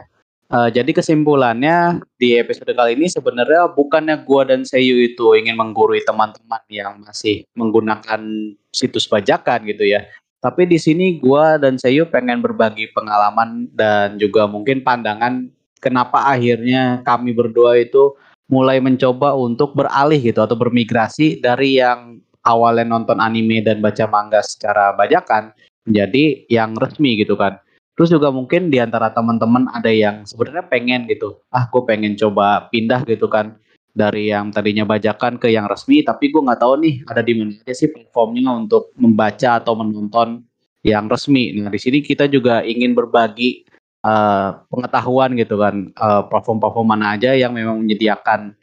Uh, 0.54 0.70
jadi 0.70 0.94
kesimpulannya 0.94 1.98
di 2.14 2.38
episode 2.38 2.70
kali 2.78 2.94
ini 2.94 3.10
sebenarnya 3.10 3.74
bukannya 3.74 4.22
gua 4.22 4.46
dan 4.46 4.62
Seyu 4.62 5.02
itu 5.02 5.34
ingin 5.34 5.58
menggurui 5.58 5.98
teman-teman 6.06 6.62
yang 6.70 7.02
masih 7.02 7.42
menggunakan 7.58 8.22
situs 8.70 9.10
bajakan 9.10 9.66
gitu 9.66 9.82
ya. 9.82 10.06
Tapi 10.38 10.70
di 10.70 10.78
sini 10.78 11.18
gua 11.18 11.58
dan 11.58 11.74
Seyu 11.74 12.06
pengen 12.06 12.38
berbagi 12.38 12.86
pengalaman 12.94 13.66
dan 13.74 14.14
juga 14.14 14.46
mungkin 14.46 14.86
pandangan 14.86 15.50
kenapa 15.82 16.22
akhirnya 16.30 17.02
kami 17.02 17.34
berdua 17.34 17.74
itu 17.82 18.14
mulai 18.46 18.78
mencoba 18.78 19.34
untuk 19.34 19.74
beralih 19.74 20.22
gitu 20.22 20.38
atau 20.38 20.54
bermigrasi 20.54 21.42
dari 21.42 21.82
yang 21.82 22.22
awalnya 22.46 22.86
nonton 22.86 23.18
anime 23.18 23.58
dan 23.58 23.82
baca 23.82 24.06
manga 24.06 24.38
secara 24.46 24.94
bajakan 24.94 25.50
menjadi 25.82 26.46
yang 26.46 26.78
resmi 26.78 27.18
gitu 27.18 27.34
kan. 27.34 27.58
Terus 27.94 28.10
juga 28.10 28.34
mungkin 28.34 28.74
di 28.74 28.82
antara 28.82 29.14
teman-teman 29.14 29.70
ada 29.70 29.86
yang 29.86 30.26
sebenarnya 30.26 30.66
pengen 30.66 31.06
gitu, 31.06 31.38
ah 31.54 31.70
gue 31.70 31.82
pengen 31.86 32.18
coba 32.18 32.66
pindah 32.74 33.06
gitu 33.06 33.30
kan 33.30 33.54
dari 33.94 34.34
yang 34.34 34.50
tadinya 34.50 34.82
bajakan 34.82 35.38
ke 35.38 35.54
yang 35.54 35.70
resmi, 35.70 36.02
tapi 36.02 36.34
gue 36.34 36.42
nggak 36.42 36.58
tahu 36.58 36.74
nih 36.82 37.06
ada 37.06 37.22
di 37.22 37.38
mana 37.38 37.70
sih 37.70 37.94
platformnya 37.94 38.50
untuk 38.50 38.90
membaca 38.98 39.62
atau 39.62 39.78
menonton 39.78 40.42
yang 40.82 41.06
resmi. 41.06 41.54
Nah 41.54 41.70
di 41.70 41.78
sini 41.78 42.02
kita 42.02 42.26
juga 42.26 42.66
ingin 42.66 42.98
berbagi 42.98 43.62
uh, 44.02 44.58
pengetahuan 44.66 45.38
gitu 45.38 45.54
kan, 45.62 45.94
uh, 45.94 46.26
platform-platform 46.26 46.86
mana 46.90 47.14
aja 47.14 47.30
yang 47.38 47.54
memang 47.54 47.78
menyediakan 47.86 48.58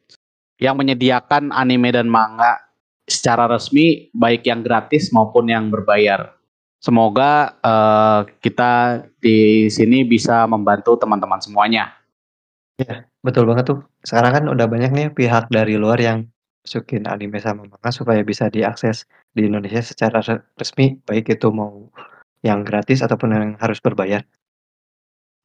yang 0.61 0.77
menyediakan 0.77 1.49
anime 1.55 1.89
dan 1.89 2.05
manga 2.05 2.61
secara 3.09 3.49
resmi, 3.49 4.13
baik 4.13 4.45
yang 4.45 4.61
gratis 4.61 5.09
maupun 5.09 5.49
yang 5.49 5.73
berbayar. 5.73 6.37
Semoga 6.81 7.61
uh, 7.61 8.25
kita 8.41 9.05
di 9.21 9.69
sini 9.69 10.01
bisa 10.01 10.49
membantu 10.49 10.97
teman-teman 10.97 11.37
semuanya. 11.37 11.93
Ya, 12.81 13.05
betul 13.21 13.45
banget 13.45 13.69
tuh. 13.69 13.79
Sekarang 14.01 14.33
kan 14.33 14.45
udah 14.49 14.65
banyak 14.65 14.89
nih 14.89 15.07
pihak 15.13 15.53
dari 15.53 15.77
luar 15.77 16.01
yang 16.01 16.25
masukin 16.65 17.05
anime 17.05 17.37
sama 17.37 17.69
manga 17.69 17.89
supaya 17.93 18.25
bisa 18.25 18.49
diakses 18.49 19.05
di 19.33 19.45
Indonesia 19.45 19.81
secara 19.81 20.21
resmi, 20.57 20.97
baik 21.05 21.37
itu 21.37 21.53
mau 21.53 21.89
yang 22.41 22.65
gratis 22.65 23.05
ataupun 23.05 23.29
yang 23.29 23.49
harus 23.61 23.77
berbayar. 23.77 24.25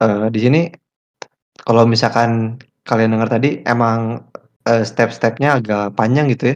Uh, 0.01 0.29
di 0.33 0.41
sini 0.41 0.61
kalau 1.61 1.85
misalkan 1.85 2.57
kalian 2.85 3.13
dengar 3.13 3.29
tadi 3.29 3.61
emang 3.65 4.25
uh, 4.65 4.83
step-stepnya 4.85 5.61
agak 5.61 5.93
panjang 5.93 6.29
gitu 6.33 6.53
ya, 6.53 6.55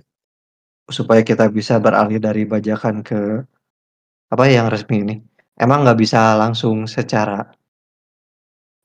supaya 0.89 1.21
kita 1.21 1.49
bisa 1.53 1.77
beralih 1.77 2.17
dari 2.17 2.45
bajakan 2.45 3.05
ke 3.05 3.45
apa 4.32 4.43
yang 4.47 4.71
resmi 4.71 5.03
ini. 5.03 5.15
Emang 5.59 5.84
nggak 5.84 5.99
bisa 5.99 6.39
langsung 6.39 6.88
secara 6.88 7.43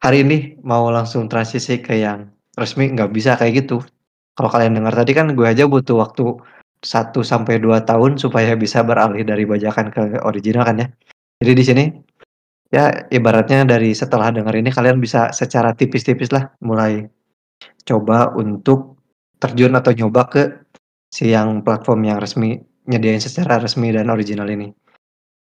hari 0.03 0.27
ini 0.27 0.59
mau 0.67 0.91
langsung 0.93 1.31
transisi 1.31 1.81
ke 1.81 2.03
yang 2.03 2.29
resmi 2.59 2.91
nggak 2.93 3.11
bisa 3.15 3.39
kayak 3.39 3.65
gitu. 3.65 3.81
Kalau 4.37 4.53
kalian 4.53 4.77
dengar 4.77 4.93
tadi 4.93 5.17
kan 5.17 5.33
gue 5.33 5.47
aja 5.49 5.65
butuh 5.65 5.97
waktu 5.97 6.37
1 6.85 7.17
sampai 7.25 7.57
2 7.57 7.89
tahun 7.89 8.21
supaya 8.21 8.53
bisa 8.59 8.85
beralih 8.85 9.25
dari 9.25 9.49
bajakan 9.49 9.89
ke 9.89 10.21
original 10.27 10.69
kan 10.69 10.77
ya. 10.85 10.89
Jadi 11.41 11.53
di 11.57 11.65
sini 11.65 11.85
ya 12.69 12.93
ibaratnya 13.09 13.65
dari 13.65 13.97
setelah 13.97 14.29
dengar 14.35 14.53
ini 14.53 14.69
kalian 14.69 15.01
bisa 15.01 15.33
secara 15.33 15.73
tipis-tipis 15.73 16.29
lah 16.35 16.53
mulai 16.61 17.07
coba 17.87 18.35
untuk 18.37 19.01
terjun 19.41 19.73
atau 19.79 19.95
nyoba 19.95 20.23
ke 20.29 20.43
si 21.09 21.33
yang 21.33 21.65
platform 21.65 22.05
yang 22.05 22.19
resmi 22.21 22.61
nyediain 22.91 23.23
secara 23.23 23.63
resmi 23.63 23.95
dan 23.95 24.13
original 24.13 24.49
ini. 24.51 24.69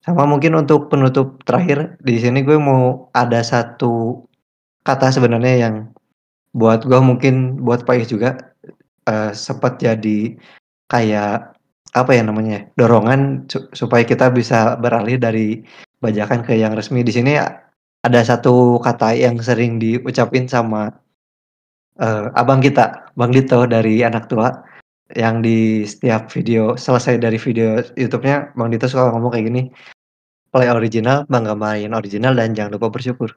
Sama 0.07 0.22
mungkin 0.22 0.54
untuk 0.54 0.86
penutup 0.86 1.42
terakhir 1.42 1.98
di 1.98 2.22
sini 2.22 2.46
gue 2.46 2.54
mau 2.54 3.11
ada 3.11 3.42
satu 3.42 4.22
kata 4.86 5.11
sebenarnya 5.11 5.66
yang 5.66 5.74
buat 6.54 6.86
gue 6.86 7.00
mungkin 7.02 7.59
buat 7.59 7.82
Pais 7.82 8.07
juga 8.07 8.38
uh, 9.11 9.34
sempat 9.34 9.82
jadi 9.82 10.38
kayak 10.86 11.59
apa 11.98 12.11
ya 12.14 12.22
namanya 12.22 12.70
dorongan 12.78 13.50
su 13.50 13.66
supaya 13.74 14.07
kita 14.07 14.30
bisa 14.30 14.78
beralih 14.78 15.18
dari 15.18 15.66
bajakan 15.98 16.46
ke 16.46 16.54
yang 16.54 16.78
resmi. 16.78 17.02
Di 17.02 17.11
sini 17.11 17.34
ada 18.07 18.20
satu 18.22 18.78
kata 18.78 19.11
yang 19.18 19.42
sering 19.42 19.82
diucapin 19.82 20.46
sama 20.46 20.94
uh, 21.98 22.30
abang 22.38 22.62
kita 22.62 23.11
Bang 23.18 23.34
Dito 23.34 23.66
dari 23.66 24.07
anak 24.07 24.30
tua 24.30 24.54
yang 25.18 25.42
di 25.42 25.82
setiap 25.82 26.30
video 26.30 26.78
selesai 26.78 27.18
dari 27.18 27.42
video 27.42 27.82
YouTube-nya 27.98 28.54
Bang 28.54 28.70
Dito 28.70 28.86
suka 28.86 29.11
ngomong 29.11 29.34
kayak 29.34 29.50
gini 29.50 29.62
play 30.57 30.72
original 30.72 31.28
bangga 31.28 31.52
main 31.52 31.92
original 31.92 32.32
dan 32.32 32.57
jangan 32.57 32.80
lupa 32.80 32.88
bersyukur 32.88 33.36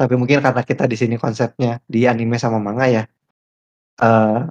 tapi 0.00 0.16
mungkin 0.16 0.40
karena 0.40 0.64
kita 0.64 0.88
di 0.88 0.96
sini 0.96 1.20
konsepnya 1.20 1.76
di 1.84 2.08
anime 2.08 2.40
sama 2.40 2.56
manga 2.56 2.88
ya, 2.88 3.04
uh, 4.00 4.48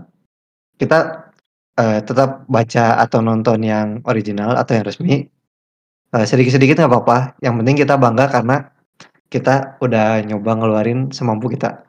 kita, 0.77 1.33
uh, 1.73 1.99
tetap 2.05 2.45
baca 2.45 3.01
atau 3.01 3.25
nonton 3.25 3.65
yang 3.65 3.97
original 4.05 4.53
atau 4.53 4.77
yang 4.77 4.85
resmi, 4.85 5.25
uh, 6.13 6.21
sedikit-sedikit 6.21 6.77
nggak 6.77 6.93
apa-apa, 6.93 7.33
yang 7.41 7.57
penting 7.57 7.81
kita 7.81 7.97
bangga 7.97 8.29
karena 8.29 8.69
kita 9.33 9.81
udah 9.81 10.21
nyoba 10.21 10.53
ngeluarin 10.53 11.09
semampu 11.09 11.49
kita. 11.49 11.81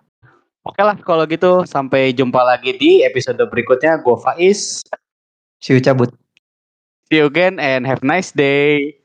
Oke 0.64 0.80
lah 0.80 0.96
kalau 0.96 1.28
gitu 1.28 1.68
sampai 1.68 2.16
jumpa 2.16 2.40
lagi 2.40 2.72
di 2.80 3.04
episode 3.04 3.40
berikutnya. 3.44 4.00
Gue 4.00 4.16
Faiz. 4.24 4.80
See 5.60 5.76
you 5.76 5.84
cabut. 5.84 6.12
See 7.12 7.20
you 7.20 7.28
again 7.28 7.60
and 7.60 7.84
have 7.84 8.00
a 8.00 8.08
nice 8.08 8.32
day. 8.32 8.99